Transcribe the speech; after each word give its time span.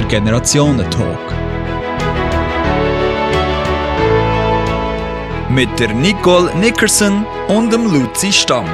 der 0.00 0.08
Generationentalk. 0.08 1.18
Mit 5.50 5.68
der 5.78 5.92
Nicole 5.92 6.54
Nickerson 6.56 7.26
und 7.48 7.72
dem 7.72 7.92
Luzi 7.92 8.32
Stamm. 8.32 8.64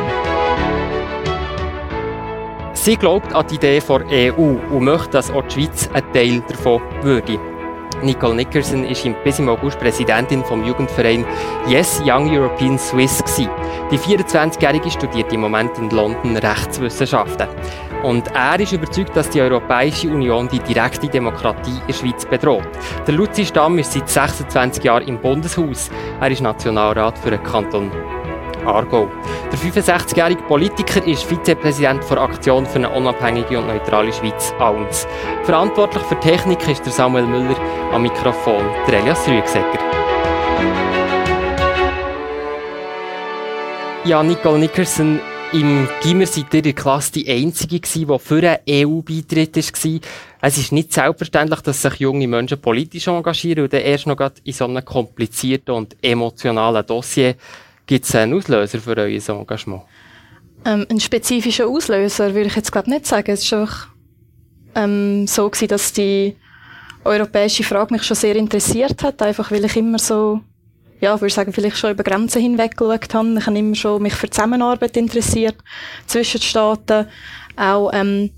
Sie 2.74 2.96
glaubt 2.96 3.34
an 3.34 3.46
die 3.48 3.56
Idee 3.56 3.80
der 3.80 4.38
EU 4.38 4.56
und 4.70 4.84
möchte, 4.84 5.10
dass 5.10 5.30
auch 5.30 5.42
die 5.48 5.64
Schweiz 5.64 5.88
ein 5.92 6.12
Teil 6.12 6.42
davon 6.48 6.80
würde. 7.02 7.55
Nicole 8.02 8.34
Nickerson 8.34 8.84
ist 8.84 9.06
bis 9.24 9.38
im 9.38 9.48
August 9.48 9.78
Präsidentin 9.78 10.44
vom 10.44 10.64
Jugendverein 10.64 11.24
Yes 11.68 12.02
Young 12.04 12.30
European 12.30 12.78
Swiss 12.78 13.22
gewesen. 13.22 13.50
Die 13.90 13.98
24-Jährige 13.98 14.90
studiert 14.90 15.32
im 15.32 15.40
Moment 15.40 15.76
in 15.78 15.90
London 15.90 16.36
Rechtswissenschaften. 16.36 17.48
Und 18.02 18.28
er 18.34 18.60
ist 18.60 18.72
überzeugt, 18.72 19.16
dass 19.16 19.30
die 19.30 19.40
Europäische 19.40 20.08
Union 20.08 20.48
die 20.48 20.60
direkte 20.60 21.08
Demokratie 21.08 21.70
in 21.70 21.86
der 21.88 21.94
Schweiz 21.94 22.24
bedroht. 22.26 22.68
Der 23.06 23.14
Luzi 23.14 23.44
Stamm 23.44 23.78
ist 23.78 23.92
seit 23.92 24.08
26 24.08 24.84
Jahren 24.84 25.08
im 25.08 25.18
Bundeshaus. 25.18 25.90
Er 26.20 26.30
ist 26.30 26.42
Nationalrat 26.42 27.18
für 27.18 27.30
den 27.30 27.42
Kanton 27.42 27.90
Aargau. 28.66 29.08
Der 29.52 29.58
65-jährige 29.58 30.42
Politiker 30.42 31.06
ist 31.06 31.24
Vizepräsident 31.24 32.02
der 32.10 32.18
Aktion 32.18 32.66
für 32.66 32.76
eine 32.76 32.90
unabhängige 32.90 33.58
und 33.58 33.68
neutrale 33.68 34.12
Schweiz 34.12 34.52
AUNS. 34.58 35.06
Verantwortlich 35.44 36.02
für 36.04 36.18
Technik 36.20 36.66
ist 36.68 36.84
der 36.84 36.92
Samuel 36.92 37.26
Müller 37.26 37.56
am 37.92 38.02
Mikrofon, 38.02 38.64
der 38.86 39.00
Elias 39.00 39.26
Rüegsegger. 39.28 39.78
Ja, 44.04 44.22
Nicole 44.22 44.58
Nickerson, 44.58 45.20
im 45.52 45.88
Gimmer 46.02 46.26
seid 46.26 46.52
ihr 46.52 46.58
in 46.58 46.62
der 46.64 46.72
Klasse 46.74 47.12
die 47.12 47.28
Einzige 47.28 47.80
gewesen, 47.80 48.06
die 48.06 48.18
für 48.18 48.36
einen 48.36 48.86
EU-Beitritt 48.86 49.56
war. 49.56 50.00
Es 50.42 50.58
ist 50.58 50.72
nicht 50.72 50.92
selbstverständlich, 50.92 51.60
dass 51.60 51.82
sich 51.82 51.94
junge 51.94 52.28
Menschen 52.28 52.60
politisch 52.60 53.06
engagieren 53.06 53.64
und 53.64 53.72
dann 53.72 53.80
erst 53.80 54.06
noch 54.06 54.18
in 54.44 54.52
so 54.52 54.64
einem 54.64 54.84
komplizierten 54.84 55.74
und 55.74 55.96
emotionalen 56.02 56.84
Dossier. 56.84 57.36
Gibt 57.86 58.04
es 58.04 58.14
einen 58.14 58.34
Auslöser 58.34 58.80
für 58.80 58.96
euer 58.96 59.06
Engagement? 59.06 59.82
Ähm, 60.64 60.86
einen 60.88 61.00
spezifischen 61.00 61.66
Auslöser 61.66 62.34
würde 62.34 62.48
ich 62.48 62.56
jetzt 62.56 62.72
glaube 62.72 62.90
nicht 62.90 63.06
sagen. 63.06 63.30
Es 63.30 63.50
war 63.52 63.60
einfach 63.60 63.88
ähm, 64.74 65.26
so 65.26 65.48
gewesen, 65.48 65.68
dass 65.68 65.92
die 65.92 66.34
europäische 67.04 67.62
Frage 67.62 67.94
mich 67.94 68.02
schon 68.02 68.16
sehr 68.16 68.34
interessiert 68.34 69.02
hat, 69.04 69.22
einfach 69.22 69.50
weil 69.52 69.64
ich 69.64 69.76
immer 69.76 69.98
so 69.98 70.40
ja, 71.00 71.14
ich 71.14 71.20
würde 71.20 71.34
sagen, 71.34 71.52
vielleicht 71.52 71.76
schon 71.76 71.90
über 71.90 72.02
Grenzen 72.02 72.40
hinweg 72.40 72.76
geschaut 72.76 73.14
habe. 73.14 73.38
Ich 73.38 73.46
habe 73.46 73.58
immer 73.58 73.74
schon 73.74 74.02
mich 74.02 74.14
für 74.14 74.30
Zusammenarbeit 74.30 74.96
interessiert 74.96 75.56
zwischen 76.06 76.40
den 76.40 76.44
Staaten. 76.44 77.06
Auch, 77.56 77.90
ähm, 77.92 78.30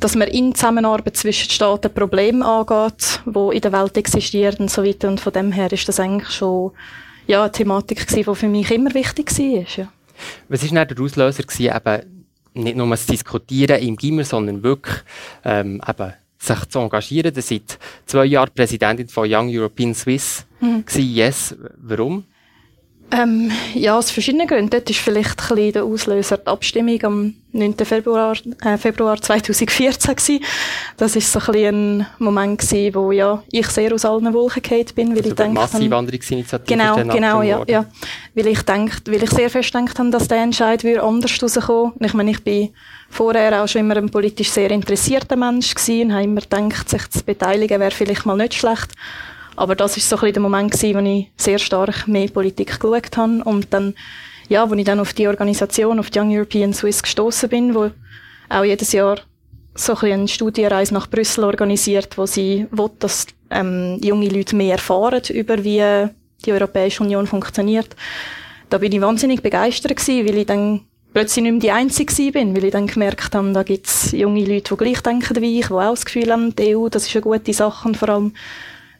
dass 0.00 0.14
man 0.14 0.28
in 0.28 0.54
Zusammenarbeit 0.54 1.16
zwischen 1.16 1.48
den 1.48 1.52
Staaten 1.52 1.92
Probleme 1.92 2.44
angeht, 2.44 3.20
die 3.26 3.56
in 3.56 3.60
der 3.60 3.72
Welt 3.72 3.96
existieren 3.96 4.56
und 4.60 4.70
so 4.70 4.84
weiter. 4.84 5.08
Und 5.08 5.20
von 5.20 5.32
dem 5.32 5.52
her 5.52 5.70
ist 5.72 5.88
das 5.88 6.00
eigentlich 6.00 6.30
schon 6.30 6.72
ja, 7.26 7.42
eine 7.42 7.52
Thematik 7.52 8.06
gewesen, 8.06 8.24
die 8.30 8.34
für 8.36 8.48
mich 8.48 8.70
immer 8.70 8.94
wichtig 8.94 9.30
war. 9.38 9.64
Ja. 9.76 9.92
Was 10.48 10.72
war 10.72 10.84
der 10.84 11.00
Auslöser 11.00 11.42
gewesen, 11.42 11.74
eben 11.74 12.26
nicht 12.54 12.76
nur 12.76 12.88
das 12.88 13.06
Diskutieren 13.06 13.80
im 13.82 13.96
Gimmer, 13.96 14.24
sondern 14.24 14.62
wirklich 14.62 14.96
ähm, 15.44 15.80
eben 15.86 16.12
sich 16.38 16.64
zu 16.66 16.78
engagieren. 16.78 17.34
Ihr 17.34 17.42
seid 17.42 17.78
zwei 18.06 18.24
Jahre 18.24 18.50
Präsidentin 18.50 19.08
von 19.08 19.28
Young 19.30 19.48
European 19.50 19.94
Swiss. 19.94 20.46
Mhm. 20.60 20.84
Yes, 20.94 21.54
warum? 21.76 22.24
Ähm, 23.12 23.52
ja, 23.74 23.96
aus 23.96 24.10
verschiedenen 24.10 24.48
Gründen. 24.48 24.70
Dort 24.70 24.90
ist 24.90 24.98
vielleicht 24.98 25.40
ein 25.40 25.54
bisschen 25.54 25.72
der 25.72 25.84
Auslöser 25.84 26.38
die 26.38 26.46
Abstimmung 26.48 27.04
am 27.04 27.34
9. 27.52 27.74
Februar, 27.84 28.36
äh, 28.64 28.76
Februar 28.76 29.20
2014 29.20 30.16
gewesen. 30.16 30.44
Das 30.96 31.14
ist 31.14 31.30
so 31.30 31.40
ein, 31.52 32.00
ein 32.00 32.06
Moment 32.18 32.60
gewesen, 32.60 32.94
wo 32.94 33.12
ja, 33.12 33.42
ich 33.52 33.68
sehr 33.68 33.94
aus 33.94 34.04
allen 34.04 34.32
Wolken 34.34 34.60
gefallen 34.60 34.86
bin, 34.94 35.10
weil 35.10 35.18
also 35.18 35.30
ich 35.30 35.34
denke... 35.36 35.54
Massenwanderungsinitiative 35.54 36.76
Genau, 36.76 36.96
genau, 36.96 37.42
ja, 37.42 37.62
ja. 37.68 37.86
Weil 38.34 38.48
ich 38.48 38.62
denke, 38.62 38.96
weil 39.06 39.22
ich 39.22 39.30
sehr 39.30 39.50
fest 39.50 39.72
gedacht 39.72 39.98
habe, 39.98 40.10
dass 40.10 40.26
der 40.26 40.42
Entscheid 40.42 40.82
würde 40.82 41.02
anders 41.04 41.40
rauskommen. 41.40 41.92
Ich 42.00 42.12
meine, 42.12 42.32
ich 42.32 42.42
bin 42.42 42.70
vorher 43.08 43.62
auch 43.62 43.68
schon 43.68 43.82
immer 43.82 43.96
ein 43.96 44.10
politisch 44.10 44.50
sehr 44.50 44.70
interessierter 44.72 45.36
Mensch 45.36 45.74
gewesen 45.74 46.08
und 46.08 46.12
habe 46.12 46.24
immer 46.24 46.40
gedacht, 46.40 46.88
sich 46.88 47.08
zu 47.10 47.22
beteiligen 47.22 47.78
wäre 47.78 47.92
vielleicht 47.92 48.26
mal 48.26 48.36
nicht 48.36 48.54
schlecht. 48.54 48.90
Aber 49.56 49.74
das 49.74 49.96
ist 49.96 50.08
so 50.08 50.16
ein 50.16 50.20
bisschen 50.20 50.34
der 50.34 50.42
Moment 50.42 50.74
wo 50.74 50.98
ich 50.98 51.30
sehr 51.36 51.58
stark 51.58 52.06
mehr 52.06 52.28
Politik 52.28 52.78
geschaut 52.78 53.16
habe 53.16 53.42
und 53.44 53.72
dann, 53.72 53.94
ja, 54.48 54.68
wo 54.70 54.74
ich 54.74 54.84
dann 54.84 55.00
auf 55.00 55.14
die 55.14 55.28
Organisation, 55.28 55.98
auf 55.98 56.10
die 56.10 56.18
Young 56.18 56.34
European 56.34 56.74
Swiss 56.74 57.02
gestoßen 57.02 57.48
bin, 57.48 57.74
wo 57.74 57.90
auch 58.48 58.64
jedes 58.64 58.92
Jahr 58.92 59.18
so 59.74 59.94
ein 59.96 60.12
eine 60.12 60.28
Studienreise 60.28 60.94
nach 60.94 61.08
Brüssel 61.08 61.44
organisiert, 61.44 62.16
wo 62.16 62.26
sie 62.26 62.66
will, 62.70 62.90
dass 62.98 63.26
ähm, 63.50 63.98
junge 64.02 64.28
Leute 64.28 64.56
mehr 64.56 64.72
erfahren 64.72 65.22
über 65.30 65.62
wie 65.64 66.08
die 66.44 66.52
Europäische 66.52 67.02
Union 67.02 67.26
funktioniert. 67.26 67.96
Da 68.68 68.78
bin 68.78 68.92
ich 68.92 69.00
wahnsinnig 69.00 69.42
begeistert 69.42 69.96
gewesen, 69.96 70.26
weil 70.26 70.38
ich 70.38 70.46
dann 70.46 70.82
plötzlich 71.12 71.42
nicht 71.42 71.52
mehr 71.52 71.60
die 71.60 71.70
Einzige 71.70 72.32
bin, 72.32 72.54
weil 72.56 72.64
ich 72.64 72.72
dann 72.72 72.86
gemerkt 72.86 73.34
habe, 73.34 73.52
da 73.52 73.62
gibt 73.62 73.86
es 73.86 74.12
junge 74.12 74.44
Leute, 74.44 74.74
die 74.74 74.84
gleich 74.84 75.00
denken 75.00 75.40
wie 75.40 75.60
ich, 75.60 75.68
die 75.68 75.72
auch 75.72 75.90
das 75.90 76.04
Gefühl 76.04 76.30
haben, 76.30 76.54
die 76.56 76.76
EU, 76.76 76.88
das 76.88 77.06
ist 77.06 77.14
eine 77.14 77.22
gute 77.22 77.52
Sache 77.52 77.88
und 77.88 77.96
vor 77.96 78.08
allem 78.08 78.32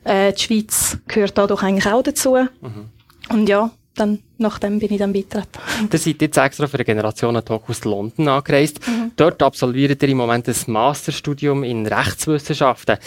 äh, 0.06 0.32
die 0.32 0.42
Schweiz 0.42 0.98
gehört 1.08 1.36
da 1.36 1.46
doch 1.46 1.62
eigentlich 1.62 1.92
auch 1.92 2.02
dazu. 2.02 2.36
Mhm. 2.60 2.90
Und 3.28 3.48
ja, 3.48 3.70
dann, 3.94 4.22
nachdem 4.38 4.78
bin 4.78 4.92
ich 4.92 4.98
dann 4.98 5.12
beitreten. 5.12 5.58
Ihr 5.92 5.98
seid 5.98 6.22
jetzt 6.22 6.36
extra 6.36 6.66
für 6.66 6.76
eine 6.76 6.84
Generationen-Talk 6.84 7.68
aus 7.68 7.84
London 7.84 8.28
angereist. 8.28 8.86
Mhm. 8.86 9.12
Dort 9.16 9.42
absolviert 9.42 10.02
ihr 10.02 10.08
im 10.08 10.18
Moment 10.18 10.48
ein 10.48 10.54
Masterstudium 10.66 11.64
in 11.64 11.86
Rechtswissenschaften. 11.86 12.98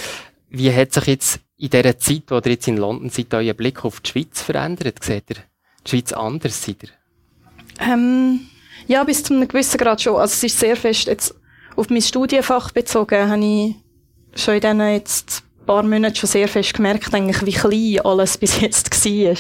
Wie 0.50 0.74
hat 0.74 0.94
sich 0.94 1.06
jetzt 1.06 1.40
in 1.58 1.70
dieser 1.70 1.98
Zeit, 1.98 2.24
wo 2.30 2.36
ihr 2.36 2.52
jetzt 2.52 2.68
in 2.68 2.78
London 2.78 3.10
seid, 3.10 3.34
euer 3.34 3.54
Blick 3.54 3.86
auf 3.86 4.02
die 4.02 4.10
Schweiz 4.10 4.42
verändert? 4.42 5.04
Seht 5.04 5.30
ihr 5.30 5.38
die 5.86 5.90
Schweiz 5.90 6.12
anders? 6.12 6.64
Seid 6.64 6.84
ihr? 6.84 6.90
Ähm, 7.80 8.42
ja, 8.88 9.04
bis 9.04 9.24
zu 9.24 9.34
einem 9.34 9.48
gewissen 9.48 9.78
Grad 9.78 10.02
schon. 10.02 10.16
Also 10.16 10.34
es 10.34 10.44
ist 10.44 10.60
sehr 10.60 10.76
fest 10.76 11.08
jetzt 11.08 11.36
auf 11.76 11.90
mein 11.90 12.02
Studienfach 12.02 12.72
bezogen, 12.72 13.30
habe 13.30 13.46
ich 13.46 13.76
schon 14.36 14.56
in 14.56 14.62
diesen 14.62 14.82
jetzt 14.82 15.44
paar 15.70 15.84
Monaten 15.84 16.16
schon 16.16 16.28
sehr 16.28 16.48
fest 16.48 16.74
gemerkt, 16.74 17.14
eigentlich, 17.14 17.46
wie 17.46 17.52
klein 17.52 18.04
alles 18.04 18.38
bis 18.40 18.60
jetzt 18.60 18.90
war. 18.90 19.36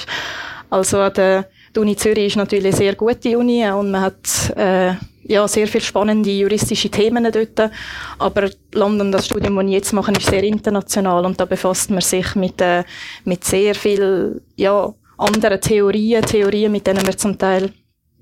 Also 0.69 1.09
die 1.09 1.79
Uni 1.79 1.95
Zürich 1.95 2.27
ist 2.27 2.35
natürlich 2.35 2.65
eine 2.65 2.75
sehr 2.75 2.95
gute 2.95 3.35
Uni 3.35 3.67
und 3.71 3.89
man 3.89 4.01
hat 4.01 4.55
äh, 4.55 4.93
ja, 5.23 5.47
sehr 5.47 5.67
viele 5.67 5.83
spannende 5.83 6.29
juristische 6.29 6.89
Themen 6.89 7.31
dort. 7.31 7.71
Aber 8.19 8.47
London, 8.73 9.11
das 9.11 9.25
Studium, 9.25 9.55
das 9.55 9.65
ich 9.65 9.71
jetzt 9.71 9.93
mache, 9.93 10.11
ist 10.11 10.27
sehr 10.27 10.43
international 10.43 11.25
und 11.25 11.39
da 11.39 11.45
befasst 11.45 11.89
man 11.89 12.01
sich 12.01 12.35
mit, 12.35 12.61
äh, 12.61 12.83
mit 13.25 13.43
sehr 13.43 13.73
viel 13.73 14.39
ja, 14.55 14.93
anderen 15.17 15.59
Theorien, 15.59 16.21
Theorien, 16.23 16.71
mit 16.71 16.85
denen 16.85 17.03
man 17.03 17.17
zum 17.17 17.39
Teil 17.39 17.71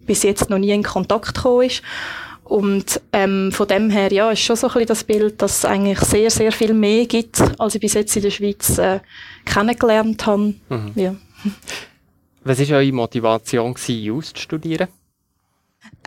bis 0.06 0.24
jetzt 0.24 0.50
noch 0.50 0.60
nie 0.60 0.72
in 0.72 0.84
Kontakt 0.84 1.36
gekommen 1.36 1.68
ist. 1.68 1.84
Und 2.48 3.02
ähm, 3.12 3.52
von 3.52 3.68
dem 3.68 3.90
her 3.90 4.12
ja, 4.12 4.32
ist 4.32 4.40
schon 4.40 4.56
so 4.56 4.68
ein 4.68 4.74
bisschen 4.74 4.88
das 4.88 5.04
Bild, 5.04 5.42
dass 5.42 5.58
es 5.58 5.66
eigentlich 5.66 6.00
sehr, 6.00 6.30
sehr 6.30 6.52
viel 6.52 6.74
mehr 6.74 7.06
gibt, 7.06 7.42
als 7.60 7.76
ich 7.76 7.82
bis 7.82 7.94
jetzt 7.94 8.16
in 8.16 8.22
der 8.24 8.32
Schweiz 8.32 8.78
äh, 8.78 9.00
kennengelernt 9.46 10.26
habe. 10.26 10.54
Mhm. 10.70 10.92
Ja. 10.96 11.16
Was 12.44 12.60
war 12.70 12.78
eure 12.78 12.92
Motivation, 12.94 13.76
Jus 13.88 14.34
zu 14.34 14.42
studieren? 14.42 14.88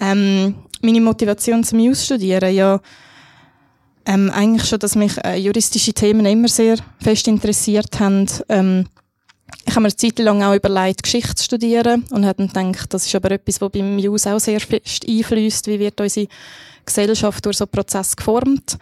Ähm, 0.00 0.54
meine 0.80 1.00
Motivation 1.00 1.62
zum 1.62 1.78
Jus 1.80 2.04
studieren, 2.06 2.54
ja, 2.54 2.80
ähm, 4.06 4.30
eigentlich 4.30 4.66
schon, 4.66 4.78
dass 4.78 4.96
mich 4.96 5.22
äh, 5.22 5.36
juristische 5.36 5.92
Themen 5.92 6.24
immer 6.24 6.48
sehr 6.48 6.78
fest 7.02 7.28
interessiert 7.28 8.00
haben. 8.00 8.26
Ähm, 8.48 8.86
ich 9.64 9.72
habe 9.72 9.82
mir 9.82 9.88
eine 9.88 9.96
Zeit 9.96 10.18
lang 10.18 10.42
auch 10.42 10.54
überlegt, 10.54 11.02
Geschichte 11.02 11.34
zu 11.34 11.44
studieren 11.44 12.04
und 12.10 12.26
habe 12.26 12.46
dann 12.48 12.72
gedacht, 12.72 12.92
das 12.92 13.06
ist 13.06 13.14
aber 13.14 13.30
etwas, 13.32 13.60
was 13.60 13.70
beim 13.70 13.98
JUS 13.98 14.26
auch 14.26 14.38
sehr 14.38 14.60
fest 14.60 15.06
einfließt, 15.08 15.66
wie 15.66 15.78
wird 15.78 16.00
unsere 16.00 16.28
Gesellschaft 16.84 17.44
durch 17.44 17.56
so 17.58 17.66
Prozess 17.66 18.16
geformt 18.16 18.78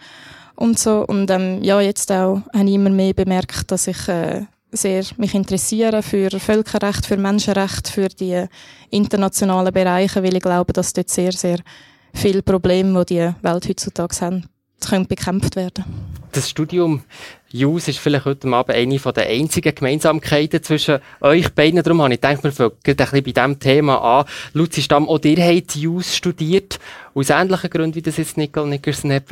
und 0.55 0.79
so. 0.79 1.05
Und 1.05 1.29
ähm, 1.31 1.63
ja, 1.63 1.79
jetzt 1.81 2.11
auch 2.11 2.41
habe 2.53 2.67
ich 2.67 2.75
immer 2.75 2.89
mehr 2.89 3.13
bemerkt, 3.13 3.71
dass 3.71 3.87
ich 3.87 4.07
äh, 4.07 4.45
sehr 4.71 5.03
mich 5.17 5.33
interessiere 5.33 6.03
für 6.03 6.29
Völkerrecht, 6.39 7.05
für 7.05 7.17
Menschenrecht, 7.17 7.87
für 7.87 8.07
die 8.09 8.45
internationalen 8.89 9.73
Bereiche, 9.73 10.23
weil 10.23 10.35
ich 10.35 10.43
glaube, 10.43 10.73
dass 10.73 10.93
dort 10.93 11.09
sehr, 11.09 11.31
sehr 11.31 11.59
viele 12.13 12.41
Probleme, 12.41 13.05
die 13.05 13.15
die 13.15 13.33
Welt 13.41 13.67
heutzutage 13.67 14.21
haben, 14.21 14.45
können 14.87 15.07
bekämpft 15.07 15.55
werden. 15.55 15.83
Das 16.31 16.49
Studium 16.49 17.03
Jus 17.51 17.87
ist 17.87 17.97
vielleicht 17.97 18.25
heute 18.25 18.47
Abend 18.49 18.75
eine 18.75 18.99
der 18.99 19.27
einzigen 19.27 19.73
Gemeinsamkeiten 19.73 20.61
zwischen 20.61 20.99
euch 21.19 21.49
beiden. 21.49 21.81
Darum 21.81 22.03
habe 22.03 22.13
ich 22.13 22.21
gedacht, 22.21 22.43
wir 22.43 22.51
fangen 22.51 22.73
ein 22.85 22.95
bisschen 22.95 23.23
bei 23.23 23.31
diesem 23.31 23.59
Thema 23.59 24.19
an. 24.19 24.25
Luzi 24.53 24.83
Stamm, 24.83 25.09
auch 25.09 25.23
ihr 25.23 25.43
habt 25.43 25.75
Jus 25.75 26.15
studiert. 26.15 26.79
Aus 27.15 27.31
ähnlichen 27.31 27.71
Gründen, 27.71 27.95
wie 27.95 28.03
das 28.03 28.17
jetzt 28.17 28.37
Nicole 28.37 28.69
Nickerson 28.69 29.11
hat 29.11 29.23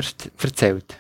erzählt. 0.42 0.98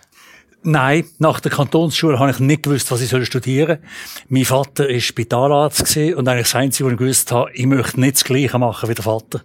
Nein, 0.61 1.05
nach 1.17 1.39
der 1.39 1.51
Kantonsschule 1.51 2.19
habe 2.19 2.29
ich 2.29 2.39
nicht 2.39 2.63
gewusst, 2.63 2.91
was 2.91 3.01
ich 3.01 3.25
studieren 3.25 3.79
soll. 3.79 3.89
Mein 4.29 4.45
Vater 4.45 4.87
war 4.87 4.99
Spitalarzt 4.99 5.97
und 5.97 6.27
eigentlich 6.27 6.47
das 6.47 6.55
Einzige, 6.55 6.85
was 6.85 6.93
ich 6.93 6.99
gewusst 6.99 7.31
habe, 7.31 7.49
ich 7.53 7.65
möchte 7.65 7.99
nicht 7.99 8.17
das 8.17 8.25
Gleiche 8.25 8.59
machen 8.59 8.89
wie 8.89 8.93
der 8.93 9.03
Vater. 9.03 9.41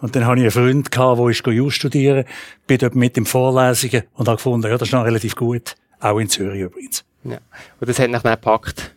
Und 0.00 0.16
dann 0.16 0.26
hatte 0.26 0.38
ich 0.38 0.56
einen 0.56 0.82
Freund, 0.90 0.96
der 0.96 1.28
ist 1.28 1.74
studieren, 1.74 2.24
bin 2.66 2.78
dort 2.78 2.94
mit 2.96 3.16
in 3.16 3.26
Vorlesungen 3.26 4.04
und 4.14 4.26
habe 4.26 4.36
gefunden, 4.36 4.68
ja, 4.68 4.78
das 4.78 4.88
ist 4.88 4.92
noch 4.92 5.04
relativ 5.04 5.36
gut 5.36 5.76
Auch 6.04 6.18
in 6.18 6.28
Zürich 6.28 6.60
übrigens. 6.60 7.02
Ja. 7.24 7.38
Und 7.80 7.88
das 7.88 7.98
hat 7.98 8.10
nach 8.10 8.22
gepackt? 8.22 8.94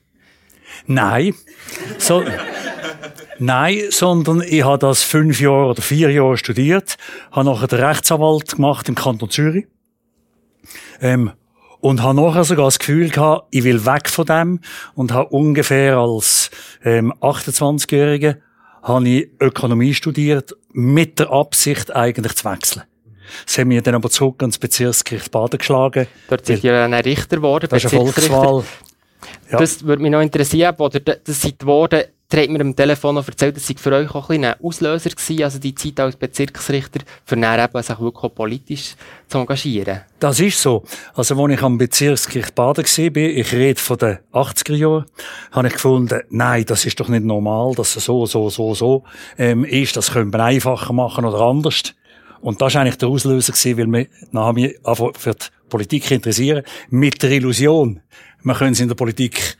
Nein. 0.88 1.33
So, 1.98 2.21
nein, 3.39 3.83
sondern 3.92 4.42
ich 4.42 4.65
habe 4.65 4.77
das 4.77 5.04
fünf 5.04 5.39
Jahre 5.39 5.68
oder 5.68 5.81
vier 5.81 6.12
Jahre 6.12 6.38
studiert, 6.38 6.98
habe 7.31 7.45
nachher 7.45 7.68
den 7.68 7.80
Rechtsanwalt 7.80 8.56
gemacht 8.56 8.89
im 8.89 8.95
Kanton 8.95 9.30
Zürich. 9.30 9.68
Ähm, 11.00 11.31
und 11.80 12.04
habe 12.04 12.19
nachher 12.19 12.44
sogar 12.44 12.65
das 12.65 12.80
Gefühl 12.80 13.10
gehabt, 13.10 13.48
ich 13.51 13.63
will 13.63 13.86
weg 13.86 14.10
von 14.10 14.25
dem 14.25 14.60
und 14.94 15.13
habe 15.13 15.30
ungefähr 15.30 15.95
als 15.95 16.51
ähm, 16.83 17.13
28-Jähriger 17.21 18.36
habe 18.83 19.07
ich 19.07 19.30
Ökonomie 19.39 19.94
studiert 19.94 20.57
mit 20.74 21.19
der 21.19 21.31
Absicht 21.31 21.95
eigentlich 21.95 22.36
zu 22.36 22.51
wechseln. 22.51 22.83
Das 23.45 23.57
haben 23.57 23.69
wir 23.69 23.81
dann 23.81 23.95
aber 23.95 24.09
zurück 24.09 24.41
ans 24.41 24.57
Bezirksgericht 24.57 25.31
Baden 25.31 25.57
geschlagen. 25.57 26.07
Dort 26.29 26.45
sind 26.45 26.63
ihr 26.63 26.71
dann 26.71 26.94
Richter 26.94 27.38
geworden, 27.38 27.68
Das 27.69 27.83
ist 27.83 27.94
eine 27.94 28.03
Volkswahl. 28.03 28.63
Ja. 29.51 29.57
Das 29.57 29.83
würde 29.83 30.01
mich 30.01 30.12
noch 30.12 30.21
interessieren, 30.21 30.75
oder 30.77 31.00
das 31.00 31.41
seid 31.41 31.59
geworden, 31.59 32.03
der 32.31 32.44
hat 32.44 32.50
mir 32.50 32.59
am 32.59 32.75
Telefon 32.75 33.15
noch 33.15 33.27
erzählt, 33.27 33.56
das 33.56 33.68
sei 33.68 33.75
für 33.77 33.94
euch 33.94 34.13
auch 34.13 34.29
ein, 34.29 34.44
ein 34.44 34.56
Auslöser 34.62 35.09
gewesen, 35.12 35.44
also 35.44 35.59
die 35.59 35.74
Zeit 35.74 36.00
als 36.00 36.18
Bezirksrichter, 36.18 37.00
für 37.24 37.38
dann 37.38 37.63
eben 37.63 37.81
sich 37.83 38.00
wirklich 38.00 38.24
auch 38.24 38.35
politisch 38.35 38.95
zu 39.27 39.38
engagieren. 39.38 40.01
Das 40.19 40.39
ist 40.41 40.62
so. 40.62 40.83
Also, 41.15 41.41
als 41.41 41.53
ich 41.53 41.62
am 41.62 41.77
Bezirksgericht 41.77 42.53
Baden 42.53 42.83
war, 42.83 43.15
ich 43.18 43.53
rede 43.53 43.79
von 43.79 43.97
den 43.97 44.18
80er 44.33 44.75
Jahren, 44.75 45.06
habe 45.51 45.68
ich 45.68 45.74
gefunden, 45.74 46.21
nein, 46.29 46.65
das 46.65 46.85
ist 46.85 47.00
doch 47.00 47.07
nicht 47.07 47.24
normal, 47.24 47.74
dass 47.75 47.95
es 47.95 48.03
so, 48.03 48.25
so, 48.25 48.50
so, 48.50 48.74
so 48.74 49.03
ähm, 49.38 49.63
ist. 49.63 49.95
Das 49.95 50.12
können 50.12 50.33
wir 50.33 50.44
einfacher 50.44 50.91
machen 50.91 51.24
oder 51.24 51.39
anders. 51.39 51.94
Und 52.42 52.62
das 52.62 52.74
war 52.74 52.81
eigentlich 52.81 52.98
der 52.98 53.10
Auslöser 53.10 53.54
gewesen, 53.54 53.78
weil 53.78 53.92
wir 53.92 54.07
nachher 54.31 54.54
mich 54.54 54.75
für 55.18 55.34
die 55.34 55.45
Politik 55.69 56.12
interessieren, 56.12 56.63
mit 56.89 57.22
der 57.22 57.31
Illusion, 57.31 58.01
man 58.42 58.56
könnte 58.56 58.74
es 58.74 58.80
in 58.80 58.88
der 58.88 58.95
Politik 58.95 59.57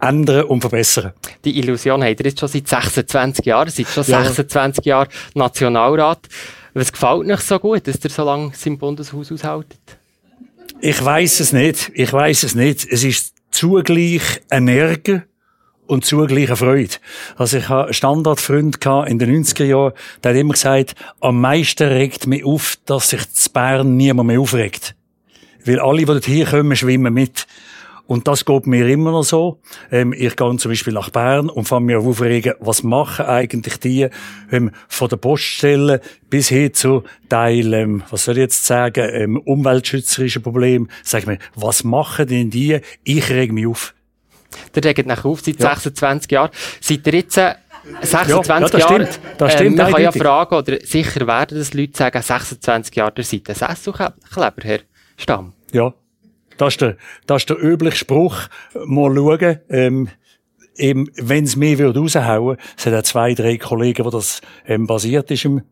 ändern 0.00 0.44
und 0.44 0.60
verbessern. 0.60 1.12
Die 1.44 1.58
Illusion 1.58 2.02
habt 2.02 2.20
ihr 2.20 2.26
jetzt 2.26 2.40
schon 2.40 2.48
seit 2.48 2.68
26 2.68 3.44
Jahren, 3.44 3.70
seit 3.70 3.86
schon 3.88 4.04
ja. 4.04 4.24
26 4.24 4.84
Jahren 4.84 5.08
Nationalrat. 5.34 6.26
Was 6.74 6.92
gefällt 6.92 7.30
euch 7.30 7.40
so 7.40 7.58
gut, 7.58 7.86
dass 7.86 8.02
ihr 8.02 8.10
so 8.10 8.24
lange 8.24 8.52
im 8.64 8.78
Bundeshaus 8.78 9.32
aushaltet? 9.32 9.80
Ich 10.80 11.04
weiß 11.04 11.40
es 11.40 11.52
nicht. 11.52 11.90
Ich 11.94 12.12
weiß 12.12 12.44
es 12.44 12.54
nicht. 12.54 12.86
Es 12.90 13.04
ist 13.04 13.34
zugleich 13.50 14.22
ein 14.48 14.68
Ärger 14.68 15.24
und 15.90 16.04
zugleich 16.04 16.50
Freude. 16.50 16.94
Also 17.36 17.58
ich 17.58 17.68
habe 17.68 17.92
Standardfreund 17.92 18.78
in 19.08 19.18
den 19.18 19.44
90er 19.44 19.64
Jahren, 19.64 19.92
der 20.22 20.30
hat 20.30 20.38
immer 20.38 20.52
gesagt, 20.52 20.94
am 21.20 21.40
meisten 21.40 21.88
regt 21.88 22.28
mich 22.28 22.44
auf, 22.44 22.78
dass 22.86 23.10
sich 23.10 23.28
zu 23.32 23.50
Bern 23.50 23.96
niemand 23.96 24.28
mehr 24.28 24.40
aufregt. 24.40 24.94
Weil 25.64 25.80
alle, 25.80 25.98
die 25.98 26.04
dort 26.04 26.24
hier 26.24 26.46
kommen, 26.46 26.76
schwimmen 26.76 27.12
mit. 27.12 27.46
Und 28.06 28.28
das 28.28 28.44
geht 28.44 28.66
mir 28.68 28.88
immer 28.88 29.10
noch 29.10 29.24
so. 29.24 29.60
Ähm, 29.90 30.12
ich 30.12 30.36
gehe 30.36 30.56
zum 30.56 30.70
Beispiel 30.70 30.92
nach 30.92 31.10
Bern 31.10 31.48
und 31.48 31.66
fange 31.66 31.86
mir 31.86 32.00
aufregen, 32.00 32.54
was 32.60 32.84
machen 32.84 33.26
eigentlich 33.26 33.78
die 33.78 34.08
ähm, 34.50 34.70
von 34.88 35.08
der 35.08 35.16
Poststelle 35.16 36.00
bis 36.28 36.48
hin 36.48 36.72
zu 36.72 37.02
Teil, 37.28 37.72
ähm, 37.74 38.02
was 38.10 38.24
soll 38.24 38.36
ich 38.36 38.42
jetzt 38.42 38.64
sagen, 38.64 39.08
ähm, 39.12 39.36
umweltschützerische 39.38 40.40
Problem. 40.40 40.88
Sag 41.02 41.26
mir, 41.26 41.38
was 41.54 41.82
machen 41.82 42.26
denn 42.28 42.50
die? 42.50 42.80
Ich 43.04 43.28
reg 43.30 43.52
mich 43.52 43.66
auf. 43.66 43.94
Der 44.74 44.84
regt 44.84 45.06
nach 45.06 45.24
auf 45.24 45.40
seit 45.40 45.60
ja. 45.60 45.70
26 45.70 46.32
Jahren. 46.32 46.50
Jetzt 46.80 47.36
äh, 47.38 47.54
26 48.02 48.08
ja, 48.12 48.36
ja, 48.36 48.60
das 48.60 48.72
Jahre. 48.72 49.06
Stimmt. 49.06 49.20
Das 49.38 49.52
stimmt. 49.52 49.70
Ähm, 49.70 49.76
man 49.76 49.92
kann 49.92 50.02
ja 50.02 50.12
fragen, 50.12 50.54
oder 50.54 50.78
sicher 50.82 51.26
werden 51.26 51.58
das 51.58 51.74
Leute 51.74 51.96
sagen, 51.96 52.22
26 52.22 52.96
Jahre, 52.96 53.12
der 53.12 53.24
seid 53.24 53.48
ein 53.48 53.54
Sesselkleber, 53.54 54.62
Herr 54.62 54.80
Stamm. 55.16 55.52
Ja, 55.72 55.94
das 56.56 56.74
ist 56.74 56.80
der, 56.80 56.96
das 57.26 57.42
ist 57.42 57.50
der 57.50 57.62
übliche 57.62 57.96
Spruch. 57.96 58.36
Mal 58.84 59.14
schauen, 59.14 59.60
ähm, 59.70 60.08
eben, 60.76 61.08
wenn 61.16 61.44
es 61.44 61.56
mir 61.56 61.78
würde 61.78 62.00
raushauen, 62.00 62.56
es 62.76 62.86
hat 62.86 62.94
auch 62.94 63.02
zwei, 63.02 63.34
drei 63.34 63.56
Kollegen, 63.56 64.04
wo 64.04 64.10
das 64.10 64.40
ähm, 64.66 64.86
basiert 64.86 65.30
ist 65.30 65.44
im, 65.44 65.62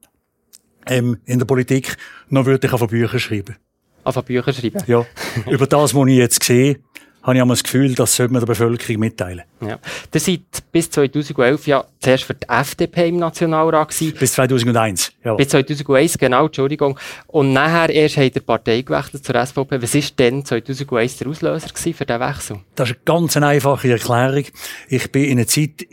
ähm, 0.86 1.19
in 1.25 1.38
der 1.38 1.46
Politik, 1.46 1.96
noch 2.28 2.46
würde 2.46 2.66
ich 2.66 2.72
auf 2.72 2.86
Bücher 2.88 3.19
schreiben. 3.19 3.56
Auf 4.04 4.22
Bücher 4.25 4.52
schreiben? 4.52 4.82
Ja. 4.86 5.04
Über 5.50 5.66
das, 5.66 5.94
was 5.94 6.08
ich 6.08 6.16
jetzt 6.16 6.42
sehe, 6.42 6.80
habe 7.23 7.37
ich 7.37 7.44
das 7.44 7.62
Gefühl, 7.62 7.94
das 7.94 8.17
sollte 8.17 8.32
man 8.32 8.41
der 8.41 8.47
Bevölkerung 8.47 9.00
mitteilen. 9.00 9.43
Ja. 9.61 9.79
Ihr 10.15 10.20
seid 10.20 10.41
bis 10.73 10.91
2011 10.91 11.67
ja 11.67 11.85
zuerst 12.00 12.25
für 12.25 12.35
die 12.35 12.49
FDP 12.49 13.09
im 13.09 13.17
Nationalrat 13.19 13.88
gewesen. 13.88 14.17
Bis 14.19 14.32
2001, 14.32 15.12
ja. 15.25 15.35
Bis 15.35 15.49
2001, 15.49 16.19
genau, 16.19 16.47
Entschuldigung. 16.47 16.99
Und 17.26 17.53
nachher 17.53 17.91
erst 17.91 18.17
hat 18.17 18.35
der 18.35 18.41
Partei 18.41 18.82
gewechselt 18.82 19.25
zur 19.25 19.35
SVP. 19.35 19.82
Was 19.82 19.94
war 19.94 20.03
denn 20.19 20.44
2001 20.44 21.17
der 21.19 21.29
Auslöser 21.29 21.69
für 21.69 22.06
diesen 22.06 22.20
Wechsel? 22.20 22.61
Das 22.75 22.91
ist 22.91 22.97
eine 22.97 23.05
ganz 23.05 23.37
einfache 23.37 23.91
Erklärung. 23.91 24.44
Ich 24.88 25.12
bin 25.12 25.25
in 25.25 25.38
einer 25.38 25.47
Zeit 25.47 25.87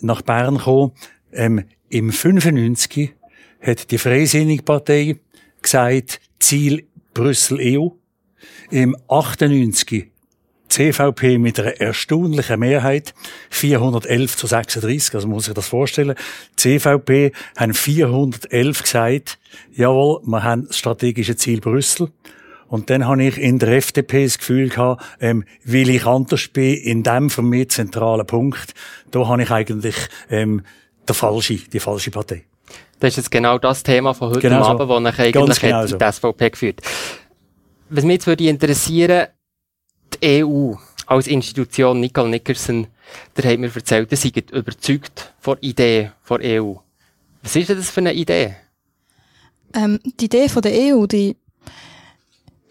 nach 0.00 0.22
Bern 0.22 0.58
gekommen, 0.58 0.92
ähm, 1.32 1.64
im 1.88 2.10
95 2.10 3.14
hat 3.60 3.90
die 3.90 3.98
Freisinnige 3.98 4.62
Partei 4.62 5.16
gesagt, 5.62 6.20
Ziel 6.38 6.86
Brüssel 7.12 7.58
EU. 7.60 7.88
Im 8.70 8.96
98 9.08 10.10
CVP 10.74 11.38
mit 11.38 11.60
einer 11.60 11.80
erstaunlichen 11.80 12.58
Mehrheit, 12.58 13.14
411 13.50 14.36
zu 14.36 14.48
36, 14.48 15.14
also 15.14 15.28
muss 15.28 15.44
sich 15.44 15.54
das 15.54 15.68
vorstellen. 15.68 16.16
CVP 16.56 17.30
haben 17.56 17.74
411 17.74 18.82
gesagt, 18.82 19.38
jawohl, 19.72 20.20
wir 20.24 20.42
haben 20.42 20.66
das 20.66 20.76
strategische 20.76 21.36
Ziel 21.36 21.60
Brüssel. 21.60 22.08
Und 22.66 22.90
dann 22.90 23.06
habe 23.06 23.22
ich 23.22 23.38
in 23.38 23.60
der 23.60 23.68
FDP 23.68 24.24
das 24.24 24.38
Gefühl 24.38 24.68
gehabt, 24.68 25.04
ähm, 25.20 25.44
weil 25.64 25.90
ich 25.90 26.06
anders 26.06 26.48
bin, 26.48 26.74
in 26.74 27.04
dem 27.04 27.30
für 27.30 27.42
mich 27.42 27.68
zentralen 27.68 28.26
Punkt, 28.26 28.74
da 29.12 29.28
habe 29.28 29.44
ich 29.44 29.50
eigentlich 29.52 29.94
ähm, 30.28 30.62
der 31.06 31.14
falsche, 31.14 31.54
die 31.54 31.78
falsche 31.78 32.10
Partei. 32.10 32.46
Das 32.98 33.10
ist 33.10 33.16
jetzt 33.18 33.30
genau 33.30 33.58
das 33.58 33.84
Thema 33.84 34.12
von 34.12 34.30
heute 34.30 34.40
genau 34.40 34.64
Abend, 34.64 34.88
so. 34.88 35.00
das 35.00 35.14
ich 35.14 35.20
eigentlich 35.20 35.60
genau 35.60 35.86
so. 35.86 35.98
die 35.98 36.12
SVP 36.12 36.50
geführt 36.50 36.80
Was 37.90 38.02
mich 38.02 38.14
jetzt 38.14 38.26
würde 38.26 38.48
interessieren, 38.48 39.28
die 40.22 40.44
EU 40.44 40.74
als 41.06 41.26
Institution, 41.26 42.00
Nicole 42.00 42.30
Nickerson, 42.30 42.86
der 43.36 43.52
hat 43.52 43.58
mir 43.58 43.74
erzählt, 43.74 44.10
ihr 44.10 44.16
seid 44.16 44.50
überzeugt 44.50 45.34
von 45.40 45.56
der 45.60 45.68
Idee 45.68 46.10
der 46.28 46.62
EU. 46.62 46.74
Was 47.42 47.56
ist 47.56 47.68
denn 47.68 47.76
das 47.76 47.90
für 47.90 48.00
eine 48.00 48.14
Idee? 48.14 48.56
Ähm, 49.74 49.98
die 50.04 50.24
Idee 50.26 50.48
von 50.48 50.62
der 50.62 50.72
EU, 50.72 51.06
die 51.06 51.36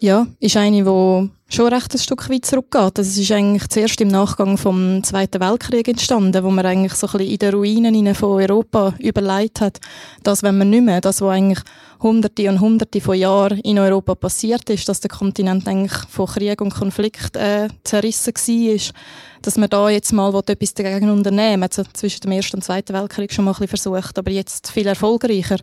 ja, 0.00 0.26
ist 0.40 0.56
eine, 0.56 0.84
die 0.84 1.30
schon 1.54 1.72
recht 1.72 1.94
ein 1.94 1.98
Stück 1.98 2.28
weit 2.30 2.44
zurückgeht. 2.44 2.98
Das 2.98 3.16
ist 3.16 3.30
eigentlich 3.30 3.68
zuerst 3.68 4.00
im 4.00 4.08
Nachgang 4.08 4.58
vom 4.58 5.04
Zweiten 5.04 5.40
Weltkrieg 5.40 5.86
entstanden, 5.86 6.42
wo 6.42 6.50
man 6.50 6.66
eigentlich 6.66 6.94
so 6.94 7.06
ein 7.06 7.12
bisschen 7.12 7.32
in 7.32 7.38
den 7.38 7.54
Ruinen 7.54 8.14
von 8.14 8.42
Europa 8.42 8.94
überlegt 8.98 9.60
hat, 9.60 9.78
dass 10.24 10.42
wenn 10.42 10.58
man 10.58 10.70
nicht 10.70 10.84
mehr, 10.84 11.00
das, 11.00 11.20
was 11.20 11.30
eigentlich 11.30 11.60
hunderte 12.02 12.48
und 12.48 12.60
hunderte 12.60 13.00
von 13.00 13.16
Jahren 13.16 13.60
in 13.60 13.78
Europa 13.78 14.16
passiert 14.16 14.68
ist, 14.68 14.88
dass 14.88 15.00
der 15.00 15.10
Kontinent 15.10 15.68
eigentlich 15.68 15.92
von 16.08 16.26
Krieg 16.26 16.60
und 16.60 16.74
Konflikt 16.74 17.36
äh, 17.36 17.68
zerrissen 17.84 18.34
war, 18.34 18.94
dass 19.42 19.56
man 19.56 19.70
da 19.70 19.88
jetzt 19.88 20.12
mal 20.12 20.34
etwas 20.46 20.74
dagegen 20.74 21.10
unternehmen 21.10 21.62
also 21.62 21.84
zwischen 21.92 22.22
dem 22.22 22.32
Ersten 22.32 22.56
und 22.56 22.62
Zweiten 22.62 22.94
Weltkrieg 22.94 23.32
schon 23.32 23.44
mal 23.44 23.52
ein 23.52 23.66
bisschen 23.66 23.92
versucht, 23.92 24.18
aber 24.18 24.30
jetzt 24.32 24.72
viel 24.72 24.88
erfolgreicher. 24.88 25.58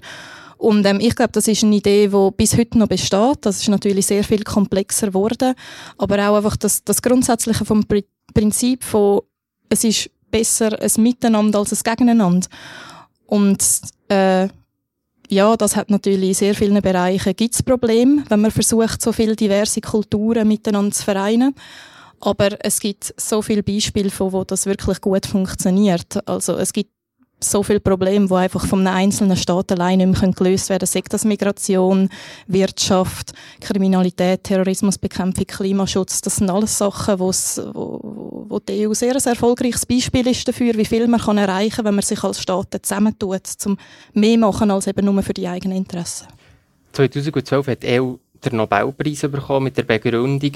Und 0.61 0.85
ähm, 0.85 0.99
ich 0.99 1.15
glaube, 1.15 1.31
das 1.31 1.47
ist 1.47 1.63
eine 1.63 1.75
Idee, 1.75 2.07
die 2.09 2.29
bis 2.37 2.55
heute 2.55 2.77
noch 2.77 2.87
besteht. 2.87 3.39
Das 3.41 3.61
ist 3.61 3.67
natürlich 3.67 4.05
sehr 4.05 4.23
viel 4.23 4.43
komplexer 4.43 5.07
geworden. 5.07 5.55
Aber 5.97 6.29
auch 6.29 6.35
einfach 6.35 6.55
das, 6.55 6.83
das 6.83 7.01
Grundsätzliche 7.01 7.65
vom 7.65 7.83
Prinzip 8.31 8.83
von, 8.83 9.21
es 9.69 9.83
ist 9.83 10.11
besser 10.29 10.79
ein 10.79 11.03
Miteinander 11.03 11.57
als 11.57 11.73
ein 11.73 11.79
Gegeneinander. 11.83 12.47
Und 13.25 13.63
äh, 14.09 14.49
ja, 15.29 15.57
das 15.57 15.75
hat 15.75 15.89
natürlich 15.89 16.29
in 16.29 16.35
sehr 16.35 16.53
vielen 16.53 16.79
Bereichen 16.79 17.35
gibt's 17.35 17.63
Probleme, 17.63 18.23
wenn 18.29 18.41
man 18.41 18.51
versucht, 18.51 19.01
so 19.01 19.11
viele 19.11 19.35
diverse 19.35 19.81
Kulturen 19.81 20.47
miteinander 20.47 20.91
zu 20.91 21.03
vereinen. 21.03 21.55
Aber 22.19 22.49
es 22.63 22.79
gibt 22.79 23.15
so 23.17 23.41
viele 23.41 23.63
Beispiele, 23.63 24.11
von 24.11 24.31
wo 24.31 24.43
das 24.43 24.67
wirklich 24.67 25.01
gut 25.01 25.25
funktioniert. 25.25 26.19
Also 26.29 26.55
es 26.57 26.71
gibt 26.71 26.91
so 27.43 27.63
viele 27.63 27.79
Probleme, 27.79 28.27
die 28.27 28.33
einfach 28.33 28.65
von 28.65 28.85
einem 28.85 28.95
einzelnen 28.95 29.37
Staat 29.37 29.71
allein 29.71 29.97
nicht 29.97 30.21
mehr 30.21 30.31
gelöst 30.31 30.69
werden 30.69 30.87
können. 30.87 31.03
Sei 31.03 31.09
das 31.09 31.25
Migration, 31.25 32.09
Wirtschaft, 32.47 33.33
Kriminalität, 33.59 34.43
Terrorismusbekämpfung, 34.43 35.45
Klimaschutz. 35.45 36.21
Das 36.21 36.35
sind 36.37 36.49
alles 36.49 36.77
Sachen, 36.77 37.19
wo, 37.19 37.31
wo 37.33 38.59
die 38.59 38.87
EU 38.87 38.93
sehr 38.93 39.15
ein 39.15 39.23
erfolgreiches 39.23 39.85
Beispiel 39.85 40.27
ist 40.27 40.47
dafür, 40.47 40.75
wie 40.75 40.85
viel 40.85 41.07
man 41.07 41.37
erreichen 41.37 41.77
kann, 41.77 41.85
wenn 41.85 41.95
man 41.95 42.03
sich 42.03 42.23
als 42.23 42.41
Staaten 42.41 42.81
zusammentut, 42.81 43.41
um 43.65 43.77
mehr 44.13 44.37
machen 44.37 44.71
als 44.71 44.87
eben 44.87 45.05
nur 45.05 45.21
für 45.23 45.33
die 45.33 45.47
eigenen 45.47 45.77
Interessen. 45.77 46.27
2012 46.93 47.67
hat 47.67 47.83
die 47.83 47.99
EU 47.99 48.15
den 48.43 48.57
Nobelpreis 48.57 49.21
bekommen 49.21 49.65
mit 49.65 49.77
der 49.77 49.83
Begründung, 49.83 50.53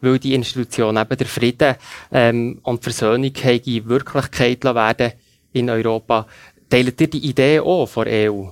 weil 0.00 0.18
die 0.18 0.34
Institution 0.34 0.96
eben 0.96 1.16
der 1.16 1.26
Frieden 1.26 1.74
ähm, 2.12 2.60
und 2.62 2.80
die 2.80 2.92
Versöhnung 2.92 3.32
Wirklichkeit 3.34 4.64
werden 4.64 5.12
in 5.54 5.70
Europa. 5.70 6.26
Teilt 6.68 7.00
ihr 7.00 7.08
die 7.08 7.26
Idee 7.26 7.60
auch 7.60 7.86
von 7.86 8.04
der 8.04 8.32
EU? 8.32 8.48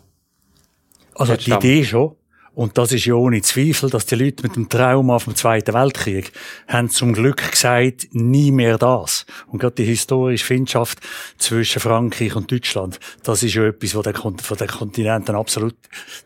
Also 1.15 1.37
die 1.37 1.51
Idee 1.51 1.85
schon, 1.85 2.17
Und 2.55 2.77
das 2.77 2.93
ist 2.93 3.07
ja 3.07 3.15
ohne 3.15 3.41
Zweifel, 3.43 3.91
dass 3.91 4.07
die 4.07 4.15
Leute 4.15 4.43
mit 4.43 4.57
dem 4.57 4.69
Trauma 4.69 5.19
vom 5.19 5.35
Zweiten 5.35 5.75
Weltkrieg 5.75 6.33
haben 6.69 6.91
zum 6.91 7.13
Glück 7.13 7.51
gesagt, 7.51 8.09
nie 8.13 8.51
mehr 8.51 8.79
das. 8.79 9.27
Und 9.47 9.59
gerade 9.59 9.77
die 9.77 9.85
historische 9.85 10.45
Findschaft 10.45 10.99
zwischen 11.39 11.81
Frankreich 11.81 12.37
und 12.37 12.51
Deutschland, 12.51 13.01
das 13.23 13.43
ist 13.43 13.55
ja 13.55 13.65
etwas, 13.65 13.95
was 13.95 14.05
der, 14.05 14.15
von 14.15 14.37
den 14.59 14.69
Kontinenten 14.69 15.35
absolut 15.35 15.77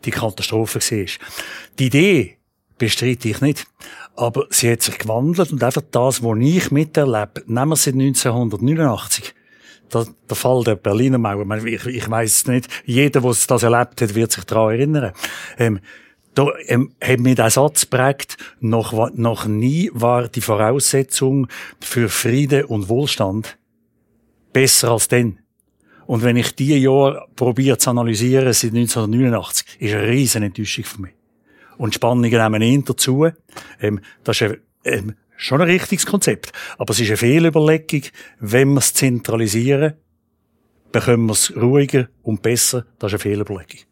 die 0.05 0.11
Katastrophe 0.11 0.79
war. 0.79 1.05
Die 1.79 1.85
Idee 1.85 2.37
bestreite 2.77 3.29
ich 3.29 3.41
nicht. 3.41 3.65
Aber 4.15 4.47
sie 4.49 4.71
hat 4.71 4.81
sich 4.81 4.97
gewandelt 4.97 5.51
und 5.51 5.63
einfach 5.63 5.83
das, 5.91 6.23
was 6.23 6.37
ich 6.39 6.71
miterlebe, 6.71 7.43
nehmen 7.45 7.69
wir 7.69 7.75
seit 7.75 7.93
1989, 7.93 9.35
der, 9.93 10.35
Fall 10.35 10.63
der 10.63 10.75
Berliner 10.75 11.17
Mauer, 11.17 11.65
ich, 11.65 11.85
ich 11.85 12.09
weiß 12.09 12.31
es 12.31 12.47
nicht, 12.47 12.67
jeder, 12.85 13.21
der 13.21 13.31
das 13.47 13.63
erlebt 13.63 14.01
hat, 14.01 14.15
wird 14.15 14.31
sich 14.31 14.43
daran 14.43 14.73
erinnern. 14.73 15.13
Ähm, 15.57 15.79
da 16.33 16.49
ähm, 16.67 16.93
hat 17.01 17.19
mir 17.19 17.33
der 17.33 17.49
Satz 17.49 17.85
prägt, 17.85 18.37
noch, 18.59 19.11
noch 19.15 19.45
nie 19.45 19.89
war 19.93 20.27
die 20.27 20.41
Voraussetzung 20.41 21.47
für 21.79 22.09
Friede 22.09 22.67
und 22.67 22.89
Wohlstand 22.89 23.57
besser 24.53 24.91
als 24.91 25.07
denn. 25.07 25.39
Und 26.05 26.23
wenn 26.23 26.37
ich 26.37 26.55
die 26.55 26.77
Jahr 26.77 27.27
probiere 27.35 27.77
zu 27.77 27.89
analysieren, 27.89 28.53
seit 28.53 28.71
1989, 28.71 29.65
ist 29.79 29.93
eine 29.93 30.07
riesen 30.07 30.43
Enttäuschung 30.43 30.83
für 30.85 31.01
mich. 31.01 31.13
Und 31.77 31.95
Spannungen 31.95 32.31
nehmen 32.31 32.61
ihn 32.61 32.85
dazu. 32.85 33.27
Ähm, 33.81 33.99
das 34.23 34.41
ist 34.41 34.51
ein, 34.51 34.57
ähm, 34.83 35.15
schon 35.37 35.61
ein 35.61 35.69
richtiges 35.69 36.05
Konzept. 36.05 36.51
Aber 36.77 36.91
es 36.91 36.99
ist 36.99 37.07
eine 37.07 37.17
Fehlüberlegung. 37.17 38.03
Wenn 38.39 38.73
wir 38.73 38.79
es 38.79 38.93
zentralisieren, 38.93 39.93
bekommen 40.91 41.27
wir 41.27 41.33
es 41.33 41.55
ruhiger 41.55 42.09
und 42.23 42.41
besser. 42.41 42.85
Das 42.99 43.13
ist 43.13 43.13
eine 43.13 43.19
Fehlüberlegung 43.19 43.87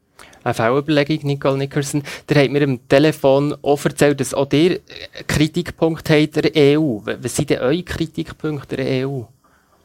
eine 0.46 0.54
Fehlüberlegung, 0.54 1.28
Nicole 1.28 1.58
Nickerson. 1.58 2.04
Der 2.30 2.44
hat 2.44 2.52
mir 2.52 2.64
am 2.64 2.88
Telefon 2.88 3.56
auch 3.64 3.84
erzählt, 3.84 4.20
dass 4.20 4.34
auch 4.34 4.52
ihr 4.54 4.80
Kritikpunkt 5.28 6.10
habt 6.10 6.36
der 6.36 6.78
EU. 6.78 7.00
Was 7.04 7.36
sind 7.36 7.50
denn 7.50 7.60
eure 7.60 7.84
Kritikpunkte 7.84 8.78
der 8.78 9.08
EU? 9.08 9.24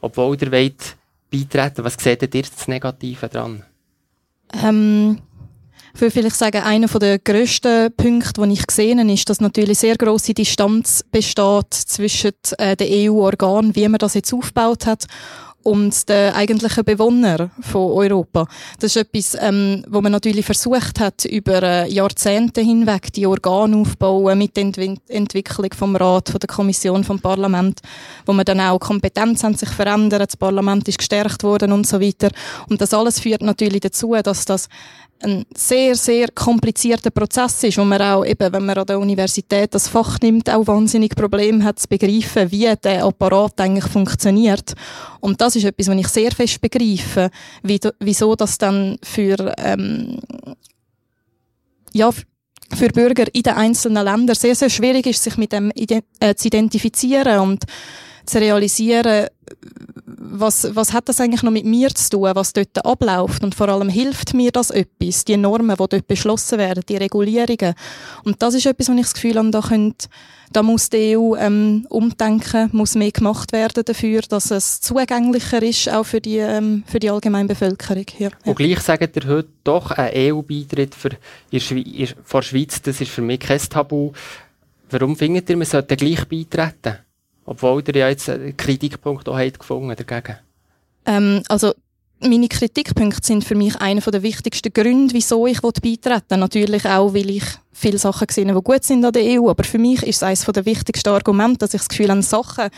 Obwohl 0.02 0.36
ihr 0.40 0.52
wollt 0.52 0.96
beitreten, 1.30 1.84
was 1.84 1.94
seht 1.94 2.22
ihr 2.22 2.42
das 2.42 2.68
Negative 2.68 3.28
dran? 3.28 3.64
Ähm, 4.62 5.18
ich 5.94 6.00
würde 6.00 6.12
vielleicht 6.12 6.36
sagen, 6.36 6.62
einer 6.62 6.86
der 6.86 7.18
grössten 7.18 7.92
Punkte, 7.94 8.42
die 8.42 8.52
ich 8.52 8.66
gesehen 8.66 9.00
habe, 9.00 9.12
ist, 9.12 9.28
dass 9.28 9.40
natürlich 9.40 9.78
sehr 9.78 9.96
grosse 9.96 10.34
Distanz 10.34 11.04
besteht 11.10 11.74
zwischen 11.74 12.32
äh, 12.58 12.76
den 12.76 13.10
EU-Organen, 13.10 13.74
wie 13.74 13.88
man 13.88 13.98
das 13.98 14.14
jetzt 14.14 14.32
aufgebaut 14.32 14.86
hat, 14.86 15.06
und 15.62 16.08
den 16.08 16.32
eigentlichen 16.32 16.84
Bewohner 16.84 17.50
von 17.60 17.92
Europa. 17.92 18.46
Das 18.78 18.96
ist 18.96 19.02
etwas, 19.02 19.36
ähm, 19.40 19.84
wo 19.88 20.00
man 20.00 20.12
natürlich 20.12 20.46
versucht 20.46 21.00
hat, 21.00 21.24
über 21.26 21.62
äh, 21.62 21.90
Jahrzehnte 21.90 22.60
hinweg 22.62 23.12
die 23.12 23.26
Organe 23.26 23.76
aufzubauen 23.76 24.38
mit 24.38 24.56
der 24.56 24.64
Entwi 24.64 24.96
Entwicklung 25.08 25.70
vom 25.76 25.96
Rat, 25.96 26.30
von 26.30 26.40
der 26.40 26.48
Kommission, 26.48 27.04
vom 27.04 27.20
Parlament, 27.20 27.80
wo 28.24 28.32
man 28.32 28.44
dann 28.44 28.60
auch 28.60 28.78
Kompetenz 28.78 29.44
haben 29.44 29.54
sich 29.54 29.68
verändert, 29.68 30.22
das 30.22 30.36
Parlament 30.36 30.88
ist 30.88 30.98
gestärkt 30.98 31.42
worden 31.42 31.72
und 31.72 31.86
so 31.86 32.00
weiter. 32.00 32.30
Und 32.68 32.80
das 32.80 32.94
alles 32.94 33.20
führt 33.20 33.42
natürlich 33.42 33.80
dazu, 33.80 34.14
dass 34.22 34.44
das 34.44 34.68
ein 35.22 35.44
sehr, 35.54 35.94
sehr 35.94 36.28
komplizierter 36.28 37.10
Prozess 37.10 37.62
ist, 37.64 37.78
wo 37.78 37.84
man 37.84 38.00
auch 38.00 38.24
eben, 38.24 38.52
wenn 38.52 38.64
man 38.64 38.78
an 38.78 38.86
der 38.86 38.98
Universität 38.98 39.74
das 39.74 39.88
Fach 39.88 40.18
nimmt, 40.20 40.48
auch 40.48 40.66
wahnsinnig 40.66 41.14
Probleme 41.14 41.62
hat 41.64 41.78
zu 41.78 41.88
begreifen, 41.88 42.50
wie 42.50 42.72
der 42.82 43.04
Apparat 43.04 43.60
eigentlich 43.60 43.84
funktioniert. 43.84 44.74
Und 45.20 45.40
das 45.40 45.56
ist 45.56 45.64
etwas, 45.64 45.88
was 45.88 45.96
ich 45.96 46.08
sehr 46.08 46.30
fest 46.32 46.60
begreife, 46.60 47.30
wie, 47.62 47.80
wieso 47.98 48.34
das 48.34 48.56
dann 48.58 48.98
für, 49.02 49.54
ähm, 49.58 50.18
ja, 51.92 52.10
für 52.74 52.88
Bürger 52.88 53.26
in 53.32 53.42
den 53.42 53.54
einzelnen 53.54 54.04
Ländern 54.04 54.36
sehr, 54.36 54.54
sehr 54.54 54.70
schwierig 54.70 55.06
ist, 55.06 55.22
sich 55.22 55.36
mit 55.36 55.52
dem 55.52 55.70
äh, 55.74 56.34
zu 56.34 56.46
identifizieren 56.46 57.40
und 57.40 57.64
zu 58.24 58.38
realisieren, 58.38 59.26
was, 60.30 60.74
was 60.74 60.92
hat 60.92 61.08
das 61.08 61.20
eigentlich 61.20 61.42
noch 61.42 61.50
mit 61.50 61.64
mir 61.64 61.88
zu 61.94 62.10
tun, 62.10 62.30
was 62.34 62.52
dort 62.52 62.84
abläuft 62.84 63.42
und 63.42 63.54
vor 63.54 63.68
allem 63.68 63.88
hilft 63.88 64.34
mir 64.34 64.50
das 64.50 64.70
etwas, 64.70 65.24
die 65.24 65.36
Normen, 65.36 65.76
die 65.76 65.88
dort 65.88 66.06
beschlossen 66.06 66.58
werden, 66.58 66.84
die 66.88 66.96
Regulierungen. 66.96 67.74
Und 68.24 68.40
das 68.42 68.54
ist 68.54 68.66
etwas, 68.66 68.88
wo 68.88 68.92
ich 68.92 69.02
das 69.02 69.14
Gefühl 69.14 69.36
habe, 69.36 69.50
da, 69.50 69.60
könnt, 69.60 70.08
da 70.52 70.62
muss 70.62 70.88
die 70.90 71.16
EU 71.16 71.34
ähm, 71.36 71.86
umdenken, 71.88 72.70
muss 72.72 72.94
mehr 72.94 73.10
gemacht 73.10 73.52
werden 73.52 73.84
dafür, 73.84 74.22
dass 74.22 74.50
es 74.50 74.80
zugänglicher 74.80 75.62
ist, 75.62 75.88
auch 75.88 76.04
für 76.04 76.20
die, 76.20 76.38
ähm, 76.38 76.84
für 76.86 76.98
die 76.98 77.10
allgemeine 77.10 77.48
Bevölkerung. 77.48 78.06
Ja. 78.18 78.30
Und 78.44 78.56
gleich 78.56 78.80
sagt 78.80 79.16
ihr 79.16 79.28
heute 79.28 79.48
doch, 79.64 79.90
ein 79.90 80.10
EU-Beitritt 80.14 80.94
für 80.94 81.10
Schweiz, 81.52 82.14
vor 82.24 82.42
Schweiz, 82.42 82.80
das 82.82 83.00
ist 83.00 83.10
für 83.10 83.22
mich 83.22 83.40
kein 83.40 83.58
Tabu. 83.58 84.12
Warum 84.90 85.16
findet 85.16 85.48
ihr, 85.50 85.56
man 85.56 85.66
sollte 85.66 85.96
gleich 85.96 86.24
beitreten? 86.26 86.98
Obwohl 87.50 87.82
ihr 87.88 87.96
ja 87.96 88.08
jetzt 88.08 88.30
einen 88.30 88.56
Kritikpunkt 88.56 89.28
auch 89.28 89.36
habt 89.36 89.58
gefunden 89.58 89.92
dagegen. 89.96 90.38
Ähm, 91.04 91.42
also, 91.48 91.72
meine 92.20 92.46
Kritikpunkte 92.46 93.26
sind 93.26 93.44
für 93.44 93.56
mich 93.56 93.74
einer 93.80 94.00
der 94.00 94.22
wichtigsten 94.22 94.72
Gründe, 94.72 95.14
wieso 95.14 95.48
ich 95.48 95.60
beitreten 95.60 96.30
will. 96.30 96.38
Natürlich 96.38 96.84
auch, 96.86 97.12
weil 97.12 97.28
ich 97.28 97.42
viele 97.72 97.98
Sachen 97.98 98.28
gesehen 98.28 98.50
habe, 98.50 98.60
die 98.60 98.64
gut 98.64 98.84
sind 98.84 99.04
an 99.04 99.12
der 99.12 99.40
EU. 99.40 99.50
Aber 99.50 99.64
für 99.64 99.78
mich 99.78 100.00
ist 100.04 100.18
es 100.18 100.22
eines 100.22 100.44
der 100.44 100.64
wichtigsten 100.64 101.08
Argumente, 101.08 101.58
dass 101.58 101.74
ich 101.74 101.80
das 101.80 101.88
Gefühl 101.88 102.10
habe, 102.10 102.22
Sachen, 102.22 102.68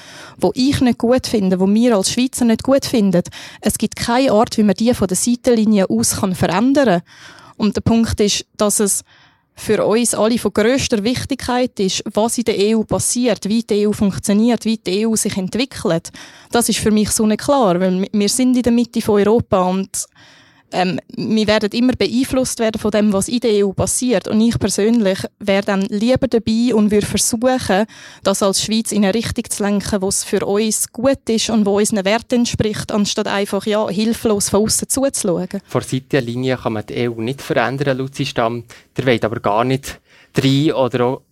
die 0.42 0.70
ich 0.70 0.80
nicht 0.80 0.96
gut 0.96 1.26
finde, 1.26 1.58
die 1.58 1.74
wir 1.74 1.94
als 1.94 2.10
Schweizer 2.10 2.46
nicht 2.46 2.62
gut 2.62 2.86
finden, 2.86 3.24
es 3.60 3.76
gibt 3.76 3.96
keine 3.96 4.32
Art, 4.32 4.56
wie 4.56 4.62
man 4.62 4.74
die 4.74 4.94
von 4.94 5.06
der 5.06 5.18
Seitenlinie 5.18 5.90
aus 5.90 6.14
verändern 6.14 7.02
kann. 7.02 7.02
Und 7.58 7.76
der 7.76 7.82
Punkt 7.82 8.18
ist, 8.20 8.46
dass 8.56 8.80
es 8.80 9.04
für 9.54 9.84
uns 9.84 10.14
alle 10.14 10.38
von 10.38 10.52
grösster 10.52 11.04
Wichtigkeit 11.04 11.78
ist, 11.78 12.02
was 12.14 12.38
in 12.38 12.44
der 12.44 12.76
EU 12.76 12.82
passiert, 12.82 13.48
wie 13.48 13.62
die 13.62 13.86
EU 13.86 13.92
funktioniert, 13.92 14.64
wie 14.64 14.78
die 14.78 15.06
EU 15.06 15.14
sich 15.14 15.36
entwickelt. 15.36 16.10
Das 16.50 16.68
ist 16.68 16.78
für 16.78 16.90
mich 16.90 17.10
so 17.10 17.26
nicht 17.26 17.42
klar, 17.42 17.78
weil 17.78 18.08
wir 18.12 18.28
sind 18.28 18.56
in 18.56 18.62
der 18.62 18.72
Mitte 18.72 19.02
von 19.02 19.20
Europa 19.20 19.62
und 19.62 20.06
ähm, 20.72 21.00
wir 21.16 21.46
werden 21.46 21.70
immer 21.72 21.92
beeinflusst 21.92 22.58
werden 22.58 22.80
von 22.80 22.90
dem, 22.90 23.12
was 23.12 23.28
in 23.28 23.40
der 23.40 23.66
EU 23.66 23.72
passiert. 23.72 24.28
Und 24.28 24.40
ich 24.40 24.58
persönlich 24.58 25.18
wäre 25.38 25.64
dann 25.64 25.82
lieber 25.82 26.28
dabei 26.28 26.74
und 26.74 26.90
würde 26.90 27.06
versuchen, 27.06 27.86
das 28.22 28.42
als 28.42 28.62
Schweiz 28.62 28.92
in 28.92 29.04
eine 29.04 29.14
Richtung 29.14 29.44
zu 29.48 29.62
lenken, 29.62 30.02
wo 30.02 30.08
es 30.08 30.24
für 30.24 30.44
uns 30.46 30.92
gut 30.92 31.28
ist 31.28 31.50
und 31.50 31.66
wo 31.66 31.78
unseren 31.78 32.04
Werten 32.04 32.40
entspricht, 32.40 32.92
anstatt 32.92 33.28
einfach 33.28 33.66
ja, 33.66 33.88
hilflos 33.88 34.48
von 34.48 34.64
außen 34.64 34.88
zuzuschauen. 34.88 35.48
Vor 35.66 35.82
Seitenlinie 35.82 36.56
kann 36.56 36.74
man 36.74 36.86
die 36.86 37.08
EU 37.08 37.20
nicht 37.20 37.42
verändern, 37.42 37.98
Luzi 37.98 38.26
Stamm. 38.26 38.64
Der 38.96 39.06
will 39.06 39.20
aber 39.22 39.40
gar 39.40 39.64
nicht 39.64 40.00
drei 40.32 40.74
oder 40.74 41.04
auch 41.04 41.22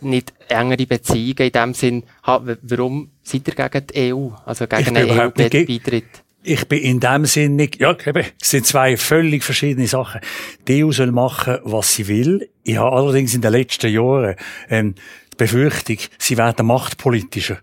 nicht 0.00 0.32
engere 0.48 0.86
Beziehungen 0.86 1.46
in 1.46 1.52
dem 1.52 1.74
Sinn. 1.74 2.02
Warum 2.24 3.10
seid 3.22 3.48
ihr 3.48 3.54
gegen 3.54 3.86
die 3.86 4.12
EU, 4.12 4.28
also 4.44 4.66
gegen 4.66 4.96
einen 4.96 5.10
EU-Beitritt? 5.10 6.04
Ich 6.42 6.66
bin 6.68 6.80
in 6.80 7.00
dem 7.00 7.26
Sinn 7.26 7.56
nicht, 7.56 7.80
ja, 7.80 7.96
eben, 8.06 8.24
es 8.40 8.50
sind 8.50 8.66
zwei 8.66 8.96
völlig 8.96 9.44
verschiedene 9.44 9.86
Sachen. 9.86 10.20
Die 10.68 10.84
EU 10.84 10.92
soll 10.92 11.12
machen, 11.12 11.58
was 11.64 11.94
sie 11.94 12.08
will. 12.08 12.48
Ich 12.62 12.78
habe 12.78 12.96
allerdings 12.96 13.34
in 13.34 13.42
den 13.42 13.52
letzten 13.52 13.92
Jahren 13.92 14.36
ähm, 14.68 14.94
die 15.32 15.36
Befürchtung, 15.36 15.98
sie 16.18 16.38
werden 16.38 16.66
machtpolitischer. 16.66 17.58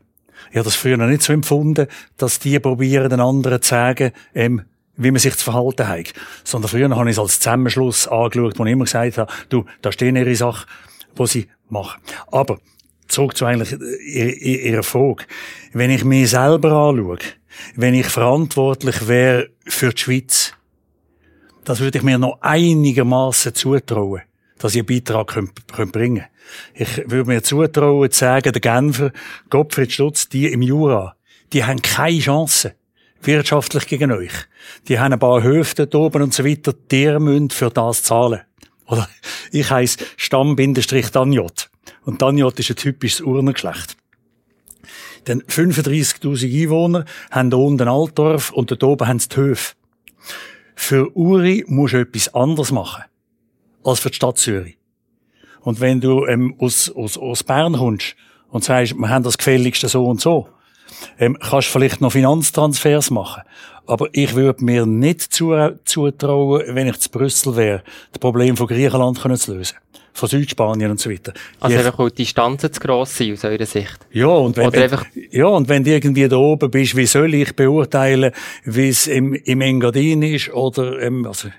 Ich 0.52 0.58
habe 0.58 0.66
das 0.66 0.76
früher 0.76 0.98
noch 0.98 1.08
nicht 1.08 1.24
so 1.24 1.34
empfunden, 1.34 1.88
dass 2.18 2.40
die 2.40 2.60
probieren, 2.60 3.10
den 3.10 3.20
anderen 3.20 3.62
zu 3.62 3.70
sagen, 3.70 4.12
ähm, 4.34 4.62
wie 4.96 5.12
man 5.12 5.20
sich 5.20 5.36
zu 5.36 5.44
verhalten 5.44 5.88
hat. 5.88 6.14
Sondern 6.44 6.70
früher 6.70 6.90
habe 6.90 7.10
ich 7.10 7.16
es 7.16 7.20
als 7.20 7.40
Zusammenschluss 7.40 8.08
angeschaut, 8.08 8.58
wo 8.58 8.66
ich 8.66 8.72
immer 8.72 8.86
gesagt 8.86 9.18
habe, 9.18 9.32
du, 9.50 9.66
da 9.82 9.92
stehen 9.92 10.16
ihre 10.16 10.36
Sachen, 10.36 10.68
wo 11.16 11.26
sie 11.26 11.48
machen. 11.70 12.02
Aber, 12.32 12.60
zurück 13.08 13.36
zu 13.36 13.46
eigentlich 13.46 13.74
äh, 13.74 14.68
ihrer 14.70 14.84
Frage. 14.84 15.26
Wenn 15.74 15.92
ich 15.92 16.04
mich 16.04 16.30
selber 16.30 16.72
anschaue, 16.72 17.18
wenn 17.76 17.94
ich 17.94 18.08
verantwortlich 18.08 19.08
wäre 19.08 19.50
für 19.66 19.92
die 19.92 20.02
Schweiz, 20.02 20.54
das 21.64 21.80
würde 21.80 21.98
ich 21.98 22.04
mir 22.04 22.18
noch 22.18 22.38
einigermaßen 22.42 23.54
zutrauen, 23.54 24.22
dass 24.58 24.76
ich 24.76 24.80
einen 24.80 24.88
Beitrag 24.88 25.28
könnt, 25.28 25.68
könnt 25.68 25.92
bringen 25.92 26.26
Ich 26.74 27.10
würde 27.10 27.30
mir 27.30 27.44
zutrauen, 27.44 28.10
zu 28.10 28.20
sagen, 28.20 28.54
der 28.54 28.62
Genfer, 28.62 29.12
Gottfried 29.50 29.92
Stutz, 29.92 30.30
die 30.30 30.48
im 30.48 30.62
Jura, 30.62 31.16
die 31.54 31.64
haben 31.64 31.82
keine 31.82 32.20
Chance 32.20 32.74
wirtschaftlich 33.22 33.88
gegen 33.88 34.12
euch. 34.12 34.32
Die 34.88 35.00
haben 35.00 35.14
ein 35.14 35.20
paar 35.20 35.44
Höfte 35.44 35.90
oben 35.98 36.24
und 36.24 36.34
so 36.34 36.46
weiter, 36.46 36.74
die 36.74 37.20
müssen 37.20 37.50
für 37.50 37.70
das 37.70 38.04
zahlen. 38.04 38.42
Oder 38.86 39.10
ich 39.52 39.70
heiss 39.70 39.98
Stamm-Danjot. 40.16 41.70
Und 42.06 42.22
Danjot 42.22 42.60
ist 42.60 42.70
ein 42.70 42.76
typisches 42.76 43.22
Urnengeschlecht. 43.22 43.98
Denn 45.28 45.42
35.000 45.44 46.64
Einwohner 46.64 47.06
haben 47.32 47.50
da 47.50 47.58
unten 47.58 47.88
Altdorf 47.88 48.52
und 48.52 48.72
dort 48.72 48.84
oben 48.84 49.08
haben 49.08 49.20
sie 49.20 49.30
die 49.30 49.38
Höfe. 49.38 49.76
Für 50.76 51.16
Uri 51.18 51.66
musst 51.68 51.94
du 51.94 52.00
etwas 52.00 52.34
anderes 52.34 52.72
machen. 52.72 53.04
Als 53.84 54.00
für 54.00 54.10
die 54.10 54.16
Stadt 54.16 54.38
Zürich. 54.38 54.78
Und 55.62 55.82
wenn 55.82 56.00
du 56.00 56.26
ähm, 56.26 56.56
aus, 56.60 56.90
aus, 56.90 57.18
aus 57.18 57.44
Bern 57.44 57.74
kommst 57.74 58.16
und 58.50 58.64
sagst, 58.64 58.94
wir 58.94 59.10
haben 59.10 59.24
das 59.24 59.38
gefälligste 59.38 59.90
so 59.90 60.06
und 60.06 60.22
so, 60.22 60.48
ähm, 61.20 61.38
kannst 61.40 61.68
du 61.68 61.72
vielleicht 61.74 62.00
noch 62.00 62.12
Finanztransfers 62.12 63.10
machen. 63.12 63.44
Aber 63.86 64.08
ich 64.14 64.36
würde 64.36 64.64
mir 64.64 64.86
nicht 64.86 65.34
zutrauen, 65.34 66.64
wenn 66.68 66.88
ich 66.88 67.00
zu 67.00 67.10
Brüssel 67.10 67.56
wäre, 67.56 67.84
das 68.12 68.20
Problem 68.20 68.58
von 68.58 68.68
Griechenland 68.68 69.18
zu 69.40 69.54
lösen. 69.54 69.78
Von 70.18 70.30
Südspanien 70.30 70.92
und 70.92 71.00
so 71.00 71.10
weiter. 71.10 71.34
Also 71.60 71.78
ich, 71.78 71.86
einfach, 71.86 72.00
weil 72.00 72.10
die 72.10 72.24
Distanzen 72.24 72.74
zu 72.74 72.80
gross 72.80 73.16
sind 73.16 73.34
aus 73.34 73.46
eurer 73.46 73.66
Sicht? 73.66 73.98
Ja, 74.12 74.28
und 74.28 74.58
wenn, 74.58 74.74
wenn 74.74 75.00
ja, 75.32 75.46
und 75.46 75.70
wenn 75.70 75.84
du 75.84 75.92
irgendwie 75.92 76.28
da 76.28 76.38
oben 76.38 76.72
bist, 76.72 76.96
wie 76.96 77.06
soll 77.06 77.34
ich 77.36 77.56
beurteilen, 77.56 78.32
wie 78.64 78.90
es 78.90 79.08
im, 79.08 79.34
im 79.34 79.62
Engadin 79.62 80.24
ist 80.24 80.52
oder, 80.54 81.00
ähm, 81.02 81.26
also, 81.26 81.50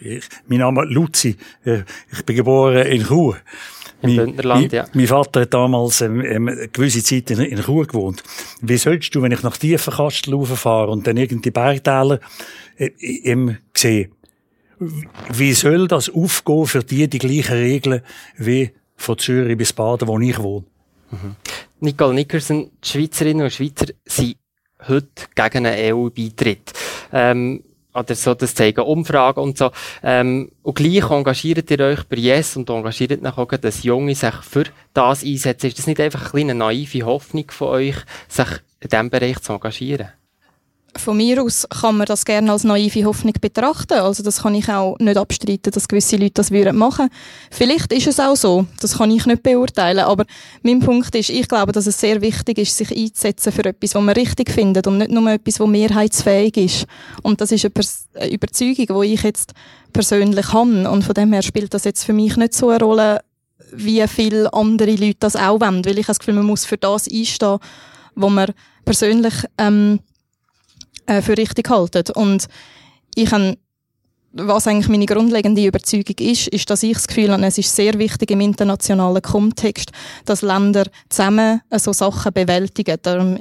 ich, 0.00 0.24
mein 0.46 0.60
Name 0.60 0.84
ist 0.84 0.92
Luzi, 0.92 1.36
äh, 1.64 1.82
ich 2.12 2.24
bin 2.24 2.36
geboren 2.36 2.86
in 2.86 3.04
Chur. 3.04 3.36
Im 4.02 4.16
Bündnerland, 4.16 4.72
ja. 4.72 4.86
Mein 4.94 5.06
Vater 5.08 5.42
hat 5.42 5.52
damals 5.52 6.00
ähm, 6.00 6.24
ähm, 6.24 6.48
eine 6.48 6.68
gewisse 6.68 7.02
Zeit 7.02 7.30
in, 7.32 7.40
in 7.40 7.60
Chur 7.60 7.86
gewohnt. 7.86 8.22
Wie 8.62 8.78
sollst 8.78 9.14
du, 9.14 9.20
wenn 9.20 9.32
ich 9.32 9.42
nach 9.42 9.58
Tiefenkastel 9.58 10.46
fahre 10.46 10.90
und 10.90 11.06
dann 11.06 11.18
irgendwie 11.18 11.50
Bergtäler 11.50 12.18
äh, 12.78 12.90
ähm, 13.24 13.58
sehe, 13.76 14.08
wie 14.80 15.52
soll 15.52 15.88
das 15.88 16.08
aufgehen 16.08 16.66
für 16.66 16.82
die 16.82 17.08
die 17.08 17.18
gleichen 17.18 17.56
Regeln 17.56 18.02
wie 18.36 18.70
von 18.96 19.18
Zürich 19.18 19.56
bis 19.56 19.72
Baden, 19.72 20.08
wo 20.08 20.18
ich 20.18 20.38
wohne? 20.38 20.64
Mhm. 21.10 21.36
Nicole 21.80 22.14
Nickerson, 22.14 22.70
die 22.82 22.88
Schweizerinnen 22.88 23.44
und 23.44 23.52
Schweizer 23.52 23.86
sind 24.04 24.36
heute 24.86 25.26
gegen 25.34 25.66
einen 25.66 25.94
EU-Beitritt. 25.94 26.72
Ähm, 27.12 27.62
oder 27.92 28.14
so, 28.14 28.34
das 28.34 28.54
zeigen 28.54 28.82
Umfragen 28.82 29.40
und 29.42 29.58
so. 29.58 29.70
Ähm, 30.02 30.52
und 30.62 30.74
gleich 30.74 31.10
engagiert 31.10 31.70
ihr 31.70 31.80
euch 31.80 32.04
bei 32.04 32.16
Yes 32.16 32.56
und 32.56 32.70
engagiert 32.70 33.24
auch, 33.26 33.46
dass 33.46 33.82
Junge 33.82 34.14
sich 34.14 34.34
für 34.42 34.64
das 34.94 35.24
einsetzen. 35.24 35.66
Ist 35.66 35.78
das 35.78 35.86
nicht 35.86 36.00
einfach 36.00 36.32
eine 36.34 36.54
naive 36.54 37.04
Hoffnung 37.04 37.50
von 37.50 37.68
euch, 37.68 37.96
sich 38.28 38.48
in 38.80 38.88
diesem 38.88 39.10
Bereich 39.10 39.40
zu 39.40 39.52
engagieren? 39.54 40.10
Von 40.96 41.16
mir 41.16 41.42
aus 41.42 41.66
kann 41.68 41.96
man 41.96 42.06
das 42.06 42.24
gerne 42.24 42.50
als 42.52 42.64
naive 42.64 43.04
Hoffnung 43.04 43.34
betrachten. 43.40 43.94
Also 43.94 44.22
das 44.22 44.42
kann 44.42 44.54
ich 44.54 44.68
auch 44.68 44.98
nicht 44.98 45.16
abstreiten, 45.16 45.70
dass 45.72 45.88
gewisse 45.88 46.16
Leute 46.16 46.34
das 46.34 46.50
würden 46.50 46.76
machen. 46.76 47.08
Vielleicht 47.50 47.92
ist 47.92 48.06
es 48.06 48.20
auch 48.20 48.36
so. 48.36 48.66
Das 48.80 48.98
kann 48.98 49.10
ich 49.10 49.26
nicht 49.26 49.42
beurteilen. 49.42 50.04
Aber 50.04 50.24
mein 50.62 50.80
Punkt 50.80 51.14
ist, 51.14 51.30
ich 51.30 51.48
glaube, 51.48 51.72
dass 51.72 51.86
es 51.86 52.00
sehr 52.00 52.20
wichtig 52.20 52.58
ist, 52.58 52.76
sich 52.76 52.96
einzusetzen 52.96 53.52
für 53.52 53.64
etwas, 53.64 53.94
was 53.94 54.02
man 54.02 54.14
richtig 54.14 54.50
findet 54.50 54.86
und 54.86 54.98
nicht 54.98 55.10
nur 55.10 55.30
etwas, 55.30 55.60
was 55.60 55.68
mehrheitsfähig 55.68 56.56
ist. 56.56 56.86
Und 57.22 57.40
das 57.40 57.52
ist 57.52 57.64
eine, 57.64 57.72
eine 58.14 58.32
Überzeugung, 58.32 59.02
die 59.02 59.14
ich 59.14 59.22
jetzt 59.22 59.52
persönlich 59.92 60.52
habe. 60.52 60.90
Und 60.90 61.04
von 61.04 61.14
dem 61.14 61.32
her 61.32 61.42
spielt 61.42 61.74
das 61.74 61.84
jetzt 61.84 62.04
für 62.04 62.12
mich 62.12 62.36
nicht 62.36 62.54
so 62.54 62.68
eine 62.68 62.80
Rolle, 62.84 63.20
wie 63.72 64.04
viele 64.08 64.52
andere 64.52 64.94
Leute 64.94 65.18
das 65.20 65.36
auch 65.36 65.60
wollen. 65.60 65.84
Weil 65.84 65.98
ich 65.98 66.04
habe 66.04 66.12
das 66.12 66.18
Gefühl, 66.18 66.34
man 66.34 66.46
muss 66.46 66.64
für 66.64 66.78
das 66.78 67.08
einstehen, 67.08 67.58
wo 68.14 68.28
man 68.28 68.52
persönlich 68.84 69.34
ähm, 69.58 70.00
äh, 71.06 71.22
für 71.22 71.36
richtig 71.36 71.68
halten. 71.70 72.04
Und 72.14 72.46
ich 73.14 73.30
habe 73.32 73.56
was 74.32 74.66
eigentlich 74.68 74.88
meine 74.88 75.06
grundlegende 75.06 75.66
Überzeugung 75.66 76.14
ist, 76.20 76.48
ist, 76.48 76.70
dass 76.70 76.82
ich 76.82 76.92
das 76.92 77.08
Gefühl 77.08 77.32
habe, 77.32 77.44
es 77.44 77.58
ist 77.58 77.74
sehr 77.74 77.98
wichtig 77.98 78.30
im 78.30 78.40
internationalen 78.40 79.22
Kontext, 79.22 79.90
dass 80.24 80.42
Länder 80.42 80.84
zusammen 81.08 81.62
so 81.76 81.92
Sachen 81.92 82.32
bewältigen. 82.32 82.96
Darum, 83.02 83.38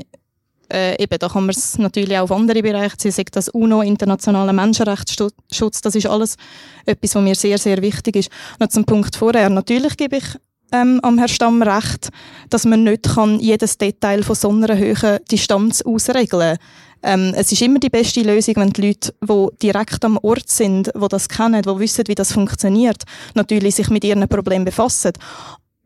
äh, 0.71 1.01
eben, 1.01 1.19
da 1.19 1.29
kann 1.29 1.43
man 1.43 1.51
es 1.51 1.77
natürlich 1.77 2.17
auch 2.17 2.23
auf 2.23 2.31
andere 2.31 2.61
Bereiche 2.61 2.95
sehen, 2.97 3.11
sagt 3.11 3.35
das 3.35 3.49
UNO, 3.49 3.81
internationaler 3.81 4.53
Menschenrechtsschutz, 4.53 5.81
das 5.81 5.95
ist 5.95 6.07
alles 6.07 6.37
etwas, 6.85 7.15
was 7.15 7.23
mir 7.23 7.35
sehr, 7.35 7.57
sehr 7.57 7.81
wichtig 7.81 8.15
ist. 8.15 8.31
Noch 8.59 8.69
zum 8.69 8.85
Punkt 8.85 9.15
vorher, 9.15 9.49
natürlich 9.49 9.95
gebe 9.95 10.17
ich 10.17 10.25
ähm, 10.71 10.99
am 11.01 11.17
Herrn 11.17 11.29
Stamm 11.29 11.61
recht, 11.61 12.09
dass 12.49 12.65
man 12.65 12.83
nicht 12.83 13.03
kann 13.03 13.39
jedes 13.39 13.77
Detail 13.77 14.23
von 14.23 14.35
so 14.35 14.49
einer 14.49 14.77
hohen 14.77 15.19
Distanz 15.31 15.81
ausregeln 15.81 16.57
kann. 16.57 16.65
Ähm, 17.01 17.33
es 17.35 17.51
ist 17.51 17.61
immer 17.61 17.79
die 17.79 17.89
beste 17.89 18.21
Lösung, 18.21 18.55
wenn 18.57 18.71
die 18.71 18.87
Leute, 18.87 19.13
die 19.21 19.47
direkt 19.61 20.03
am 20.03 20.17
Ort 20.21 20.49
sind, 20.49 20.91
die 20.93 21.07
das 21.07 21.29
kennen, 21.29 21.61
die 21.61 21.79
wissen, 21.79 22.07
wie 22.07 22.15
das 22.15 22.33
funktioniert, 22.33 23.03
natürlich 23.35 23.75
sich 23.75 23.89
mit 23.89 24.03
ihren 24.03 24.27
Problemen 24.27 24.65
befassen. 24.65 25.13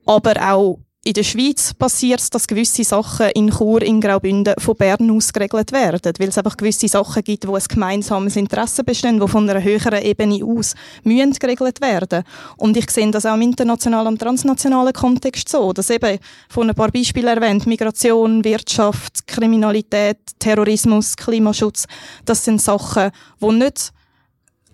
Aber 0.06 0.34
auch 0.52 0.80
in 1.06 1.14
der 1.14 1.24
Schweiz 1.24 1.74
passiert 1.74 2.22
es, 2.22 2.30
dass 2.30 2.48
gewisse 2.48 2.86
Sachen 2.86 3.30
in 3.32 3.52
Chur, 3.52 3.82
in 3.82 4.00
Graubünden 4.00 4.54
von 4.58 4.76
Bern 4.76 5.12
aus 5.12 5.34
geregelt 5.34 5.74
werden, 5.74 6.14
weil 6.18 6.30
es 6.30 6.38
einfach 6.38 6.56
gewisse 6.56 6.88
Sachen 6.88 7.24
gibt, 7.24 7.46
wo 7.46 7.56
ein 7.56 7.64
gemeinsames 7.68 8.38
Interesse 8.38 8.86
bestehen, 8.86 9.20
wo 9.20 9.28
von 9.28 9.50
einer 9.50 9.62
höheren 9.62 10.02
Ebene 10.02 10.40
aus 10.46 10.76
müssen 11.04 11.34
geregelt 11.34 11.82
werden. 11.82 12.24
Und 12.56 12.78
ich 12.78 12.90
sehe 12.90 13.12
das 13.12 13.26
auch 13.26 13.36
im 13.36 13.42
internationalen 13.42 14.14
und 14.14 14.20
transnationalen 14.20 14.94
Kontext 14.94 15.50
so, 15.50 15.74
dass 15.74 15.90
eben 15.90 16.20
von 16.48 16.70
ein 16.70 16.76
paar 16.76 16.90
Beispielen 16.90 17.28
erwähnt, 17.28 17.68
Migration, 17.68 18.46
Wirtschaft, 18.46 19.28
Kriminalität, 19.28 20.20
Terrorismus, 20.40 21.18
Klimaschutz, 21.18 21.86
das 22.24 22.46
sind 22.46 22.62
Sachen, 22.62 23.12
wo 23.42 23.52
nicht 23.52 23.92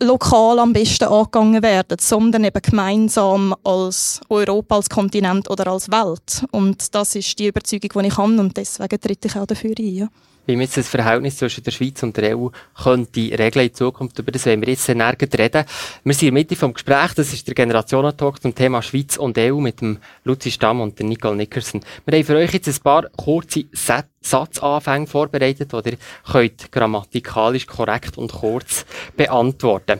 lokal 0.01 0.59
am 0.59 0.73
besten 0.73 1.05
angegangen 1.05 1.61
werden, 1.61 1.97
sondern 1.99 2.43
eben 2.43 2.61
gemeinsam 2.61 3.55
als 3.63 4.21
Europa, 4.29 4.75
als 4.75 4.89
Kontinent 4.89 5.49
oder 5.49 5.67
als 5.67 5.89
Welt. 5.89 6.45
Und 6.51 6.93
das 6.95 7.15
ist 7.15 7.37
die 7.39 7.47
Überzeugung, 7.47 8.01
die 8.01 8.07
ich 8.07 8.17
habe 8.17 8.39
und 8.39 8.55
deswegen 8.57 8.99
tritt 8.99 9.25
ich 9.25 9.35
auch 9.35 9.45
dafür 9.45 9.75
ein. 9.77 9.95
Ja 9.95 10.07
wie 10.49 10.55
man 10.55 10.63
jetzt 10.63 10.77
das 10.77 10.89
Verhältnis 10.89 11.37
zwischen 11.37 11.63
der 11.63 11.71
Schweiz 11.71 12.01
und 12.01 12.17
der 12.17 12.37
EU 12.37 12.47
könnte 12.81 13.19
regeln 13.37 13.67
in 13.67 13.73
Zukunft. 13.73 14.17
Über 14.17 14.31
das 14.31 14.45
wollen 14.47 14.61
wir 14.61 14.69
jetzt 14.69 14.89
nirgends 14.89 15.37
reden. 15.37 15.63
Wir 16.03 16.13
sind 16.13 16.29
in 16.29 16.33
der 16.33 16.41
Mitte 16.41 16.55
vom 16.55 16.73
Gespräch. 16.73 17.13
Das 17.13 17.31
ist 17.31 17.47
der 17.47 17.53
Generationentalk 17.53 18.41
zum 18.41 18.55
Thema 18.55 18.81
Schweiz 18.81 19.17
und 19.17 19.37
EU 19.37 19.59
mit 19.59 19.79
dem 19.81 19.99
Luzi 20.23 20.51
Stamm 20.51 20.81
und 20.81 20.97
der 20.97 21.05
Nicole 21.05 21.35
Nickerson. 21.35 21.81
Wir 22.05 22.17
haben 22.17 22.25
für 22.25 22.35
euch 22.35 22.51
jetzt 22.51 22.67
ein 22.67 22.83
paar 22.83 23.09
kurze 23.15 23.65
Satzanfänge 23.71 25.07
vorbereitet, 25.07 25.71
die 25.71 25.89
ihr 25.91 25.97
könnt 26.29 26.71
grammatikalisch 26.71 27.67
korrekt 27.67 28.17
und 28.17 28.31
kurz 28.31 28.85
beantworten. 29.15 29.99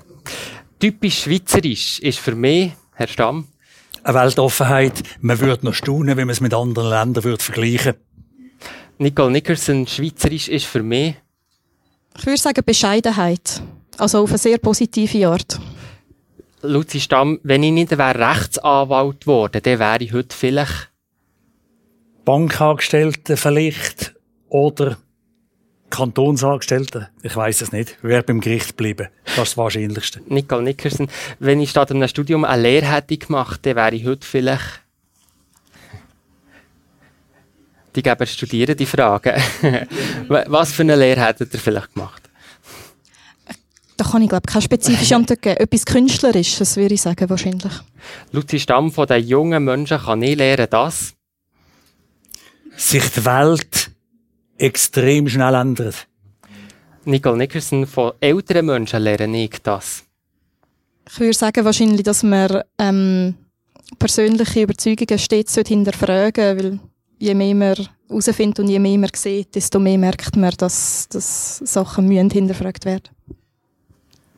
Typisch 0.80 1.24
schweizerisch 1.24 2.00
ist 2.00 2.20
für 2.20 2.34
mich, 2.36 2.72
Herr 2.94 3.08
Stamm, 3.08 3.48
eine 4.04 4.18
Weltoffenheit. 4.18 5.04
Man 5.20 5.40
würde 5.40 5.66
noch 5.66 5.74
staunen, 5.74 6.18
wenn 6.18 6.26
man 6.26 6.34
es 6.34 6.42
mit 6.42 6.54
anderen 6.54 6.90
Ländern 6.90 7.24
würde 7.24 7.44
vergleichen 7.44 7.96
Nicole 9.02 9.32
Nickerson, 9.32 9.88
Schweizerisch 9.88 10.50
ist 10.50 10.66
für 10.66 10.84
mich? 10.84 11.16
Ich 12.18 12.26
würde 12.26 12.38
sagen 12.38 12.66
Bescheidenheit. 12.66 13.62
Also 13.98 14.24
auf 14.24 14.30
eine 14.30 14.38
sehr 14.38 14.58
positive 14.58 15.26
Art. 15.26 15.58
Luzi 16.64 17.00
Stamm, 17.00 17.40
wenn 17.44 17.64
ich 17.64 17.72
nicht 17.72 17.98
wäre 17.98 18.20
Rechtsanwalt 18.20 19.22
geworden, 19.22 19.62
dann 19.64 19.80
wäre 19.80 20.04
ich 20.04 20.12
heute 20.12 20.36
vielleicht 20.36 20.90
Bankangestellte 22.26 23.38
vielleicht 23.38 24.16
oder 24.50 24.98
Kantonsangestellte. 25.90 27.10
Ich 27.24 27.38
weiß 27.38 27.62
es 27.62 27.72
nicht. 27.72 27.98
Wer 28.02 28.22
beim 28.22 28.42
Gericht 28.42 28.76
bleiben. 28.76 29.08
Das 29.24 29.32
ist 29.32 29.38
das 29.38 29.58
Wahrscheinlichste. 29.58 30.22
Nicole 30.28 30.64
Nickerson, 30.64 31.08
wenn 31.40 31.62
ich 31.62 31.70
statt 31.70 31.90
einem 31.92 32.06
Studium 32.10 32.44
eine 32.44 32.64
Lehre 32.64 32.92
hätte 32.92 33.18
gemacht, 33.18 33.66
dann 33.66 33.78
wäre 33.78 33.96
ich 33.96 34.06
heute 34.06 34.28
vielleicht 34.28 34.82
die 37.96 38.04
geben 38.04 38.26
Studieren 38.28 38.78
die 38.78 38.86
Fragen. 38.86 39.42
Was 40.28 40.72
für 40.72 40.84
eine 40.84 40.96
Lehre 40.96 41.26
hättet 41.26 41.54
ihr 41.54 41.60
vielleicht 41.60 41.94
gemacht? 41.94 42.30
Da 43.98 44.06
kann 44.06 44.22
ich, 44.22 44.30
glaube 44.30 44.48
keine 44.48 44.62
spezifische 44.62 45.16
Antwort 45.16 45.42
geben. 45.42 45.58
Etwas 45.60 45.86
Künstlerisches, 45.86 46.78
würde 46.78 46.94
ich 46.94 47.02
sagen, 47.02 47.30
wahrscheinlich. 47.30 47.74
Luzi 48.32 48.60
Stamm 48.60 48.92
von 48.92 49.08
den 49.08 49.26
jungen 49.28 49.64
Menschen 49.64 50.00
kann 50.00 50.22
ich 50.22 50.38
lernen, 50.38 50.68
dass 50.70 51.14
sich 52.78 53.10
die 53.12 53.26
Welt 53.26 53.92
extrem 54.58 55.28
schnell 55.28 55.54
ändert. 55.54 56.08
Nicole 57.04 57.38
Nickerson, 57.38 57.86
von 57.88 58.14
älteren 58.22 58.68
Menschen 58.68 59.02
lernen 59.02 59.34
ich 59.34 59.58
das. 59.64 60.04
Ich 61.12 61.20
würde 61.20 61.34
sagen, 61.34 61.66
wahrscheinlich, 61.66 62.04
dass 62.04 62.24
man 62.24 62.62
ähm, 62.78 63.36
persönliche 63.98 64.62
Überzeugungen 64.62 65.18
stets 65.18 65.56
hinterfragen 65.56 66.54
sollte, 66.54 66.64
weil 66.64 66.80
je 67.20 67.36
mehr 67.36 67.56
man 67.56 67.76
herausfindet 68.08 68.60
und 68.60 68.70
je 68.70 68.80
mehr 68.80 68.98
man 68.98 69.10
sieht, 69.14 69.54
desto 69.54 69.80
mehr 69.80 69.98
merkt 69.98 70.36
man, 70.36 70.54
dass, 70.58 71.08
dass 71.10 71.58
Sachen 71.58 72.08
müssen 72.08 72.30
hinterfragt 72.30 72.86
werden 72.86 73.10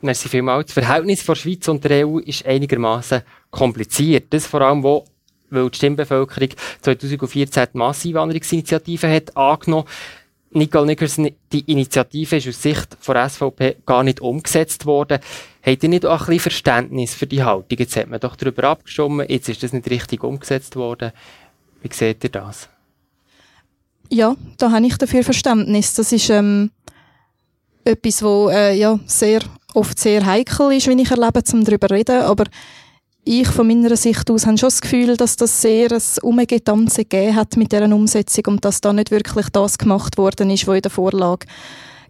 Merci 0.02 0.30
vielmals. 0.30 0.74
Das 0.74 0.84
Verhältnis 0.84 1.22
von 1.22 1.36
Schweiz 1.36 1.68
und 1.68 1.84
der 1.84 2.08
EU 2.08 2.18
ist 2.18 2.44
einigermaßen 2.44 3.22
kompliziert. 3.52 4.34
Das 4.34 4.48
vor 4.48 4.62
allem, 4.62 4.82
wo, 4.82 5.06
weil 5.52 5.70
die 5.70 5.78
Stimmbevölkerung 5.78 6.50
2014 6.82 7.68
die 7.72 7.78
Masseinwanderungsinitiative 7.78 9.08
hat 9.08 9.38
angenommen. 9.38 9.86
Nicole 10.54 10.88
Nickerson, 10.88 11.30
die 11.54 11.72
Initiative 11.72 12.36
ist 12.36 12.48
aus 12.48 12.62
Sicht 12.62 12.98
von 13.00 13.30
SVP 13.30 13.78
gar 13.86 14.04
nicht 14.04 14.20
umgesetzt 14.20 14.86
worden. 14.86 15.20
Habt 15.64 15.84
ihr 15.84 15.90
nicht 15.90 16.06
auch 16.06 16.22
ein 16.22 16.26
bisschen 16.26 16.40
Verständnis 16.40 17.14
für 17.14 17.28
die 17.28 17.44
Haltung? 17.44 17.78
Jetzt 17.78 17.96
hat 17.96 18.10
man 18.10 18.20
doch 18.20 18.36
darüber 18.36 18.66
abgestimmt, 18.66 19.30
jetzt 19.30 19.48
ist 19.48 19.64
das 19.64 19.72
nicht 19.72 19.90
richtig 19.90 20.24
umgesetzt 20.24 20.76
worden. 20.76 21.12
Wie 21.82 21.90
seht 21.94 22.24
ihr 22.24 22.30
das? 22.30 22.70
Ja, 24.10 24.36
da 24.58 24.72
habe 24.72 24.86
ich 24.86 24.98
dafür 24.98 25.24
Verständnis. 25.24 25.94
Das 25.94 26.12
ist 26.12 26.30
ähm, 26.30 26.72
etwas, 27.84 28.22
wo 28.22 28.50
äh, 28.50 28.78
ja, 28.78 29.00
sehr, 29.06 29.42
oft 29.74 29.98
sehr 29.98 30.26
heikel 30.26 30.74
ist, 30.74 30.88
wenn 30.88 31.00
ich 31.00 31.12
erlebe, 31.12 31.42
um 31.54 31.64
darüber 31.64 31.88
zu 31.88 31.94
reden. 31.94 32.22
Aber 32.22 32.44
ich 33.24 33.48
von 33.48 33.68
meiner 33.68 33.96
Sicht 33.96 34.30
aus 34.30 34.46
habe 34.46 34.58
schon 34.58 34.68
das 34.68 34.82
Gefühl, 34.82 35.16
dass 35.16 35.38
das 35.38 35.62
sehr 35.62 35.92
ein 35.92 36.02
Umgetanze 36.24 37.06
gegeben 37.06 37.36
hat 37.36 37.56
mit 37.56 37.72
dieser 37.72 37.86
Umsetzung 37.86 38.46
und 38.48 38.66
dass 38.66 38.82
da 38.82 38.94
nicht 38.94 39.12
wirklich 39.12 39.50
das 39.50 39.78
gemacht 39.78 40.18
worden 40.18 40.50
ist, 40.50 40.68
was 40.68 40.76
in 40.76 40.82
der 40.82 40.92
Vorlage 40.92 41.46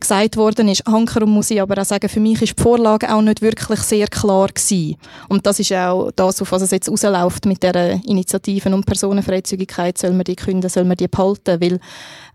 gesagt 0.02 0.36
worden 0.36 0.68
ist. 0.68 0.84
Hankerum 0.86 1.32
muss 1.32 1.52
ich 1.52 1.62
aber 1.62 1.82
auch 1.82 1.86
sagen, 1.86 2.10
für 2.10 2.20
mich 2.20 2.42
ist 2.42 2.58
die 2.58 2.62
Vorlage 2.62 3.14
auch 3.14 3.22
nicht 3.22 3.42
wirklich 3.42 3.80
sehr 3.80 4.08
klar 4.08 4.48
gewesen. 4.48 4.98
Und 5.30 5.46
das 5.46 5.60
ist 5.60 5.72
auch 5.72 6.12
das, 6.16 6.42
auf 6.42 6.52
was 6.52 6.64
es 6.64 6.72
jetzt 6.72 6.90
rausläuft 6.90 7.46
mit 7.46 7.64
der 7.64 8.04
Initiativen 8.04 8.74
und 8.74 8.86
Personenfreizügigkeit. 8.86 9.98
Soll 9.98 10.12
man 10.12 10.24
die 10.24 10.36
künden, 10.36 10.70
soll 10.70 10.84
man 10.84 10.98
die 10.98 11.08
behalten? 11.08 11.62
Weil 11.62 11.80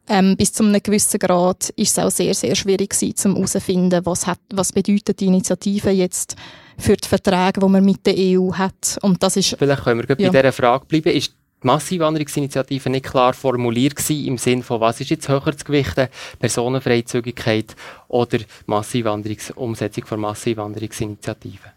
ähm, 0.08 0.36
bis 0.36 0.52
zu 0.52 0.64
einem 0.64 0.82
gewissen 0.82 1.18
Grad 1.18 1.70
ist 1.70 1.98
es 1.98 2.04
auch 2.04 2.10
sehr, 2.10 2.34
sehr 2.34 2.54
schwierig 2.54 2.90
gewesen, 2.90 3.16
zum 3.16 3.34
herauszufinden, 3.34 4.06
was, 4.06 4.26
hat, 4.26 4.38
was 4.52 4.72
bedeutet 4.72 5.20
die 5.20 5.26
Initiative 5.26 5.90
jetzt 5.90 6.36
für 6.78 6.96
die 6.96 7.08
Verträge, 7.08 7.60
die 7.60 7.68
man 7.68 7.84
mit 7.84 8.06
der 8.06 8.14
EU 8.16 8.52
hat. 8.52 8.98
Und 9.02 9.22
das 9.22 9.36
ist, 9.36 9.56
Vielleicht 9.58 9.84
können 9.84 10.06
wir 10.06 10.16
ja. 10.18 10.30
bei 10.30 10.38
dieser 10.38 10.52
Frage 10.52 10.86
bleiben. 10.86 11.10
Ist 11.10 11.32
die 11.66 11.72
Massenwanderungsinitiative 11.72 12.90
nicht 12.90 13.06
klar 13.06 13.34
formuliert 13.34 13.96
gewesen, 13.96 14.24
im 14.24 14.38
Sinne 14.38 14.62
von, 14.62 14.80
was 14.80 15.00
ist 15.00 15.10
jetzt 15.10 15.28
höher 15.28 15.56
zu 15.56 15.64
gewichten, 15.64 16.08
Personenfreizügigkeit 16.38 17.74
oder 18.06 18.38
Massenwanderungs 18.66 19.50
Umsetzung 19.50 20.06
von 20.06 20.20
Massenwanderungsinitiativen? 20.20 21.72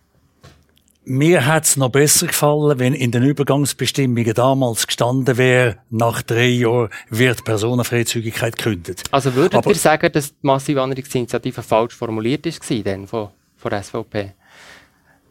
Mir 1.06 1.48
hat 1.48 1.64
es 1.64 1.76
noch 1.76 1.90
besser 1.90 2.28
gefallen, 2.28 2.78
wenn 2.78 2.94
in 2.94 3.10
den 3.10 3.24
Übergangsbestimmungen 3.24 4.34
damals 4.36 4.86
gestanden 4.86 5.38
wäre, 5.38 5.78
nach 5.90 6.22
drei 6.22 6.50
Jahren 6.50 6.90
wird 7.10 7.44
Personenfreizügigkeit 7.44 8.58
gekündigt. 8.58 9.04
Also 9.10 9.34
würdet 9.34 9.56
Aber 9.56 9.72
ihr 9.72 9.76
sagen, 9.76 10.12
dass 10.12 10.30
die 10.30 10.36
Massenwanderungsinitiative 10.44 11.64
falsch 11.64 11.96
formuliert 11.96 12.46
war, 12.46 12.84
denn 12.84 13.08
von, 13.08 13.30
von 13.58 13.84
SVP? 13.84 14.34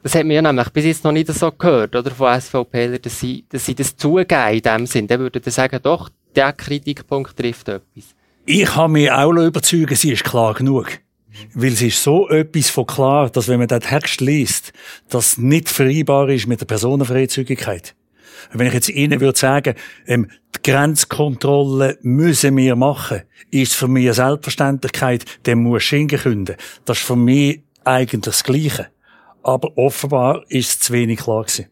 Das 0.02 0.14
hat 0.14 0.24
man 0.24 0.30
ja 0.30 0.42
nämlich 0.42 0.70
bis 0.70 0.84
jetzt 0.84 1.04
noch 1.04 1.12
nicht 1.12 1.28
so 1.28 1.50
gehört, 1.50 1.96
oder, 1.96 2.10
von 2.10 2.40
SVP, 2.40 2.98
dass 2.98 3.18
sie, 3.18 3.44
dass 3.48 3.66
sie 3.66 3.74
das 3.74 3.96
zugeben 3.96 4.54
in 4.54 4.62
dem 4.62 4.86
Sinn. 4.86 5.06
Dann 5.06 5.20
würden 5.20 5.42
sie 5.42 5.50
sagen, 5.50 5.80
doch, 5.82 6.08
der 6.36 6.52
Kritikpunkt 6.52 7.36
trifft 7.36 7.68
etwas. 7.68 8.14
Ich 8.46 8.74
habe 8.76 8.92
mich 8.92 9.10
auch 9.10 9.32
überzeugen, 9.32 9.94
sie 9.94 10.12
ist 10.12 10.24
klar 10.24 10.54
genug. 10.54 11.00
Weil 11.54 11.72
es 11.72 11.82
ist 11.82 12.02
so 12.02 12.28
etwas 12.28 12.70
von 12.70 12.86
klar, 12.86 13.30
dass 13.30 13.48
wenn 13.48 13.58
man 13.58 13.68
den 13.68 13.80
Text 13.80 14.20
liest, 14.20 14.72
das 15.08 15.36
nicht 15.36 15.68
vereinbar 15.68 16.28
ist 16.28 16.46
mit 16.46 16.60
der 16.60 16.66
Personenfreizügigkeit. 16.66 17.94
Wenn 18.52 18.68
ich 18.68 18.72
jetzt 18.72 18.88
Ihnen 18.88 19.20
würde 19.20 19.38
sagen, 19.38 19.74
ähm, 20.06 20.30
die 20.56 20.70
Grenzkontrolle 20.70 21.98
müssen 22.02 22.56
wir 22.56 22.76
machen, 22.76 23.22
ist 23.50 23.74
für 23.74 23.88
mich 23.88 24.06
eine 24.06 24.14
Selbstverständlichkeit, 24.14 25.24
dann 25.42 25.62
muss 25.62 25.82
Schengen 25.82 26.18
künden. 26.18 26.56
Das 26.84 26.98
ist 26.98 27.06
für 27.06 27.16
mich 27.16 27.62
eigentlich 27.84 28.22
das 28.22 28.44
Gleiche 28.44 28.88
aber 29.42 29.76
offenbar 29.76 30.42
ist 30.48 30.68
es 30.68 30.80
zu 30.80 30.92
wenig 30.92 31.20
klar 31.20 31.44
gewesen. 31.44 31.66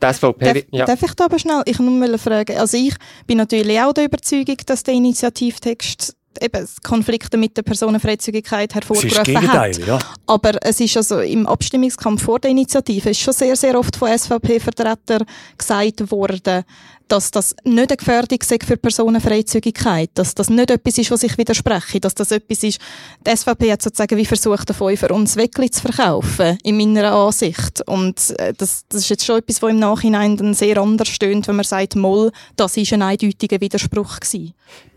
Das 0.00 0.16
SVP, 0.16 0.44
darf, 0.44 0.64
ja. 0.70 0.84
darf 0.84 1.02
ich 1.02 1.14
da 1.14 1.24
aber 1.26 1.38
schnell, 1.38 1.62
ich 1.64 1.78
nur 1.78 2.18
fragen, 2.18 2.56
also 2.58 2.76
ich 2.76 2.94
bin 3.26 3.38
natürlich 3.38 3.80
auch 3.80 3.92
der 3.92 4.04
Überzeugung, 4.04 4.56
dass 4.66 4.82
der 4.82 4.94
Initiativtext 4.94 6.16
eben 6.40 6.68
Konflikte 6.82 7.36
mit 7.36 7.56
der 7.56 7.62
Personenfreizügigkeit 7.62 8.74
hervorgerufen 8.74 9.52
hat. 9.52 9.78
Ja. 9.78 9.98
Aber 10.26 10.52
es 10.62 10.80
ist 10.80 10.96
also 10.96 11.20
im 11.20 11.46
Abstimmungskampf 11.46 12.22
vor 12.22 12.40
der 12.40 12.50
Initiative 12.50 13.10
ist 13.10 13.20
schon 13.20 13.32
sehr, 13.32 13.56
sehr 13.56 13.78
oft 13.78 13.96
von 13.96 14.16
SVP-Vertretern 14.16 15.24
gesagt 15.56 16.10
worden, 16.10 16.64
dass 17.08 17.30
das 17.30 17.54
nicht 17.64 17.90
eine 17.90 17.96
Gefährdung 17.96 18.38
sei 18.42 18.58
für 18.64 18.76
Personenfreizügigkeit, 18.76 20.10
dass 20.14 20.34
das 20.34 20.50
nicht 20.50 20.70
etwas 20.70 20.98
ist, 20.98 21.10
was 21.10 21.22
ich 21.22 21.36
widerspreche, 21.38 22.00
dass 22.00 22.14
das 22.14 22.30
etwas 22.30 22.62
ist, 22.62 22.80
die 23.26 23.36
SVP 23.36 23.72
hat 23.72 23.82
sozusagen 23.82 24.16
wie 24.16 24.24
versucht, 24.24 24.68
den 24.68 24.76
Fünfer 24.76 25.10
uns 25.10 25.36
wirklich 25.36 25.72
zu 25.72 25.82
verkaufen, 25.82 26.58
in 26.62 26.76
meiner 26.76 27.12
Ansicht. 27.12 27.82
Und 27.86 28.38
äh, 28.38 28.54
das, 28.56 28.84
das 28.88 29.02
ist 29.02 29.10
jetzt 29.10 29.24
schon 29.24 29.38
etwas, 29.38 29.62
was 29.62 29.70
im 29.70 29.78
Nachhinein 29.78 30.36
dann 30.36 30.54
sehr 30.54 30.78
anders 30.78 31.08
stöhnt, 31.08 31.46
wenn 31.48 31.56
man 31.56 31.64
sagt, 31.64 31.96
Moll, 31.96 32.32
das 32.56 32.76
ist 32.76 32.92
ein 32.92 33.02
eindeutiger 33.02 33.60
Widerspruch 33.60 34.20
gewesen. 34.20 34.54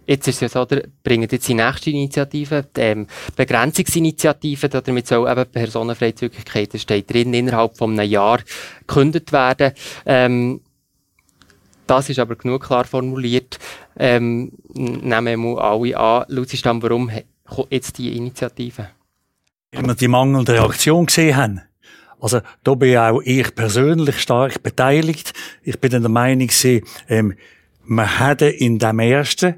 Jetzt 0.07 0.25
ist 0.29 0.35
es 0.35 0.41
ja 0.41 0.49
so, 0.49 0.63
der 0.63 0.85
bringt 1.03 1.33
jetzt 1.33 1.49
die 1.49 1.53
nächste 1.53 1.89
Initiative, 1.89 2.65
die 2.73 2.79
ähm, 2.79 3.07
Begrenzungsinitiative, 3.35 4.69
damit 4.69 5.05
soll 5.05 5.29
eben 5.29 5.45
Personenfreizügigkeit, 5.45 6.73
das 6.73 6.83
steht 6.83 7.11
drin, 7.11 7.33
innerhalb 7.33 7.77
von 7.77 7.91
einem 7.91 8.09
Jahr 8.09 8.39
gekündigt 8.87 9.33
werden. 9.33 9.73
Ähm, 10.05 10.61
das 11.87 12.09
ist 12.09 12.19
aber 12.19 12.35
genug 12.35 12.63
klar 12.63 12.85
formuliert. 12.85 13.59
Ähm, 13.97 14.51
nehmen 14.73 15.41
wir 15.43 15.63
alle 15.63 15.97
an. 15.97 16.25
Luzi 16.27 16.57
Stamm, 16.57 16.81
warum 16.83 17.09
jetzt 17.69 17.97
die 17.97 18.15
Initiative? 18.15 18.89
Weil 19.71 19.85
wir 19.85 19.95
die 19.95 20.07
mangelnde 20.07 20.53
Reaktion 20.53 21.05
gesehen 21.05 21.35
haben. 21.35 21.61
Also, 22.19 22.41
da 22.63 22.73
bin 22.73 22.97
auch 22.97 23.21
ich 23.23 23.53
persönlich 23.53 24.19
stark 24.19 24.63
beteiligt. 24.63 25.33
Ich 25.63 25.79
bin 25.79 25.91
der 25.91 26.09
Meinung, 26.09 26.49
ähm, 27.09 27.35
wir 27.85 28.19
hätten 28.19 28.49
in 28.49 28.79
dem 28.79 28.99
ersten 28.99 29.55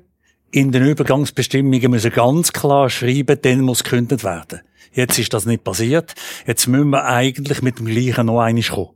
in 0.52 0.72
den 0.72 0.86
Übergangsbestimmungen 0.86 1.92
müssen 1.92 2.12
ganz 2.12 2.52
klar 2.52 2.90
schreiben, 2.90 3.38
dann 3.42 3.62
muss 3.62 3.84
gekündigt 3.84 4.24
werden. 4.24 4.62
Jetzt 4.92 5.20
ist 5.20 5.34
das 5.34 5.46
nicht 5.46 5.64
passiert. 5.64 6.16
Jetzt 6.48 6.68
müssen 6.68 6.90
wir 6.90 7.06
eigentlich 7.06 7.62
mit 7.62 7.78
dem 7.78 7.86
Gleichen 7.86 8.26
noch 8.26 8.42
einmal 8.42 8.64
kommen. 8.64 8.90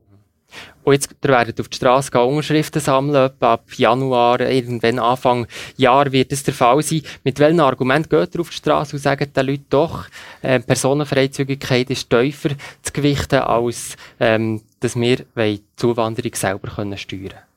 Und 0.83 0.93
jetzt 0.93 1.09
werden 1.21 1.53
auf 1.59 1.67
die 1.69 1.77
Straße 1.77 2.11
gehen, 2.11 2.21
Unterschriften 2.21 2.81
sammeln, 2.81 3.31
ab 3.39 3.65
Januar, 3.75 4.41
irgendwann 4.41 4.99
Anfang 4.99 5.47
Jahr 5.77 6.11
wird 6.11 6.31
es 6.31 6.43
der 6.43 6.53
Fall 6.53 6.81
sein. 6.81 7.03
Mit 7.23 7.39
welchem 7.39 7.61
Argument 7.61 8.09
geht 8.09 8.35
ihr 8.35 8.41
auf 8.41 8.49
die 8.49 8.57
Straße 8.57 8.95
und 8.95 9.01
sagt 9.01 9.35
den 9.35 9.45
Leuten 9.45 9.65
doch, 9.69 10.05
äh, 10.41 10.59
Personenfreizügigkeit 10.59 11.89
ist 11.89 12.09
tiefer 12.09 12.49
zu 12.81 12.91
gewichten, 12.91 13.39
als 13.39 13.95
ähm, 14.19 14.61
dass 14.81 14.95
wir 14.95 15.17
die 15.37 15.63
Zuwanderung 15.77 16.35
selber 16.35 16.69
können 16.69 16.97
steuern 16.97 17.29
können? 17.29 17.53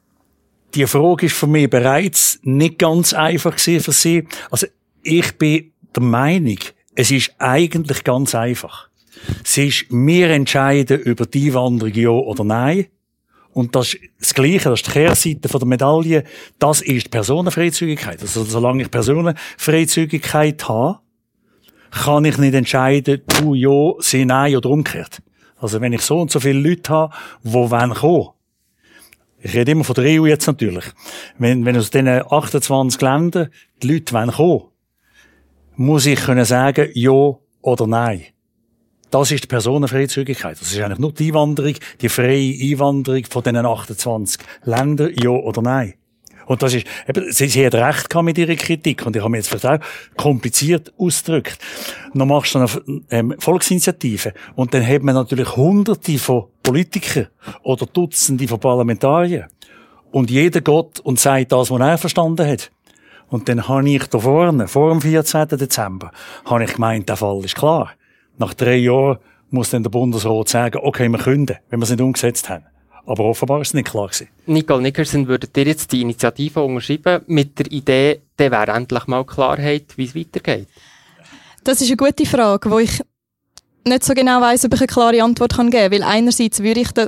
die 0.77 0.87
Frage 0.87 1.27
ist 1.27 1.37
für 1.37 1.47
mich 1.47 1.71
bereits 1.71 2.39
nicht 2.43 2.79
ganz 2.79 3.15
einfach 3.15 3.59
für 3.59 3.93
Sie. 3.93 4.27
Also 4.51 4.67
ich 5.03 5.33
bin 5.39 5.73
der 5.95 6.03
Meinung, 6.03 6.59
es 6.95 7.11
ist 7.11 7.33
eigentlich 7.39 8.05
ganz 8.05 8.35
einfach. 8.35 8.86
Es 9.45 9.59
ist, 9.59 9.87
wir 9.91 10.31
entscheiden 10.31 11.01
über 11.01 11.27
die 11.27 11.55
Wanderung 11.55 11.95
ja 11.95 12.11
oder 12.11 12.45
nein. 12.45 12.87
Und 13.53 13.75
das 13.75 13.95
ist 13.95 14.03
das 14.21 14.35
Gleiche, 14.35 14.69
das 14.69 14.81
ist 14.81 14.87
die 14.89 14.93
Kehrseite 14.93 15.49
der 15.49 15.67
Medaille. 15.67 16.25
Das 16.59 16.83
ist 16.83 17.07
die 17.07 17.09
Personenfreizügigkeit. 17.09 18.21
Also, 18.21 18.45
solange 18.45 18.83
ich 18.83 18.91
Personenfreizügigkeit 18.91 20.69
habe, 20.69 20.99
kann 21.91 22.27
ich 22.27 22.37
nicht 22.37 22.53
entscheiden, 22.53 23.23
du 23.27 23.55
ja, 23.55 23.95
sie 24.01 24.27
nein 24.27 24.57
oder 24.57 24.69
umgekehrt. 24.69 25.23
Also, 25.57 25.81
wenn 25.81 25.95
ich 25.95 26.03
so 26.03 26.21
und 26.21 26.31
so 26.31 26.39
viele 26.39 26.69
Leute 26.69 26.93
habe, 26.93 27.15
die 27.45 27.53
wollen 27.55 27.95
kommen, 27.95 28.29
ich 29.39 29.55
rede 29.55 29.73
immer 29.73 29.85
von 29.85 29.95
der 29.95 30.21
EU 30.21 30.27
jetzt 30.27 30.47
natürlich. 30.47 30.85
Wenn, 31.39 31.65
wenn 31.65 31.77
aus 31.77 31.91
diesen 31.91 32.09
28 32.09 33.01
Ländern 33.01 33.49
die 33.83 33.89
Leute 33.89 34.13
kommen 34.33 34.63
muss 35.77 36.07
ich 36.07 36.21
können 36.21 36.45
sagen, 36.45 36.91
ja 36.95 37.37
oder 37.61 37.87
nein. 37.87 38.25
Das 39.11 39.31
ist 39.31 39.45
die 39.45 39.49
Personenfreizügigkeit. 39.49 40.61
Das 40.61 40.73
ist 40.73 40.81
eigentlich 40.81 40.99
nur 40.99 41.13
die 41.13 41.29
Einwanderung, 41.29 41.75
die 42.01 42.09
freie 42.09 42.53
Einwanderung 42.53 43.25
von 43.25 43.43
diesen 43.43 43.65
28 43.65 44.41
Ländern, 44.65 45.13
ja 45.23 45.31
oder 45.31 45.63
nein. 45.63 45.95
Und 46.47 46.63
das 46.63 46.75
ist, 46.75 46.87
eben, 47.09 47.31
sie, 47.33 47.49
sie 47.49 47.67
hat 47.67 47.75
recht 47.75 48.09
gehabt 48.09 48.25
mit 48.25 48.39
ihrer 48.39 48.55
Kritik. 48.55 49.05
Und 49.05 49.17
ich 49.17 49.23
habe 49.23 49.31
mir 49.31 49.39
jetzt 49.39 49.49
vielleicht 49.49 49.67
auch 49.67 49.79
kompliziert 50.17 50.93
ausgedrückt. 50.97 51.59
Dann 52.15 52.29
machst 52.29 52.55
du 52.55 52.61
eine 52.61 52.69
ähm, 53.11 53.35
Volksinitiative. 53.39 54.33
Und 54.55 54.73
dann 54.73 54.87
hat 54.87 55.03
man 55.03 55.17
natürlich 55.17 55.57
hunderte 55.57 56.19
von 56.19 56.45
Politikern 56.63 57.27
oder 57.63 57.87
Dutzende 57.87 58.47
von 58.47 58.61
Parlamentariern. 58.61 59.49
Und 60.13 60.31
jeder 60.31 60.61
geht 60.61 61.01
und 61.01 61.19
sagt 61.19 61.53
das, 61.53 61.71
was 61.71 61.81
er 61.81 61.99
verstanden 61.99 62.47
hat. 62.47 62.71
Und 63.29 63.49
dann 63.49 63.67
habe 63.67 63.91
ich 63.91 64.07
da 64.07 64.21
vorne, 64.21 64.69
vor 64.69 64.91
dem 64.91 65.01
14. 65.01 65.49
Dezember, 65.49 66.13
habe 66.45 66.65
ich 66.65 66.75
gemeint, 66.75 67.09
der 67.09 67.17
Fall 67.17 67.45
ist 67.45 67.57
klar. 67.57 67.91
Nach 68.39 68.55
drei 68.55 68.77
Jahren 68.77 69.19
muss 69.51 69.71
dann 69.71 69.83
der 69.83 69.91
Bundesrat 69.91 70.49
sagen, 70.49 70.81
okay, 70.83 71.09
wir 71.09 71.19
können, 71.19 71.47
wenn 71.71 71.81
wir 71.81 71.85
es 71.85 71.91
nicht 71.91 72.01
umgesetzt 72.01 72.49
haben. 72.49 72.65
Aber 73.07 73.25
offenbar 73.25 73.61
ist 73.61 73.69
es 73.69 73.75
nicht 73.75 73.89
klar 73.89 74.09
gewesen. 74.09 74.29
Nicole 74.47 74.83
Nickerson, 74.83 75.29
würdet 75.29 75.57
ihr 75.57 75.65
jetzt 75.65 75.93
die 75.93 76.03
Initiative 76.03 76.63
unterschreiben 76.63 77.23
mit 77.29 77.59
der 77.59 77.71
Idee, 77.71 78.21
dann 78.37 78.51
wäre 78.51 78.73
endlich 78.73 79.07
mal 79.07 79.25
Klarheit, 79.25 79.97
wie 79.97 80.05
es 80.05 80.15
weitergeht? 80.15 80.69
Das 81.63 81.81
ist 81.81 81.89
eine 81.89 81.97
gute 81.97 82.27
Frage, 82.27 82.71
wo 82.71 82.79
ich 82.79 83.01
nicht 83.85 84.05
so 84.05 84.13
genau 84.15 84.41
weiß, 84.41 84.65
ob 84.65 84.75
ich 84.75 84.81
eine 84.81 84.87
klare 84.89 85.23
Antwort 85.23 85.55
kann 85.55 85.71
geben 85.71 85.91
kann. 85.91 85.93
Weil 85.93 86.03
einerseits 86.03 86.63
würde 86.63 86.81
ich 86.81 86.91
da, 86.93 87.07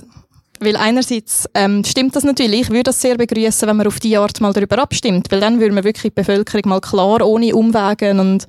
weil 0.60 0.76
einerseits 0.76 1.48
ähm, 1.54 1.84
stimmt 1.84 2.14
das 2.14 2.24
natürlich. 2.24 2.62
Ich 2.62 2.70
würde 2.70 2.84
das 2.84 3.00
sehr 3.00 3.16
begrüßen, 3.16 3.68
wenn 3.68 3.76
man 3.76 3.86
auf 3.86 3.98
die 3.98 4.16
Art 4.16 4.40
mal 4.40 4.52
darüber 4.52 4.78
abstimmt, 4.78 5.30
weil 5.30 5.40
dann 5.40 5.60
würde 5.60 5.74
man 5.74 5.84
wirklich 5.84 6.12
die 6.14 6.20
Bevölkerung 6.20 6.62
mal 6.66 6.80
klar, 6.80 7.26
ohne 7.26 7.54
Umwegen 7.54 8.20
und 8.20 8.46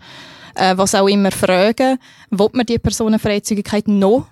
äh, 0.59 0.77
was 0.77 0.95
auch 0.95 1.07
immer 1.07 1.31
fragen, 1.31 1.97
ob 2.37 2.55
man 2.55 2.65
die 2.65 2.79
Personenfreizügigkeit 2.79 3.87
noch 3.87 4.27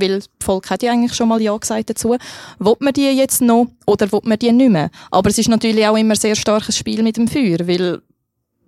weil 0.00 0.16
das 0.16 0.30
Volk 0.42 0.70
hat 0.70 0.82
ja 0.82 0.92
eigentlich 0.92 1.14
schon 1.14 1.28
mal 1.28 1.42
Ja 1.42 1.54
gesagt 1.56 1.90
dazu. 1.90 2.16
Will 2.58 2.76
man 2.78 2.94
die 2.94 3.10
jetzt 3.10 3.42
noch 3.42 3.66
oder 3.86 4.10
will 4.10 4.20
man 4.24 4.38
die 4.38 4.50
nicht 4.50 4.70
mehr? 4.70 4.90
Aber 5.10 5.28
es 5.28 5.36
ist 5.36 5.48
natürlich 5.48 5.86
auch 5.86 5.96
immer 5.96 6.14
ein 6.14 6.18
sehr 6.18 6.36
starkes 6.36 6.76
Spiel 6.76 7.02
mit 7.02 7.18
dem 7.18 7.28
Feuer, 7.28 7.58
weil 7.68 8.00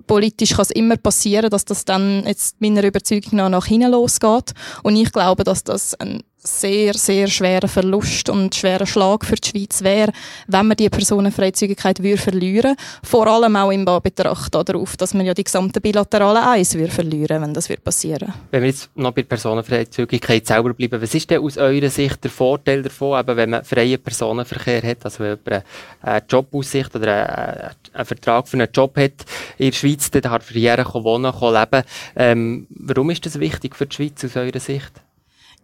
politisch 0.07 0.51
kann 0.51 0.63
es 0.63 0.71
immer 0.71 0.97
passieren, 0.97 1.51
dass 1.51 1.65
das 1.65 1.85
dann 1.85 2.25
jetzt 2.27 2.61
meiner 2.61 2.85
Überzeugung 2.85 3.37
nach 3.37 3.49
nach 3.49 3.67
hinten 3.67 3.93
losgeht. 3.93 4.53
Und 4.83 4.97
ich 4.97 5.11
glaube, 5.13 5.45
dass 5.45 5.65
das 5.65 5.95
ein 5.95 6.23
sehr, 6.45 6.95
sehr 6.95 7.29
schwerer 7.29 7.69
Verlust 7.69 8.29
und 8.29 8.55
schwerer 8.55 8.87
Schlag 8.87 9.25
für 9.25 9.37
die 9.37 9.49
Schweiz 9.49 9.83
wäre, 9.83 10.13
wenn 10.49 10.67
wir 10.67 10.75
die 10.75 10.91
Personenfreizügigkeit 10.91 12.03
würde 12.03 12.21
verlieren 12.21 12.77
Vor 13.03 13.27
allem 13.29 13.55
auch 13.57 13.71
im 13.71 13.85
Betracht 13.85 14.55
darauf, 14.55 14.97
dass 14.97 15.15
man 15.15 15.27
ja 15.27 15.35
die 15.35 15.45
gesamte 15.45 15.81
bilaterale 15.81 16.45
Eis 16.45 16.75
würde 16.75 16.93
verlieren, 16.93 17.43
wenn 17.43 17.55
das 17.55 17.69
würde 17.69 17.83
passieren. 17.83 18.33
Wenn 18.51 18.63
wir 18.63 18.71
jetzt 18.71 18.91
noch 18.97 19.13
bei 19.13 19.23
Personenfreizügigkeit 19.23 20.47
selber 20.47 20.75
bleiben, 20.75 21.01
was 21.01 21.15
ist 21.15 21.31
denn 21.31 21.43
aus 21.43 21.57
eurer 21.57 21.91
Sicht 21.91 22.25
der 22.25 22.31
Vorteil 22.31 22.83
davon, 22.83 23.21
eben 23.21 23.37
wenn 23.37 23.51
man 23.51 23.65
freien 23.65 24.03
Personenverkehr 24.03 24.83
hat, 24.83 25.05
also 25.05 25.21
wenn 25.21 25.39
jemand 25.45 25.65
eine 26.01 26.23
Jobaussicht 26.29 26.95
oder 26.97 27.73
einen 27.93 28.07
Vertrag 28.07 28.49
für 28.49 28.57
einen 28.57 28.69
Job 28.73 28.97
hat 28.97 29.25
in 29.59 29.71
der 29.71 29.77
Schweiz, 29.77 30.11
dann 30.11 30.31
hat 30.31 30.43
für 30.43 30.59
Jahre 30.59 31.05
wohnen, 31.05 31.33
leben. 31.33 31.85
Ähm, 32.17 32.67
warum 32.71 33.11
ist 33.11 33.25
das 33.27 33.39
wichtig 33.39 33.77
für 33.77 33.87
die 33.87 33.95
Schweiz 33.95 34.25
aus 34.25 34.37
eurer 34.37 34.61
Sicht? 34.61 34.93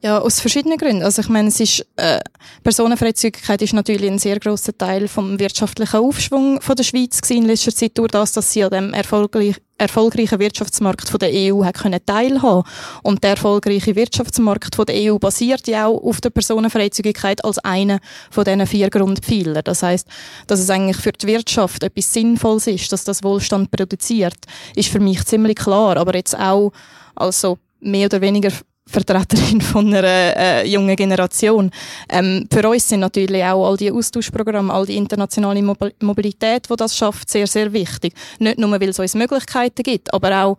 Ja, 0.01 0.21
aus 0.21 0.39
verschiedenen 0.39 0.79
Gründen. 0.79 1.03
Also 1.03 1.23
ich 1.23 1.29
meine, 1.29 1.49
es 1.49 1.59
ist, 1.59 1.85
äh, 1.97 2.21
Personenfreizügigkeit 2.63 3.61
ist 3.63 3.73
natürlich 3.73 4.09
ein 4.09 4.21
sehr 4.21 4.39
grosser 4.39 4.77
Teil 4.77 5.09
vom 5.09 5.41
wirtschaftlichen 5.41 5.97
Aufschwung 5.97 6.61
von 6.61 6.77
der 6.77 6.85
Schweiz 6.85 7.21
gewesen 7.21 7.43
in 7.43 7.49
letzter 7.49 7.75
Zeit 7.75 7.99
durch 7.99 8.13
das, 8.13 8.31
dass 8.31 8.53
sie 8.53 8.63
an 8.63 8.71
dem 8.71 8.95
erfolgreich, 8.95 9.57
erfolgreichen 9.77 10.39
Wirtschaftsmarkt 10.39 11.09
von 11.09 11.19
der 11.19 11.31
EU 11.33 11.65
hat 11.65 11.79
können 11.79 11.99
teilhaben. 12.07 12.63
Und 13.03 13.25
der 13.25 13.31
erfolgreiche 13.31 13.97
Wirtschaftsmarkt 13.97 14.77
von 14.77 14.87
der 14.87 15.13
EU 15.13 15.19
basiert 15.19 15.67
ja 15.67 15.87
auch 15.87 16.01
auf 16.01 16.21
der 16.21 16.31
Personenfreizügigkeit 16.31 17.45
als 17.45 17.59
einer 17.59 17.99
von 18.31 18.45
diesen 18.45 18.69
vier 18.69 18.91
Grundpfeiler. 18.91 19.63
Das 19.63 19.83
heißt, 19.83 20.07
dass 20.47 20.61
es 20.61 20.71
eigentlich 20.71 20.99
für 20.99 21.11
die 21.11 21.27
Wirtschaft 21.27 21.83
etwas 21.83 22.13
Sinnvolles 22.13 22.69
ist, 22.69 22.93
dass 22.93 23.03
das 23.03 23.25
Wohlstand 23.25 23.73
produziert, 23.73 24.39
ist 24.77 24.91
für 24.91 25.01
mich 25.01 25.25
ziemlich 25.25 25.57
klar. 25.57 25.97
Aber 25.97 26.15
jetzt 26.15 26.39
auch, 26.39 26.71
also 27.17 27.59
mehr 27.81 28.07
oder 28.07 28.21
weniger 28.21 28.53
Vertreterin 28.89 29.61
von 29.61 29.87
einer 29.93 30.03
äh, 30.05 30.67
jungen 30.67 30.97
Generation. 30.97 31.71
Ähm, 32.09 32.47
für 32.53 32.69
uns 32.69 32.89
sind 32.89 33.01
natürlich 33.01 33.45
auch 33.45 33.69
all 33.69 33.77
die 33.77 33.93
Austauschprogramme, 33.93 34.73
all 34.73 34.87
die 34.87 34.97
internationale 34.97 35.63
Mobilität, 36.01 36.69
wo 36.71 36.75
das 36.75 36.97
schafft, 36.97 37.29
sehr, 37.31 37.47
sehr 37.47 37.73
wichtig. 37.73 38.15
Nicht 38.39 38.59
nur, 38.59 38.71
weil 38.71 38.89
es 38.89 38.99
uns 38.99 39.15
Möglichkeiten 39.15 39.83
gibt, 39.83 40.13
aber 40.13 40.45
auch 40.45 40.59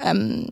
ähm, 0.00 0.48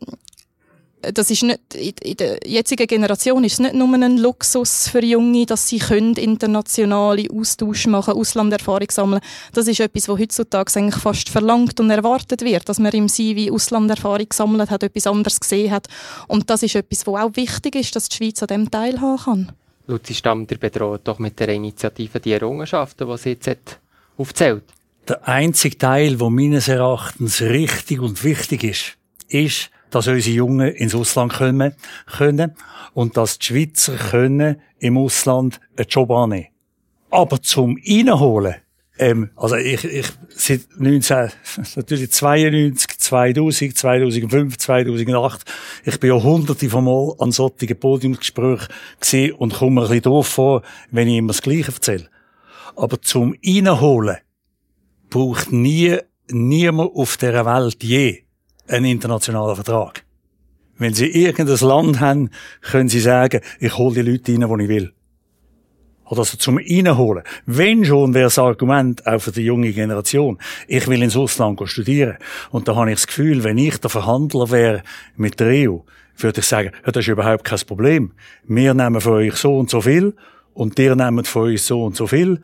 das 1.03 1.31
ist 1.31 1.43
nicht, 1.43 1.75
in 1.75 2.17
der 2.17 2.39
jetzigen 2.45 2.87
Generation 2.87 3.45
ist 3.45 3.55
es 3.55 3.59
nicht 3.61 3.75
nur 3.75 3.93
ein 3.93 4.19
Luxus 4.19 4.89
für 4.89 5.05
Junge, 5.05 5.47
dass 5.47 5.69
sie 5.69 5.79
können 5.79 6.15
internationale 6.15 7.29
Austausch 7.33 7.87
machen, 7.87 8.15
Auslanderfahrung 8.15 8.91
sammeln. 8.91 9.21
Das 9.53 9.69
ist 9.69 9.81
etwas, 9.81 10.09
was 10.09 10.19
heutzutage 10.19 10.73
eigentlich 10.77 11.03
fast 11.03 11.29
verlangt 11.29 11.79
und 11.81 11.91
erwartet 11.91 12.43
wird, 12.43 12.69
dass 12.69 12.79
man 12.79 12.93
im 12.93 13.09
CV 13.09 13.53
Auslanderfahrung 13.53 14.29
gesammelt 14.29 14.71
hat, 14.71 14.83
etwas 14.83 15.07
anderes 15.07 15.39
gesehen 15.39 15.71
hat. 15.71 15.87
Und 16.29 16.51
das 16.51 16.63
ist 16.63 16.75
etwas, 16.75 17.07
was 17.07 17.23
auch 17.23 17.37
wichtig 17.37 17.77
ist, 17.77 17.95
dass 17.95 18.09
die 18.09 18.17
Schweiz 18.17 18.43
an 18.43 18.49
dem 18.49 18.71
teilhaben 18.71 19.23
kann. 19.23 19.53
Luzi 19.87 20.15
Stamm, 20.15 20.47
der 20.47 20.57
bedroht 20.57 21.03
doch 21.05 21.19
mit 21.19 21.39
der 21.39 21.49
Initiative 21.51 22.19
die 22.19 22.33
Errungenschaften, 22.33 23.09
die 23.09 23.19
sie 23.19 23.31
jetzt 23.31 23.79
aufzählt. 24.17 24.65
Der 25.07 25.29
einzige 25.29 25.79
Teil, 25.79 26.17
der 26.17 26.31
meines 26.31 26.67
Erachtens 26.67 27.41
richtig 27.41 28.01
und 28.01 28.25
wichtig 28.25 28.65
ist, 28.65 28.97
ist, 29.29 29.71
dass 29.91 30.07
unsere 30.07 30.35
Jungen 30.35 30.69
ins 30.69 30.95
Ausland 30.95 31.33
kommen 31.33 31.75
können 32.07 32.55
und 32.95 33.17
dass 33.17 33.39
die 33.39 33.47
Schweizer 33.47 33.97
können 33.97 34.61
im 34.79 34.99
Ausland 34.99 35.61
einen 35.77 35.89
Job 35.89 36.11
annehmen. 36.11 36.49
Aber 37.11 37.41
zum 37.41 37.79
Reinholen, 37.87 38.57
ähm, 38.99 39.31
also 39.37 39.57
ich, 39.57 39.85
ich, 39.85 40.07
seit 40.31 40.63
19, 40.79 41.31
natürlich 41.77 42.11
92, 42.11 42.99
2000, 42.99 43.79
2005, 43.79 44.59
2008, 44.59 45.45
ich 45.85 46.01
bin 46.01 46.11
ja 46.11 46.23
hunderte 46.23 46.71
von 46.71 46.85
Mal 46.85 47.15
an 47.19 47.33
solchen 47.33 47.79
Podiumsgesprächen 47.79 48.69
gesehen 49.01 49.35
und 49.35 49.55
komme 49.55 49.83
ein 49.83 49.89
bisschen 49.89 50.03
doof 50.03 50.27
vor, 50.27 50.63
wenn 50.91 51.09
ich 51.09 51.17
immer 51.17 51.29
das 51.29 51.43
Gleiche 51.43 51.73
erzähle. 51.73 52.09
Aber 52.75 53.01
zum 53.01 53.35
Reinholen 53.45 54.17
braucht 55.11 55.53
nie, 55.53 55.99
niemand 56.29 56.95
auf 56.95 57.17
dieser 57.17 57.47
Welt 57.47 57.83
je 57.83 58.26
ein 58.69 58.85
internationaler 58.85 59.55
Vertrag. 59.55 60.05
Wenn 60.79 60.95
Sie 60.95 61.07
irgendein 61.07 61.69
Land 61.69 62.01
haben, 62.01 62.31
können 62.61 62.89
Sie 62.89 63.01
sagen, 63.01 63.41
ich 63.61 63.77
hole 63.79 63.95
die 63.95 64.11
Leute 64.11 64.33
rein, 64.33 64.59
die 64.59 64.65
ich 64.65 64.69
will. 64.69 64.93
Oder 66.09 66.21
also 66.21 66.37
zum 66.37 66.59
Reinholen. 66.59 67.25
Wenn 67.47 67.85
schon 67.85 68.15
wäre 68.15 68.25
das 68.25 68.39
Argument 68.39 69.05
auch 69.07 69.21
für 69.21 69.33
die 69.33 69.43
junge 69.43 69.73
Generation, 69.73 70.39
ich 70.69 70.87
will 70.87 71.03
ins 71.03 71.17
Ausland 71.17 71.61
studieren. 71.65 72.17
Und 72.51 72.69
da 72.69 72.77
habe 72.77 72.91
ich 72.91 72.97
das 72.97 73.07
Gefühl, 73.09 73.43
wenn 73.43 73.59
ich 73.59 73.79
der 73.79 73.91
Verhandler 73.91 74.51
wäre 74.51 74.83
mit 75.17 75.41
der 75.41 75.69
EU, 75.69 75.79
würde 76.19 76.41
ich 76.41 76.47
sagen, 76.47 76.71
ja, 76.85 76.93
das 76.93 77.05
ist 77.05 77.09
überhaupt 77.09 77.45
kein 77.45 77.59
Problem. 77.67 78.13
Wir 78.45 78.73
nehmen 78.73 79.01
von 79.01 79.15
euch 79.15 79.35
so 79.35 79.59
und 79.59 79.69
so 79.69 79.81
viel 79.81 80.15
und 80.55 80.79
ihr 80.79 80.95
nehmt 80.95 81.27
von 81.27 81.51
uns 81.51 81.67
so 81.67 81.85
und 81.85 81.97
so 81.97 82.07
viel 82.07 82.43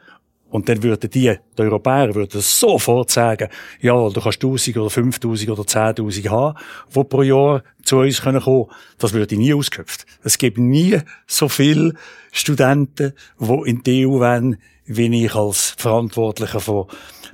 und 0.53 0.69
dann 0.69 0.83
würden 0.83 1.09
die, 1.09 1.35
die 1.59 1.63
Europäer, 1.63 2.15
würden 2.15 2.41
sofort 2.43 3.11
sagen, 3.11 3.49
ja, 3.81 3.95
du 4.11 4.21
kannst 4.21 4.45
1000 4.45 4.77
oder 4.77 4.91
5000 4.91 5.51
oder 5.51 5.63
10.000 5.63 6.29
haben, 6.29 6.59
die 6.95 7.05
pro 7.05 7.23
Jahr 7.23 7.63
zu 7.83 7.99
uns 8.01 8.21
kommen 8.21 8.43
können. 8.43 8.67
Das 8.99 9.15
würde 9.15 9.37
nie 9.37 9.55
ausgeköpft. 9.55 10.05
Es 10.23 10.37
gibt 10.37 10.59
nie 10.59 10.99
so 11.27 11.49
viele 11.49 11.95
Studenten, 12.33 13.15
die 13.41 13.71
in 13.71 13.83
die 13.83 14.07
EU 14.07 14.21
wollen, 14.21 14.59
wie 14.85 15.25
ich 15.25 15.35
als 15.35 15.75
Verantwortlicher 15.79 16.61
von 16.61 16.87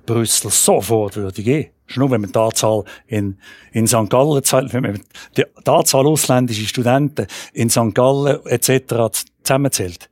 Brüssel 0.07 0.53
sofort 0.53 1.17
würde 1.17 1.43
gehen. 1.43 1.71
Schon 1.87 2.03
nur, 2.03 2.13
wenn 2.13 2.21
man 2.21 2.31
die 2.31 2.39
Anzahl 2.39 2.85
in, 3.09 3.39
in 3.73 3.89
St. 3.89 4.09
Gallen, 4.11 4.43
wenn 4.73 4.83
man 4.83 5.01
die, 5.37 5.43
die 5.67 5.71
Anzahl 5.71 6.07
ausländischer 6.07 6.69
Studenten 6.69 7.27
in 7.53 7.69
St. 7.69 7.95
Gallen 7.95 8.47
etc. 8.47 9.25
zusammenzählt 9.43 10.09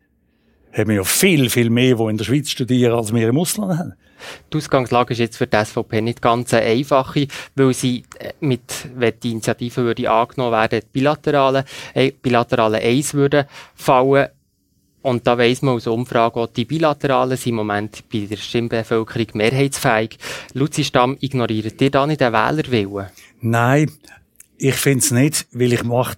haben 0.76 0.88
wir 0.88 0.96
ja 0.96 1.04
viel, 1.04 1.48
viel 1.48 1.70
mehr, 1.70 1.96
die 1.96 2.02
in 2.02 2.18
der 2.18 2.24
Schweiz 2.24 2.50
studieren, 2.50 2.92
als 2.92 3.14
wir 3.14 3.28
im 3.28 3.38
Ausland 3.38 3.78
haben. 3.78 3.94
Die 4.52 4.56
Ausgangslage 4.56 5.12
ist 5.12 5.18
jetzt 5.18 5.36
für 5.36 5.46
die 5.46 5.56
SVP 5.64 6.00
nicht 6.00 6.22
ganz 6.22 6.52
eine 6.54 6.66
einfache, 6.66 7.28
weil 7.54 7.74
sie 7.74 8.04
äh, 8.18 8.32
mit, 8.40 8.88
wenn 8.94 9.14
die 9.22 9.32
Initiative 9.32 9.84
würde 9.84 10.10
angenommen 10.10 10.52
werden, 10.52 10.80
die 10.80 10.86
bilaterale, 10.92 11.64
äh, 11.94 12.10
bilaterale 12.10 12.78
Eins 12.78 13.14
würde 13.14 13.46
fallen. 13.74 14.28
Und 15.02 15.26
da 15.26 15.38
weiss 15.38 15.62
man 15.62 15.76
aus 15.76 15.86
Umfragen 15.86 16.40
auch, 16.40 16.48
die 16.48 16.64
bilateralen 16.64 17.36
sind 17.36 17.50
im 17.50 17.56
Moment 17.56 18.02
bei 18.12 18.26
der 18.28 18.36
Stimmbevölkerung 18.36 19.28
mehrheitsfähig. 19.34 20.18
Luzi 20.52 20.82
Stamm, 20.82 21.16
ignoriert 21.20 21.80
ihr 21.80 21.90
da 21.90 22.06
nicht 22.06 22.20
den 22.20 22.32
Wählerwillen? 22.32 23.06
Nein, 23.40 23.92
ich 24.58 24.74
finde 24.74 24.98
es 24.98 25.10
nicht, 25.12 25.46
weil 25.52 25.72
ich 25.74 25.84
mache 25.84 26.16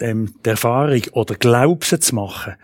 ähm, 0.00 0.34
die 0.44 0.50
Erfahrung 0.50 1.02
oder 1.12 1.34
Glaubsen 1.34 2.00
zu 2.00 2.14
machen, 2.14 2.54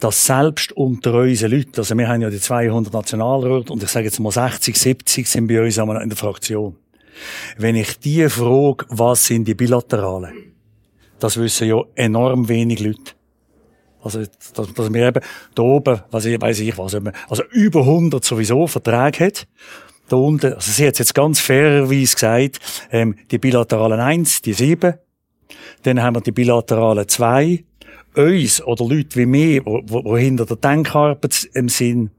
dass 0.00 0.26
selbst 0.26 0.72
unter 0.72 1.14
unseren 1.14 1.52
Leuten, 1.52 1.72
also 1.76 1.96
wir 1.96 2.08
haben 2.08 2.22
ja 2.22 2.30
die 2.30 2.40
200 2.40 2.92
Nationalräte 2.92 3.72
und 3.72 3.82
ich 3.82 3.90
sage 3.90 4.06
jetzt 4.06 4.20
mal 4.20 4.30
60, 4.30 4.76
70 4.76 5.26
sind 5.26 5.46
bei 5.46 5.62
uns 5.62 5.76
in 5.76 6.08
der 6.08 6.16
Fraktion. 6.16 6.76
Wenn 7.56 7.76
ich 7.76 7.98
die 7.98 8.28
frage, 8.28 8.86
was 8.88 9.26
sind 9.26 9.46
die 9.46 9.54
Bilateralen, 9.54 10.52
das 11.18 11.36
wissen 11.36 11.68
ja 11.68 11.82
enorm 11.94 12.48
wenig 12.48 12.80
Leute. 12.80 13.12
Also, 14.02 14.20
dass, 14.54 14.74
dass 14.74 14.92
wir 14.92 15.08
eben 15.08 15.24
da 15.54 15.62
oben, 15.62 16.00
was 16.10 16.26
ich, 16.26 16.40
weiss 16.40 16.60
ich 16.60 16.76
was, 16.76 16.94
also 16.94 17.42
über 17.52 17.80
100 17.80 18.22
sowieso 18.22 18.66
Verträge 18.66 19.26
hat. 19.26 19.46
Da 20.08 20.16
unten, 20.16 20.52
also 20.52 20.70
sie 20.70 20.86
hat 20.86 20.98
jetzt 20.98 21.14
ganz 21.14 21.40
fairerweise 21.40 22.14
gesagt, 22.14 22.58
ähm, 22.92 23.16
die 23.30 23.38
bilateralen 23.38 24.00
1, 24.00 24.42
die 24.42 24.52
7, 24.52 24.94
dann 25.84 26.02
haben 26.02 26.16
wir 26.16 26.20
die 26.20 26.32
bilateralen 26.32 27.08
zwei. 27.08 27.64
Uns 28.16 28.62
oder 28.62 28.84
Leute 28.84 29.16
wie 29.16 29.26
mir, 29.26 29.62
die 29.62 30.20
hinter 30.20 30.46
der 30.46 30.56
Denkarbeit 30.56 31.48
im 31.54 31.68
Sinn 31.68 32.10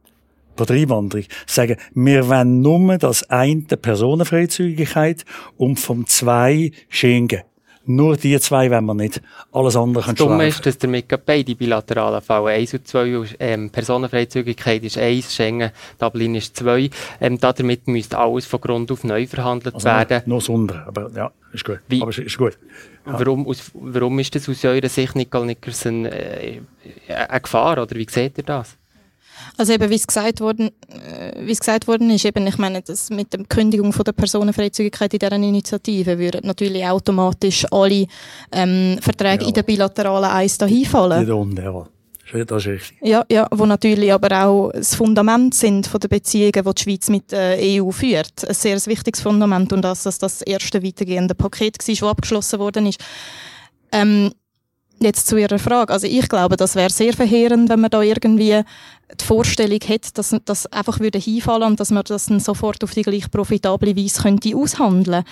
der 0.57 0.69
Einwanderung 0.69 1.25
sagen, 1.45 1.77
wir 1.93 2.27
wollen 2.29 2.61
nur 2.61 2.97
das 2.97 3.29
eine 3.29 3.61
Personenfreizügigkeit 3.61 5.25
und 5.57 5.79
vom 5.79 6.07
zwei 6.07 6.71
Schengen. 6.89 7.41
Nur 7.87 8.17
die 8.17 8.39
zwei 8.39 8.71
wollen 8.71 8.85
wir 8.85 8.93
nicht. 8.93 9.21
Alles 9.51 9.75
andere 9.75 10.03
kann 10.03 10.17
schleifen. 10.17 10.37
Dumm 10.37 10.41
ist, 10.41 10.65
dass 10.65 10.77
damit 10.77 11.05
beide 11.25 11.55
bilateralen 11.55 12.21
Fälle 12.21 12.47
1 12.47 12.73
und 12.73 12.87
2, 12.87 13.25
ähm, 13.39 13.69
Personenfreizügigkeit 13.69 14.83
ist 14.83 14.97
1, 14.97 15.35
Schengen, 15.35 15.71
Dublin 15.99 16.35
ist 16.35 16.55
2. 16.57 16.89
Ähm, 17.21 17.39
damit 17.39 17.87
müsste 17.87 18.17
alles 18.17 18.45
von 18.45 18.61
Grund 18.61 18.91
auf 18.91 19.03
neu 19.03 19.27
verhandelt 19.27 19.75
also 19.75 19.85
werden. 19.85 20.23
Noch 20.25 20.41
Sonder, 20.41 20.85
aber 20.87 21.11
ja, 21.15 21.31
ist 21.53 21.63
gut. 21.63 21.79
Wie, 21.87 22.01
aber 22.01 22.09
ist, 22.09 22.19
ist 22.19 22.37
gut. 22.37 22.57
Ja. 23.05 23.19
Warum, 23.19 23.47
aus, 23.47 23.71
warum 23.73 24.17
ist 24.19 24.33
das 24.33 24.49
aus 24.49 24.65
eurer 24.65 24.89
Sicht, 24.89 25.15
Nicole 25.15 25.45
Nickerson, 25.45 26.05
äh, 26.05 26.61
eine 27.07 27.41
Gefahr, 27.41 27.81
oder 27.81 27.95
wie 27.95 28.07
seht 28.09 28.37
ihr 28.39 28.43
das? 28.43 28.77
Also 29.57 29.73
eben, 29.73 29.89
wie 29.89 29.95
es 29.95 30.07
gesagt 30.07 30.41
worden, 30.41 30.71
äh, 30.89 31.24
wie 31.39 31.51
es 31.51 31.59
gesagt 31.59 31.87
worden 31.87 32.09
ist, 32.09 32.25
eben, 32.25 32.45
ich 32.47 32.57
meine, 32.57 32.81
das 32.81 33.09
mit 33.09 33.33
der 33.33 33.43
Kündigung 33.45 33.93
von 33.93 34.03
der 34.03 34.13
Personenfreizügigkeit 34.13 35.13
in 35.13 35.19
dieser 35.19 35.31
Initiative 35.33 36.17
würden 36.17 36.41
natürlich 36.43 36.85
automatisch 36.85 37.65
alle 37.71 38.07
ähm, 38.51 38.97
Verträge 39.01 39.43
ja. 39.43 39.47
in 39.49 39.53
der 39.53 39.63
bilateralen 39.63 40.29
Eis 40.29 40.57
da 40.57 40.65
hinfallen. 40.65 41.27
Ja. 41.57 41.87
Das 42.47 42.65
ist 42.65 42.67
richtig. 42.67 42.97
Ja, 43.01 43.23
ja, 43.31 43.47
wo 43.51 43.67
natürlich 43.67 44.11
aber 44.11 44.45
auch 44.45 44.71
das 44.71 44.95
Fundament 44.95 45.53
sind 45.53 45.85
von 45.85 45.99
den 45.99 46.09
Beziehungen, 46.09 46.51
die 46.53 46.73
die 46.73 46.81
Schweiz 46.81 47.09
mit 47.09 47.31
der 47.31 47.57
EU 47.61 47.91
führt. 47.91 48.47
Ein 48.47 48.53
sehr 48.53 48.83
wichtiges 48.87 49.21
Fundament 49.21 49.71
und 49.71 49.83
das, 49.83 50.03
dass 50.03 50.17
das 50.17 50.41
erste 50.41 50.83
weitergehende 50.83 51.35
Paket 51.35 51.77
war, 51.77 51.95
das 51.95 52.03
abgeschlossen 52.03 52.59
worden 52.59 52.87
ist. 52.87 52.99
Ähm, 53.91 54.31
Jetzt 54.99 55.27
zu 55.27 55.37
Ihrer 55.37 55.59
Frage. 55.59 55.91
Also 55.91 56.07
ich 56.07 56.27
glaube, 56.29 56.55
das 56.55 56.75
wäre 56.75 56.89
sehr 56.89 57.13
verheerend, 57.13 57.69
wenn 57.69 57.81
man 57.81 57.89
da 57.89 58.01
irgendwie 58.01 58.61
die 59.19 59.25
Vorstellung 59.25 59.79
hätte, 59.85 60.13
dass 60.13 60.35
das 60.45 60.67
einfach 60.67 60.99
würde 60.99 61.19
hinfallen 61.19 61.63
und 61.63 61.79
dass 61.79 61.91
man 61.91 62.03
das 62.05 62.27
dann 62.27 62.39
sofort 62.39 62.83
auf 62.83 62.91
die 62.91 63.01
gleich 63.01 63.29
profitable 63.29 63.95
Weise 63.95 64.21
könnte 64.21 64.55
aushandeln. 64.55 65.23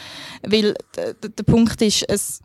Weil 0.46 0.76
der 0.96 1.44
Punkt 1.44 1.82
ist, 1.82 2.04
es 2.10 2.42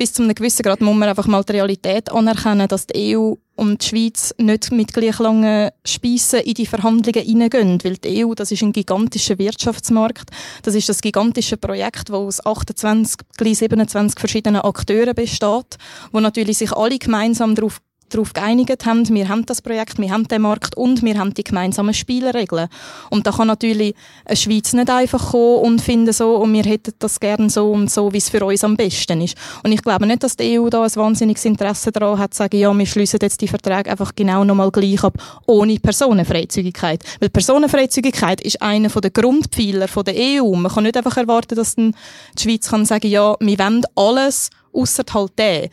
bis 0.00 0.14
zu 0.14 0.22
einem 0.22 0.34
gewissen 0.34 0.62
Grad 0.62 0.80
muss 0.80 0.96
man 0.96 1.10
einfach 1.10 1.26
mal 1.26 1.44
die 1.44 1.52
Realität 1.52 2.10
anerkennen, 2.10 2.66
dass 2.66 2.86
die 2.86 3.14
EU 3.14 3.34
und 3.54 3.82
die 3.82 3.86
Schweiz 3.86 4.34
nicht 4.38 4.72
mit 4.72 4.94
gleich 4.94 5.18
langen 5.18 5.68
Spiessen 5.84 6.40
in 6.40 6.54
die 6.54 6.64
Verhandlungen 6.64 7.22
hineingehen. 7.22 7.78
Weil 7.84 7.98
die 7.98 8.24
EU, 8.24 8.32
das 8.32 8.50
ist 8.50 8.62
ein 8.62 8.72
gigantischer 8.72 9.38
Wirtschaftsmarkt. 9.38 10.30
Das 10.62 10.74
ist 10.74 10.88
das 10.88 11.02
gigantische 11.02 11.58
Projekt, 11.58 12.08
das 12.08 12.14
aus 12.16 12.46
28, 12.46 13.18
gleich 13.36 13.58
27 13.58 14.18
verschiedenen 14.18 14.62
Akteuren 14.62 15.14
besteht, 15.14 15.76
wo 16.12 16.20
natürlich 16.20 16.56
sich 16.56 16.72
alle 16.72 16.98
gemeinsam 16.98 17.54
darauf 17.54 17.82
darauf 18.10 18.32
geeinigt 18.32 18.84
haben, 18.86 19.08
wir 19.08 19.28
haben 19.28 19.46
das 19.46 19.62
Projekt, 19.62 19.98
wir 19.98 20.10
haben 20.10 20.28
den 20.28 20.42
Markt 20.42 20.76
und 20.76 21.02
wir 21.02 21.18
haben 21.18 21.34
die 21.34 21.44
gemeinsamen 21.44 21.94
Spielregeln. 21.94 22.68
Und 23.10 23.26
da 23.26 23.32
kann 23.32 23.46
natürlich 23.46 23.94
eine 24.24 24.36
Schweiz 24.36 24.72
nicht 24.72 24.90
einfach 24.90 25.30
kommen 25.30 25.58
und 25.58 25.80
finden 25.80 26.12
so, 26.12 26.36
und 26.36 26.52
wir 26.52 26.64
hätten 26.64 26.92
das 26.98 27.20
gerne 27.20 27.50
so 27.50 27.70
und 27.70 27.90
so, 27.90 28.12
wie 28.12 28.18
es 28.18 28.28
für 28.28 28.44
uns 28.44 28.64
am 28.64 28.76
besten 28.76 29.20
ist. 29.20 29.36
Und 29.62 29.72
ich 29.72 29.82
glaube 29.82 30.06
nicht, 30.06 30.22
dass 30.22 30.36
die 30.36 30.58
EU 30.58 30.68
da 30.68 30.82
ein 30.82 30.94
wahnsinniges 30.94 31.44
Interesse 31.44 31.92
daran 31.92 32.18
hat, 32.18 32.34
zu 32.34 32.38
sagen, 32.38 32.58
ja, 32.58 32.72
wir 32.76 32.86
schließen 32.86 33.18
jetzt 33.22 33.40
die 33.40 33.48
Verträge 33.48 33.90
einfach 33.90 34.12
genau 34.14 34.44
nochmal 34.44 34.70
gleich 34.70 35.02
ab, 35.02 35.14
ohne 35.46 35.78
Personenfreizügigkeit. 35.78 37.02
Weil 37.20 37.30
Personenfreizügigkeit 37.30 38.40
ist 38.40 38.60
einer 38.60 38.88
der 38.88 39.10
Grundpfeiler 39.10 39.86
der 39.86 40.14
EU. 40.42 40.54
Man 40.54 40.72
kann 40.72 40.84
nicht 40.84 40.96
einfach 40.96 41.16
erwarten, 41.16 41.54
dass 41.54 41.74
die 41.74 41.92
Schweiz 42.38 42.68
kann 42.68 42.84
sagen, 42.84 43.08
ja, 43.08 43.36
wir 43.40 43.58
wollen 43.58 43.82
alles, 43.94 44.50
außer 44.72 45.04
halt 45.12 45.38
den 45.38 45.70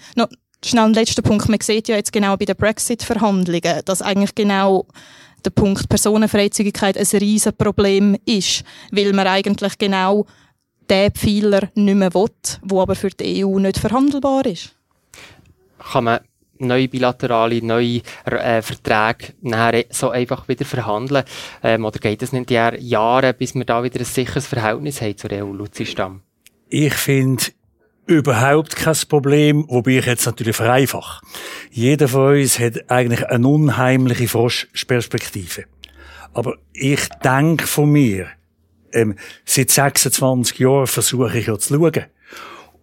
schnell 0.63 0.85
ein 0.85 0.93
letzter 0.93 1.21
Punkt. 1.21 1.49
Man 1.49 1.59
sieht 1.61 1.87
ja 1.87 1.95
jetzt 1.95 2.11
genau 2.11 2.37
bei 2.37 2.45
den 2.45 2.55
Brexit-Verhandlungen, 2.55 3.81
dass 3.85 4.01
eigentlich 4.01 4.35
genau 4.35 4.87
der 5.45 5.51
Punkt 5.51 5.87
Personenfreizügigkeit 5.89 6.97
ein 6.97 7.19
riesen 7.19 7.55
Problem 7.55 8.17
ist, 8.25 8.63
weil 8.91 9.13
man 9.13 9.27
eigentlich 9.27 9.77
genau 9.77 10.25
den 10.89 11.11
Pfeiler 11.11 11.69
nicht 11.75 11.95
mehr 11.95 12.13
will, 12.13 12.29
der 12.63 12.77
aber 12.77 12.95
für 12.95 13.09
die 13.09 13.45
EU 13.45 13.59
nicht 13.59 13.77
verhandelbar 13.77 14.45
ist. 14.45 14.75
Kann 15.91 16.05
man 16.05 16.19
neue 16.59 16.87
bilaterale, 16.87 17.63
neue 17.63 18.01
äh, 18.25 18.61
Verträge 18.61 19.33
nachher 19.41 19.85
so 19.89 20.09
einfach 20.09 20.47
wieder 20.47 20.65
verhandeln? 20.65 21.23
Ähm, 21.63 21.85
oder 21.85 21.99
geht 21.99 22.23
es 22.23 22.33
nicht 22.33 22.49
Jahre, 22.49 23.33
bis 23.33 23.53
wir 23.53 23.65
da 23.65 23.83
wieder 23.83 23.99
ein 23.99 24.05
sicheres 24.05 24.47
Verhältnis 24.47 25.01
haben 25.01 25.17
zur 25.17 25.31
EU, 25.31 25.53
Luzi 25.53 25.85
Stamm? 25.85 26.21
Ich 26.69 26.95
finde, 26.95 27.43
überhaupt 28.07 28.75
kein 28.75 28.95
Problem, 29.09 29.65
wobei 29.67 29.97
ich 29.97 30.05
jetzt 30.05 30.25
natürlich 30.25 30.55
vereinfache. 30.55 31.21
Jeder 31.71 32.07
von 32.07 32.35
uns 32.35 32.57
hat 32.59 32.89
eigentlich 32.89 33.25
eine 33.27 33.47
unheimliche 33.47 34.27
Froschperspektive. 34.27 35.65
Aber 36.33 36.55
ich 36.73 37.07
denke 37.23 37.67
von 37.67 37.91
mir, 37.91 38.27
ähm, 38.93 39.15
seit 39.45 39.69
26 39.69 40.59
Jahren 40.59 40.87
versuche 40.87 41.37
ich 41.37 41.47
ja 41.47 41.57
zu 41.57 41.75
schauen. 41.75 42.05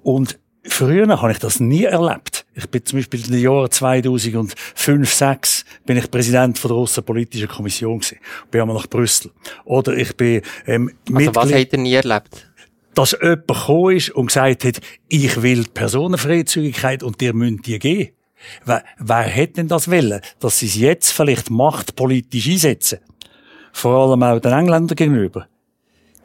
Und 0.02 0.38
früher 0.64 1.08
habe 1.20 1.32
ich 1.32 1.38
das 1.38 1.60
nie 1.60 1.84
erlebt. 1.84 2.46
Ich 2.54 2.68
bin 2.68 2.84
zum 2.84 2.98
Beispiel 2.98 3.24
in 3.24 3.32
den 3.32 3.40
Jahren 3.40 3.70
2005, 3.70 4.54
2006 4.74 5.64
bin 5.86 5.96
ich 5.96 6.10
Präsident 6.10 6.58
von 6.58 6.68
der 6.68 6.76
Außenpolitischen 6.78 7.48
Kommission 7.48 7.98
gewesen. 7.98 8.18
Bin 8.50 8.60
einmal 8.60 8.76
nach 8.76 8.86
Brüssel. 8.86 9.30
Oder 9.64 9.96
ich 9.96 10.16
bin 10.16 10.42
ähm, 10.66 10.90
also 11.06 11.12
Mitglied... 11.12 11.36
was 11.36 11.52
habt 11.52 11.72
ihr 11.72 11.78
nie 11.78 11.94
erlebt? 11.94 12.53
Dass 12.94 13.12
jemand 13.12 13.48
gekommen 13.48 13.96
ist 13.96 14.10
und 14.10 14.26
gesagt 14.26 14.64
hat, 14.64 14.80
ich 15.08 15.42
will 15.42 15.64
die 15.64 15.70
Personenfreizügigkeit 15.70 17.02
und 17.02 17.20
dir 17.20 17.34
müsst 17.34 17.66
die 17.66 17.78
geben. 17.78 18.10
Wer, 18.64 18.84
wer 18.98 19.22
hätte 19.22 19.54
denn 19.54 19.68
das 19.68 19.90
wollen? 19.90 20.20
Dass 20.40 20.58
sie 20.58 20.66
es 20.66 20.76
jetzt 20.76 21.12
vielleicht 21.12 21.50
machtpolitisch 21.50 22.48
einsetzen? 22.48 22.98
Vor 23.72 24.10
allem 24.10 24.22
auch 24.22 24.40
den 24.40 24.52
Engländern 24.52 24.96
gegenüber. 24.96 25.48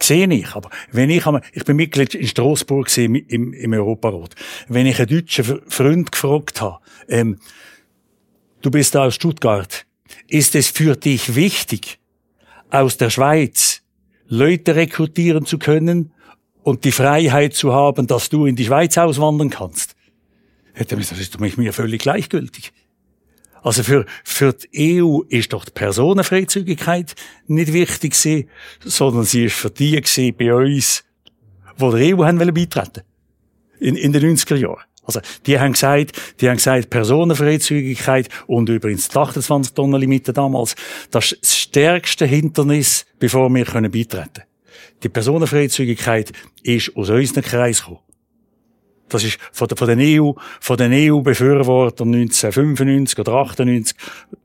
Sehe 0.02 0.32
ich. 0.32 0.56
Aber 0.56 0.70
wenn 0.92 1.10
ich, 1.10 1.24
ich 1.54 1.66
bin 1.66 1.76
Mitglied 1.76 2.16
in 2.16 2.28
Straßburg 2.28 2.96
im, 2.98 3.16
im, 3.16 3.54
im 3.54 3.74
Europarat. 3.74 4.36
Wenn 4.68 4.86
ich 4.86 5.00
einen 5.00 5.10
deutschen 5.10 5.62
Freund 5.68 6.12
gefragt 6.12 6.62
habe, 6.62 6.80
ähm, 7.08 7.40
du 8.62 8.72
bist 8.72 8.96
da 8.96 9.06
aus 9.06 9.16
Stuttgart, 9.16 9.86
ist 10.28 10.56
es 10.56 10.70
für 10.70 10.96
dich 10.96 11.36
wichtig, 11.36 12.00
aus 12.70 12.98
der 12.98 13.10
Schweiz 13.10 13.82
Leute 14.28 14.76
rekrutieren 14.76 15.46
zu 15.46 15.58
können, 15.58 16.14
und 16.70 16.86
die 16.86 16.92
Freiheit 16.92 17.56
zu 17.56 17.74
haben, 17.74 18.06
dass 18.06 18.30
du 18.30 18.46
in 18.46 18.56
die 18.56 18.66
Schweiz 18.66 18.98
auswandern 18.98 19.50
kannst. 19.50 19.96
Hätte 20.74 20.96
mir 20.96 21.02
das 21.02 21.20
ist 21.20 21.40
mir 21.40 21.74
völlig 21.74 22.02
gleichgültig. 22.02 22.72
Also 23.62 23.84
für, 23.84 24.06
für 24.24 24.54
die 24.54 25.02
EU 25.02 25.22
ist 25.28 25.52
doch 25.52 25.66
die 25.66 25.72
Personenfreizügigkeit 25.72 27.16
nicht 27.48 27.74
wichtig 27.74 28.14
gewesen, 28.14 28.50
sondern 28.86 29.26
sie 29.26 29.46
ist 29.46 29.56
für 29.56 29.72
die 29.72 30.00
gewesen, 30.00 30.36
bei 30.38 30.54
uns, 30.54 31.04
wo 31.76 31.92
der 31.92 32.16
EU 32.16 32.24
haben 32.24 32.40
wollen 32.40 32.54
beitreten. 32.54 33.04
In, 33.80 33.96
in 33.96 34.14
den 34.14 34.38
90er 34.38 34.56
Jahren. 34.56 34.84
Also, 35.04 35.22
die 35.48 35.60
haben 35.60 35.74
gesagt, 35.74 36.12
die 36.40 36.48
haben 36.48 36.58
gesagt, 36.58 36.92
Personenfreizügigkeit 36.92 38.30
und 38.46 38.70
übrigens 38.70 39.10
die 39.10 39.18
28 39.18 39.74
Tonnen 39.74 40.00
Limite 40.00 40.34
damals, 40.34 40.76
das 41.10 41.32
ist 41.32 41.42
das 41.42 41.58
stärkste 41.58 42.26
Hindernis, 42.26 43.06
bevor 43.18 43.50
wir 43.50 43.66
können 43.66 43.92
beitreten 43.92 44.44
die 45.04 45.10
Personenfreizügigkeit 45.10 46.32
ist 46.64 46.96
aus 46.96 47.10
unserem 47.10 47.44
Kreis 47.44 47.80
gekommen. 47.82 48.00
Das 49.10 49.24
ist 49.24 49.40
von, 49.52 49.68
der, 49.68 49.78
von 49.78 49.88
den 49.88 50.00
EU, 50.00 50.34
von 50.60 50.78
den 50.78 50.94
EU-Befürwortern 50.94 52.14
1995 52.14 53.20
oder 53.20 53.34
98, 53.34 53.96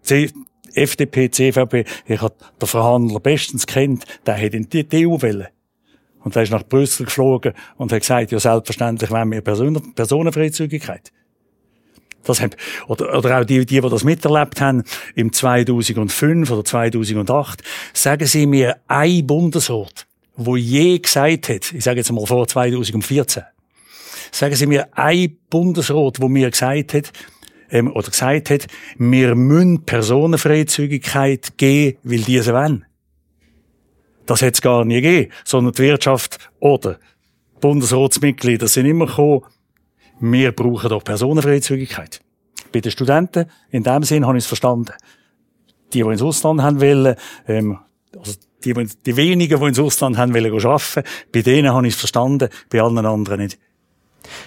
C, 0.03 0.31
FDP, 0.75 1.31
CVP, 1.31 1.85
ich 2.07 2.21
habe 2.21 2.35
den 2.61 2.67
Verhandler 2.67 3.21
bestens 3.21 3.67
kennt, 3.67 4.05
der 4.27 4.41
hat 4.41 4.55
in 4.55 4.69
die, 4.69 5.07
EU 5.07 5.21
wollen. 5.21 5.47
Und 6.21 6.35
der 6.35 6.43
ist 6.43 6.51
nach 6.51 6.65
Brüssel 6.65 7.05
geflogen 7.05 7.53
und 7.77 7.93
hat 7.93 8.01
gesagt, 8.01 8.33
ja, 8.33 8.41
selbstverständlich 8.41 9.11
wollen 9.11 9.31
wir 9.31 9.43
Person 9.43 9.93
Personenfreizügigkeit. 9.95 11.13
Das 12.25 12.41
haben, 12.41 12.53
oder, 12.89 13.19
oder 13.19 13.41
auch 13.41 13.45
die, 13.45 13.67
die, 13.67 13.81
die 13.81 13.89
das 13.89 14.03
miterlebt 14.03 14.61
haben, 14.61 14.83
im 15.15 15.31
2005 15.33 16.51
oder 16.51 16.65
2008, 16.65 17.63
sagen 17.93 18.27
sie 18.27 18.47
mir, 18.47 18.79
ein 18.89 19.27
Bundesrat, 19.27 20.07
wo 20.37 20.57
je 20.57 20.99
gesagt 20.99 21.49
hat, 21.49 21.73
ich 21.73 21.85
sage 21.85 21.99
jetzt 21.99 22.13
mal 22.13 22.27
vor 22.27 22.47
2014, 22.47 23.43
sagen 24.33 24.55
Sie 24.55 24.67
mir 24.67 24.89
ein 24.93 25.37
Bundesrat, 25.49 26.21
wo 26.21 26.29
mir 26.29 26.51
gesagt 26.51 26.95
hat, 26.95 27.13
ähm, 27.71 27.91
oder 27.93 28.11
gesagt 28.11 28.51
hat, 28.51 28.67
wir 28.99 29.35
müssen 29.35 29.85
Personenfreizügigkeit 29.85 31.57
geben, 31.57 31.99
weil 32.03 32.21
diese 32.21 32.53
wollen. 32.53 32.85
Das 34.27 34.41
hätte 34.41 34.55
es 34.55 34.63
gar 34.63 34.85
nie 34.85 35.01
gegeben, 35.01 35.33
sondern 35.45 35.75
die 35.75 35.83
Wirtschaft 35.83 36.51
oder 36.61 36.99
Bundesratsmitglieder 37.61 38.69
sind 38.69 38.87
immer 38.87 39.07
gekommen, 39.07 39.43
wir 40.21 40.53
brauchen 40.53 40.91
doch 40.91 41.05
Personenfreizügigkeit. 41.05 42.21
Bei 42.73 42.81
den 42.81 42.93
Studenten, 42.93 43.47
in 43.71 43.83
dem 43.83 44.03
Sinn 44.03 44.27
habe 44.27 44.39
ich 44.39 44.45
es 44.45 44.49
verstanden. 44.49 44.93
Die, 45.93 46.03
die 46.03 46.09
ins 46.09 46.23
Ausland 46.23 46.63
haben 46.63 46.81
wollen, 46.81 47.17
ähm, 47.47 47.79
also 48.17 48.33
die, 48.65 48.75
die 49.07 49.17
wenigen, 49.17 49.61
die 49.61 49.67
ins 49.67 49.79
Ausland 49.79 50.17
haben 50.19 50.35
wollen 50.35 50.53
arbeiten, 50.53 51.03
bei 51.33 51.43
denen 51.43 51.73
habe 51.73 51.87
ich 51.87 51.95
es 51.95 51.99
verstanden, 51.99 52.49
bei 52.71 52.81
allen 52.81 53.05
anderen 53.05 53.41
nicht. 53.41 53.59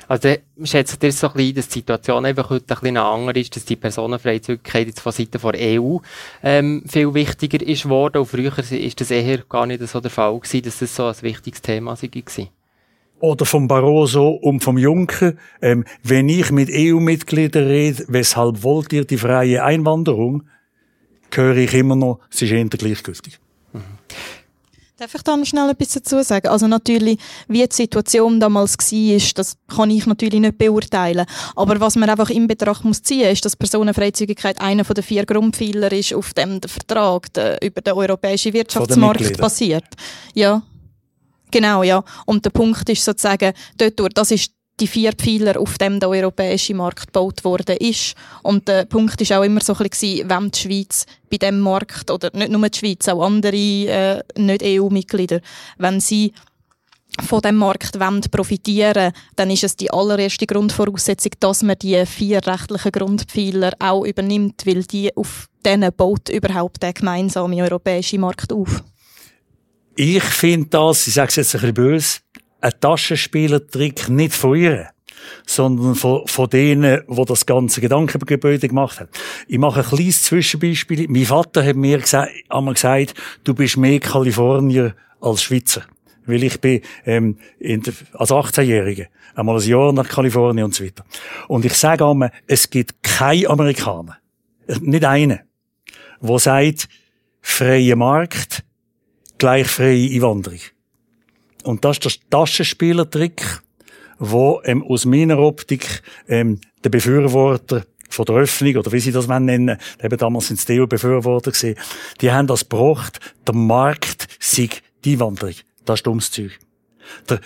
Also, 0.07 0.35
schätzt 0.63 1.03
ihr 1.03 1.11
so 1.11 1.27
ein 1.27 1.33
bisschen, 1.33 1.55
dass 1.55 1.67
die 1.67 1.79
Situation 1.79 2.25
einfach 2.25 2.49
heute 2.49 2.73
ein 2.73 2.79
bisschen 2.79 2.97
andere 2.97 3.39
ist, 3.39 3.55
dass 3.55 3.65
die 3.65 3.75
Personenfreizügigkeit 3.75 4.87
jetzt 4.87 5.01
von 5.01 5.11
Seiten 5.11 5.39
der 5.39 5.81
EU 5.81 5.97
ähm, 6.43 6.83
viel 6.87 7.13
wichtiger 7.13 7.65
ist 7.65 7.83
geworden 7.83 8.17
und 8.19 8.25
früher 8.25 8.57
ist 8.57 9.01
das 9.01 9.11
eher 9.11 9.39
gar 9.49 9.65
nicht 9.65 9.87
so 9.87 9.99
der 9.99 10.11
Fall 10.11 10.37
gewesen, 10.39 10.63
dass 10.63 10.79
das 10.79 10.95
so 10.95 11.05
ein 11.05 11.21
wichtiges 11.21 11.61
Thema 11.61 11.95
war? 12.01 12.47
Oder 13.19 13.45
vom 13.45 13.67
Barroso 13.67 14.29
und 14.29 14.63
vom 14.63 14.77
Juncker, 14.77 15.33
ähm, 15.61 15.85
wenn 16.03 16.29
ich 16.29 16.51
mit 16.51 16.69
EU-Mitgliedern 16.71 17.65
rede, 17.65 18.05
weshalb 18.09 18.61
wollt 18.61 18.93
ihr 18.93 19.05
die 19.05 19.17
freie 19.17 19.63
Einwanderung, 19.63 20.43
höre 21.33 21.57
ich 21.57 21.73
immer 21.73 21.95
noch, 21.95 22.19
es 22.31 22.41
ist 22.43 22.51
eher 22.51 22.65
gleichgültig. 22.65 23.39
Darf 24.99 25.13
ich 25.13 25.21
da 25.21 25.37
noch 25.37 25.45
schnell 25.45 25.69
etwas 25.69 25.89
dazu 25.89 26.23
sagen? 26.23 26.47
Also 26.47 26.65
natürlich, 26.65 27.19
wie 27.47 27.63
die 27.67 27.75
Situation 27.75 28.39
damals 28.39 28.77
war, 28.77 29.33
das 29.35 29.55
kann 29.67 29.91
ich 29.91 30.07
natürlich 30.07 30.39
nicht 30.39 30.57
beurteilen. 30.57 31.27
Aber 31.55 31.79
was 31.79 31.95
man 31.97 32.09
einfach 32.09 32.31
in 32.31 32.47
Betracht 32.47 32.83
muss 32.83 33.03
ziehen, 33.03 33.29
ist, 33.29 33.45
dass 33.45 33.55
Personenfreizügigkeit 33.55 34.59
einer 34.59 34.83
der 34.83 35.03
vier 35.03 35.23
Grundpfeiler 35.23 35.91
ist, 35.91 36.15
auf 36.15 36.33
dem 36.33 36.59
der 36.61 36.69
Vertrag 36.69 37.31
der, 37.33 37.61
über 37.61 37.81
den 37.81 37.93
europäischen 37.93 38.53
Wirtschaftsmarkt 38.53 39.37
basiert. 39.37 39.85
Ja. 40.33 40.63
Genau, 41.51 41.83
ja. 41.83 42.03
Und 42.25 42.43
der 42.43 42.49
Punkt 42.49 42.89
ist 42.89 43.05
sozusagen, 43.05 43.53
dort, 43.77 44.17
das 44.17 44.31
ist 44.31 44.51
die 44.79 44.87
vier 44.87 45.13
Pfeiler, 45.13 45.59
auf 45.59 45.77
dem 45.77 45.99
der 45.99 46.09
europäische 46.09 46.75
Markt 46.75 47.07
gebaut 47.07 47.43
worden 47.43 47.77
ist. 47.77 48.15
Und 48.43 48.67
der 48.67 48.85
Punkt 48.85 49.19
ist 49.19 49.33
auch 49.33 49.43
immer 49.43 49.61
so 49.61 49.73
ein 49.73 49.89
bisschen, 49.89 50.29
wenn 50.29 50.51
die 50.51 50.59
Schweiz 50.59 51.05
bei 51.29 51.37
dem 51.37 51.59
Markt, 51.59 52.11
oder 52.11 52.29
nicht 52.33 52.51
nur 52.51 52.69
die 52.69 52.77
Schweiz, 52.77 53.07
auch 53.07 53.25
andere 53.25 53.55
äh, 53.55 54.23
nicht 54.37 54.63
EU-Mitglieder, 54.63 55.39
wenn 55.77 55.99
sie 55.99 56.33
von 57.25 57.41
dem 57.41 57.55
Markt 57.55 57.97
profitieren 58.31 59.11
dann 59.35 59.49
ist 59.49 59.63
es 59.63 59.75
die 59.75 59.89
allererste 59.89 60.45
Grundvoraussetzung, 60.45 61.31
dass 61.39 61.63
man 61.63 61.79
die 61.79 62.05
vier 62.05 62.45
rechtlichen 62.45 62.91
Grundpfeiler 62.91 63.71
auch 63.79 64.05
übernimmt, 64.05 64.65
weil 64.67 64.83
die 64.83 65.15
auf 65.15 65.47
denen 65.65 65.91
baut 65.93 66.29
überhaupt 66.29 66.83
der 66.83 66.93
gemeinsame 66.93 67.63
europäische 67.63 68.19
Markt 68.19 68.53
auf. 68.53 68.83
Ich 69.95 70.23
finde 70.23 70.67
das, 70.69 71.07
ich 71.07 71.15
sage 71.15 71.29
es 71.29 71.35
jetzt 71.37 71.55
ein 71.55 71.61
bisschen 71.61 71.73
böse, 71.73 72.19
ein 72.67 72.79
Taschenspielertrick 72.79 74.09
nicht 74.09 74.33
von 74.33 74.55
ihr, 74.55 74.89
sondern 75.45 75.95
von, 75.95 76.27
von 76.27 76.49
denen, 76.49 77.01
die 77.07 77.25
das 77.25 77.45
ganze 77.45 77.81
Gedankengebäude 77.81 78.67
gemacht 78.67 78.99
haben. 78.99 79.09
Ich 79.47 79.57
mache 79.57 79.81
ein 79.81 79.85
kleines 79.85 80.23
Zwischenbeispiel. 80.23 81.07
Mein 81.07 81.25
Vater 81.25 81.65
hat 81.65 81.75
mir 81.75 81.99
gesagt, 81.99 82.31
einmal 82.49 82.73
gesagt, 82.73 83.13
du 83.43 83.53
bist 83.53 83.77
mehr 83.77 83.99
Kalifornier 83.99 84.95
als 85.21 85.43
Schweizer. 85.43 85.83
Weil 86.25 86.43
ich 86.43 86.59
bin, 86.59 86.81
ähm, 87.05 87.37
in 87.57 87.81
der, 87.81 87.93
als 88.13 88.31
18-Jähriger 88.31 89.07
einmal 89.33 89.61
ein 89.61 89.67
Jahr 89.67 89.93
nach 89.93 90.09
Kalifornien 90.09 90.65
und 90.65 90.75
so 90.75 90.83
weiter. 90.83 91.05
Und 91.47 91.63
ich 91.63 91.73
sage 91.73 92.05
einmal, 92.05 92.31
es 92.47 92.69
gibt 92.69 93.01
keinen 93.01 93.47
Amerikaner, 93.47 94.17
nicht 94.81 95.05
einen, 95.05 95.39
der 96.19 96.39
sagt, 96.39 96.89
freie 97.39 97.95
Markt, 97.95 98.65
gleich 99.37 99.67
freie 99.67 100.13
Einwanderung. 100.13 100.59
Und 101.67 101.83
das 101.83 101.97
ist 101.97 102.05
der 102.05 102.29
Taschenspielertrick, 102.29 103.61
wo 104.19 104.61
ähm, 104.63 104.83
aus 104.83 105.05
meiner 105.05 105.37
Optik 105.37 106.01
ähm, 106.27 106.61
der 106.83 106.89
Befürworter 106.89 107.85
von 108.09 108.25
der 108.25 108.35
Öffnung, 108.35 108.77
oder 108.77 108.91
wie 108.93 109.01
sie 109.01 109.11
das 109.11 109.27
nennen, 109.27 109.77
eben 110.01 110.17
damals 110.17 110.47
sind 110.47 110.59
es 110.59 110.65
die 110.65 110.79
EU-Befürworter 110.79 111.51
gesehen, 111.51 111.77
die 112.21 112.31
haben 112.31 112.47
das 112.47 112.69
gebracht, 112.69 113.19
der 113.45 113.53
Markt 113.53 114.27
sei 114.39 114.69
die 115.03 115.13
Einwanderung. 115.13 115.55
Das 115.83 115.99
ist 115.99 116.07
dummes 116.07 116.31
Zeug. 116.31 116.57
Der, 117.29 117.41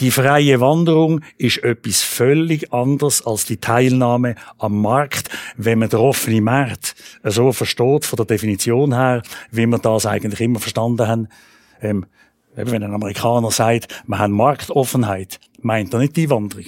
die 0.00 0.10
freie 0.10 0.60
Wanderung 0.60 1.20
ist 1.38 1.58
etwas 1.58 2.02
völlig 2.02 2.72
anderes 2.72 3.24
als 3.24 3.44
die 3.44 3.58
Teilnahme 3.58 4.34
am 4.58 4.80
Markt, 4.80 5.30
wenn 5.56 5.78
man 5.78 5.88
den 5.88 6.00
offenen 6.00 6.44
Markt 6.44 6.96
so 7.22 7.52
versteht, 7.52 8.06
von 8.06 8.16
der 8.16 8.26
Definition 8.26 8.92
her, 8.92 9.22
wie 9.52 9.66
wir 9.66 9.78
das 9.78 10.06
eigentlich 10.06 10.40
immer 10.40 10.58
verstanden 10.58 11.06
haben. 11.06 11.28
Ähm, 11.80 12.06
wenn 12.54 12.82
ein 12.82 12.94
Amerikaner 12.94 13.50
sagt, 13.50 14.02
wir 14.06 14.18
haben 14.18 14.32
Marktoffenheit, 14.32 15.40
meint 15.60 15.92
er 15.92 16.00
nicht 16.00 16.16
die 16.16 16.30
Wanderung. 16.30 16.66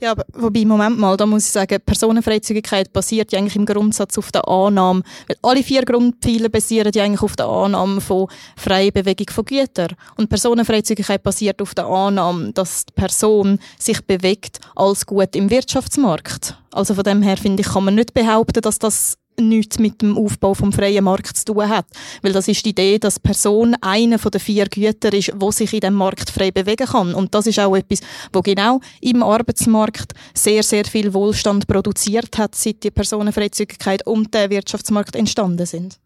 Ja, 0.00 0.12
aber 0.12 0.24
wobei, 0.32 0.64
Moment 0.64 0.98
mal, 0.98 1.14
da 1.18 1.26
muss 1.26 1.44
ich 1.44 1.52
sagen, 1.52 1.78
Personenfreizügigkeit 1.84 2.90
basiert 2.90 3.32
ja 3.32 3.38
eigentlich 3.38 3.56
im 3.56 3.66
Grundsatz 3.66 4.16
auf 4.16 4.32
der 4.32 4.48
Annahme, 4.48 5.02
weil 5.28 5.36
alle 5.42 5.62
vier 5.62 5.84
Grundpfeiler 5.84 6.48
basieren 6.48 6.90
ja 6.94 7.04
eigentlich 7.04 7.20
auf 7.20 7.36
der 7.36 7.46
Annahme 7.46 8.00
von 8.00 8.28
freier 8.56 8.92
Bewegung 8.92 9.26
von 9.30 9.44
Gütern. 9.44 9.94
Und 10.16 10.30
Personenfreizügigkeit 10.30 11.22
basiert 11.22 11.60
auf 11.60 11.74
der 11.74 11.84
Annahme, 11.84 12.52
dass 12.52 12.86
die 12.86 12.94
Person 12.94 13.58
sich 13.78 14.00
bewegt 14.06 14.60
als 14.74 15.04
gut 15.04 15.36
im 15.36 15.50
Wirtschaftsmarkt. 15.50 16.56
Also 16.72 16.94
von 16.94 17.04
dem 17.04 17.20
her 17.20 17.36
finde 17.36 17.60
ich, 17.60 17.68
kann 17.68 17.84
man 17.84 17.94
nicht 17.94 18.14
behaupten, 18.14 18.62
dass 18.62 18.78
das 18.78 19.18
nichts 19.48 19.78
mit 19.78 20.02
dem 20.02 20.16
Aufbau 20.16 20.54
vom 20.54 20.72
freien 20.72 21.04
Markt 21.04 21.36
zu 21.36 21.46
tun 21.46 21.68
hat. 21.68 21.86
Weil 22.22 22.32
das 22.32 22.48
ist 22.48 22.64
die 22.64 22.70
Idee, 22.70 22.98
dass 22.98 23.18
Person 23.18 23.76
eine 23.80 24.18
von 24.18 24.30
den 24.30 24.40
vier 24.40 24.66
Gütern 24.66 25.12
ist, 25.12 25.32
wo 25.36 25.50
sich 25.50 25.72
in 25.72 25.80
dem 25.80 25.94
Markt 25.94 26.30
frei 26.30 26.50
bewegen 26.50 26.86
kann. 26.86 27.14
Und 27.14 27.34
das 27.34 27.46
ist 27.46 27.58
auch 27.58 27.76
etwas, 27.76 28.00
wo 28.32 28.40
genau 28.40 28.80
im 29.00 29.22
Arbeitsmarkt 29.22 30.12
sehr, 30.34 30.62
sehr 30.62 30.84
viel 30.84 31.12
Wohlstand 31.14 31.66
produziert 31.66 32.38
hat, 32.38 32.54
seit 32.54 32.82
die 32.82 32.90
Personenfreizügigkeit 32.90 34.06
und 34.06 34.34
der 34.34 34.50
Wirtschaftsmarkt 34.50 35.16
entstanden 35.16 35.66
sind. 35.66 35.98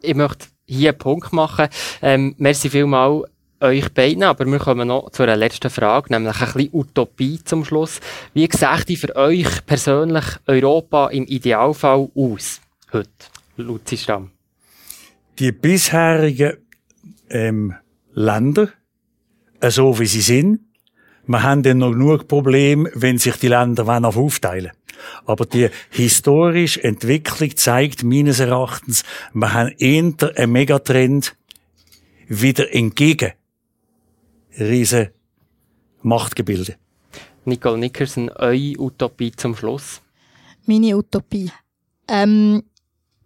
Ich 0.00 0.14
möchte 0.14 0.46
hier 0.66 0.90
einen 0.90 0.98
Punkt 0.98 1.32
machen. 1.32 1.68
Ähm, 2.02 2.34
merci 2.38 2.70
vielmals 2.70 3.24
euch 3.60 3.92
beiden, 3.92 4.22
aber 4.22 4.46
wir 4.46 4.58
kommen 4.58 4.88
noch 4.88 5.10
zu 5.10 5.22
einer 5.22 5.36
letzten 5.36 5.70
Frage, 5.70 6.12
nämlich 6.12 6.40
ein 6.40 6.52
bisschen 6.52 6.70
Utopie 6.72 7.40
zum 7.44 7.64
Schluss. 7.64 8.00
Wie 8.34 8.48
sieht 8.50 8.98
für 8.98 9.16
euch 9.16 9.66
persönlich 9.66 10.24
Europa 10.46 11.08
im 11.08 11.24
Idealfall 11.24 12.08
aus? 12.14 12.60
Heute, 12.92 13.10
Luzi 13.56 13.96
Stamm. 13.96 14.30
Die 15.38 15.52
bisherigen 15.52 16.56
ähm, 17.30 17.74
Länder, 18.12 18.68
äh, 19.60 19.70
so 19.70 19.98
wie 19.98 20.06
sie 20.06 20.20
sind, 20.20 20.60
wir 21.26 21.42
haben 21.42 21.62
dann 21.62 21.78
noch 21.78 21.92
genug 21.92 22.26
Probleme, 22.26 22.90
wenn 22.94 23.18
sich 23.18 23.36
die 23.36 23.48
Länder 23.48 23.86
auf 24.04 24.16
aufteilen 24.16 24.72
aber 25.26 25.46
die 25.46 25.68
historische 25.90 26.82
Entwicklung 26.82 27.56
zeigt 27.56 28.02
meines 28.02 28.40
Erachtens, 28.40 29.04
wir 29.32 29.52
haben 29.52 29.72
eher 29.78 30.12
einen 30.36 30.52
Megatrend 30.52 31.36
wieder 32.26 32.74
entgegen 32.74 33.32
riesen 34.58 35.08
Machtgebilde. 36.02 36.76
Nicole 37.44 37.78
Nickerson, 37.78 38.30
eure 38.30 38.78
Utopie 38.78 39.32
zum 39.32 39.56
Schluss? 39.56 40.00
Meine 40.66 40.96
Utopie. 40.96 41.50
Ähm, 42.06 42.62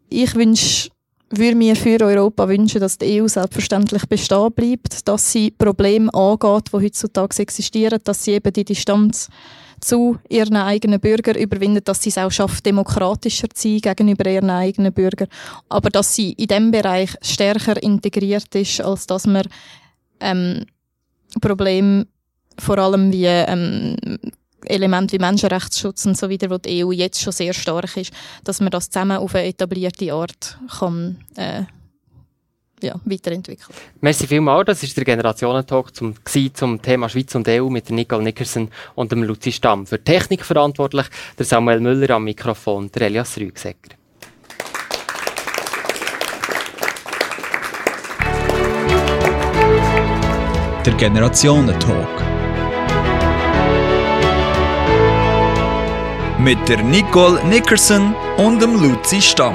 ich 0.08 0.34
wünsche, 0.34 0.90
würde 1.30 1.56
mir 1.56 1.74
für 1.74 2.00
Europa 2.00 2.48
wünschen, 2.48 2.80
dass 2.80 2.98
die 2.98 3.20
EU 3.20 3.28
selbstverständlich 3.28 4.06
bestehen 4.06 4.52
bleibt, 4.52 5.08
dass 5.08 5.32
sie 5.32 5.50
Probleme 5.50 6.12
angeht, 6.14 6.68
die 6.72 6.76
heutzutage 6.76 7.42
existieren, 7.42 8.00
dass 8.04 8.24
sie 8.24 8.32
eben 8.32 8.52
die 8.52 8.64
Distanz 8.64 9.28
zu 9.80 10.18
ihren 10.28 10.56
eigenen 10.56 11.00
Bürgern 11.00 11.36
überwindet, 11.36 11.88
dass 11.88 12.02
sie 12.02 12.10
es 12.10 12.18
auch 12.18 12.30
schafft, 12.30 12.64
demokratischer 12.64 13.48
zu 13.50 13.68
sein 13.68 13.80
gegenüber 13.80 14.30
ihren 14.30 14.50
eigenen 14.50 14.92
Bürgern, 14.92 15.28
aber 15.68 15.90
dass 15.90 16.14
sie 16.14 16.32
in 16.32 16.46
dem 16.46 16.70
Bereich 16.70 17.16
stärker 17.20 17.82
integriert 17.82 18.54
ist, 18.54 18.80
als 18.80 19.06
dass 19.08 19.26
man 19.26 19.48
ähm, 20.20 20.64
Problem 21.40 22.06
vor 22.58 22.78
allem 22.78 23.12
wie 23.12 23.26
ähm, 23.26 23.96
Elemente 24.64 25.14
wie 25.14 25.18
Menschenrechtsschutz 25.18 26.06
und 26.06 26.16
so 26.16 26.30
weiter, 26.30 26.50
wo 26.50 26.58
die 26.58 26.84
EU 26.84 26.92
jetzt 26.92 27.20
schon 27.20 27.32
sehr 27.32 27.52
stark 27.52 27.96
ist, 27.96 28.12
dass 28.44 28.60
man 28.60 28.70
das 28.70 28.90
zusammen 28.90 29.18
auf 29.18 29.34
eine 29.34 29.46
etablierte 29.46 30.12
Art 30.12 30.58
kann 30.78 31.18
äh, 31.36 31.62
ja, 32.82 32.94
weiterentwickeln. 33.04 33.74
Merci 34.00 34.26
vielmals. 34.26 34.66
Das 34.66 34.82
ist 34.82 34.96
der 34.96 35.04
Generationentalk 35.04 35.94
zum, 35.94 36.14
zum 36.54 36.82
Thema 36.82 37.08
Schweiz 37.08 37.34
und 37.34 37.48
EU 37.48 37.68
mit 37.68 37.90
Nicole 37.90 38.24
Nickerson 38.24 38.70
und 38.94 39.12
dem 39.12 39.22
Luzi 39.22 39.52
Stamm. 39.52 39.86
Für 39.86 40.02
Technik 40.02 40.44
verantwortlich 40.44 41.06
der 41.38 41.46
Samuel 41.46 41.80
Müller 41.80 42.10
am 42.10 42.24
Mikrofon, 42.24 42.90
der 42.92 43.02
Elias 43.02 43.38
Rügsecker. 43.38 44.01
Der 50.84 50.94
Generationentalk. 50.94 52.08
Mit 56.40 56.68
der 56.68 56.82
Nicole 56.82 57.40
Nickerson 57.44 58.16
und 58.36 58.60
dem 58.60 58.82
Luzi 58.82 59.22
Stamm. 59.22 59.54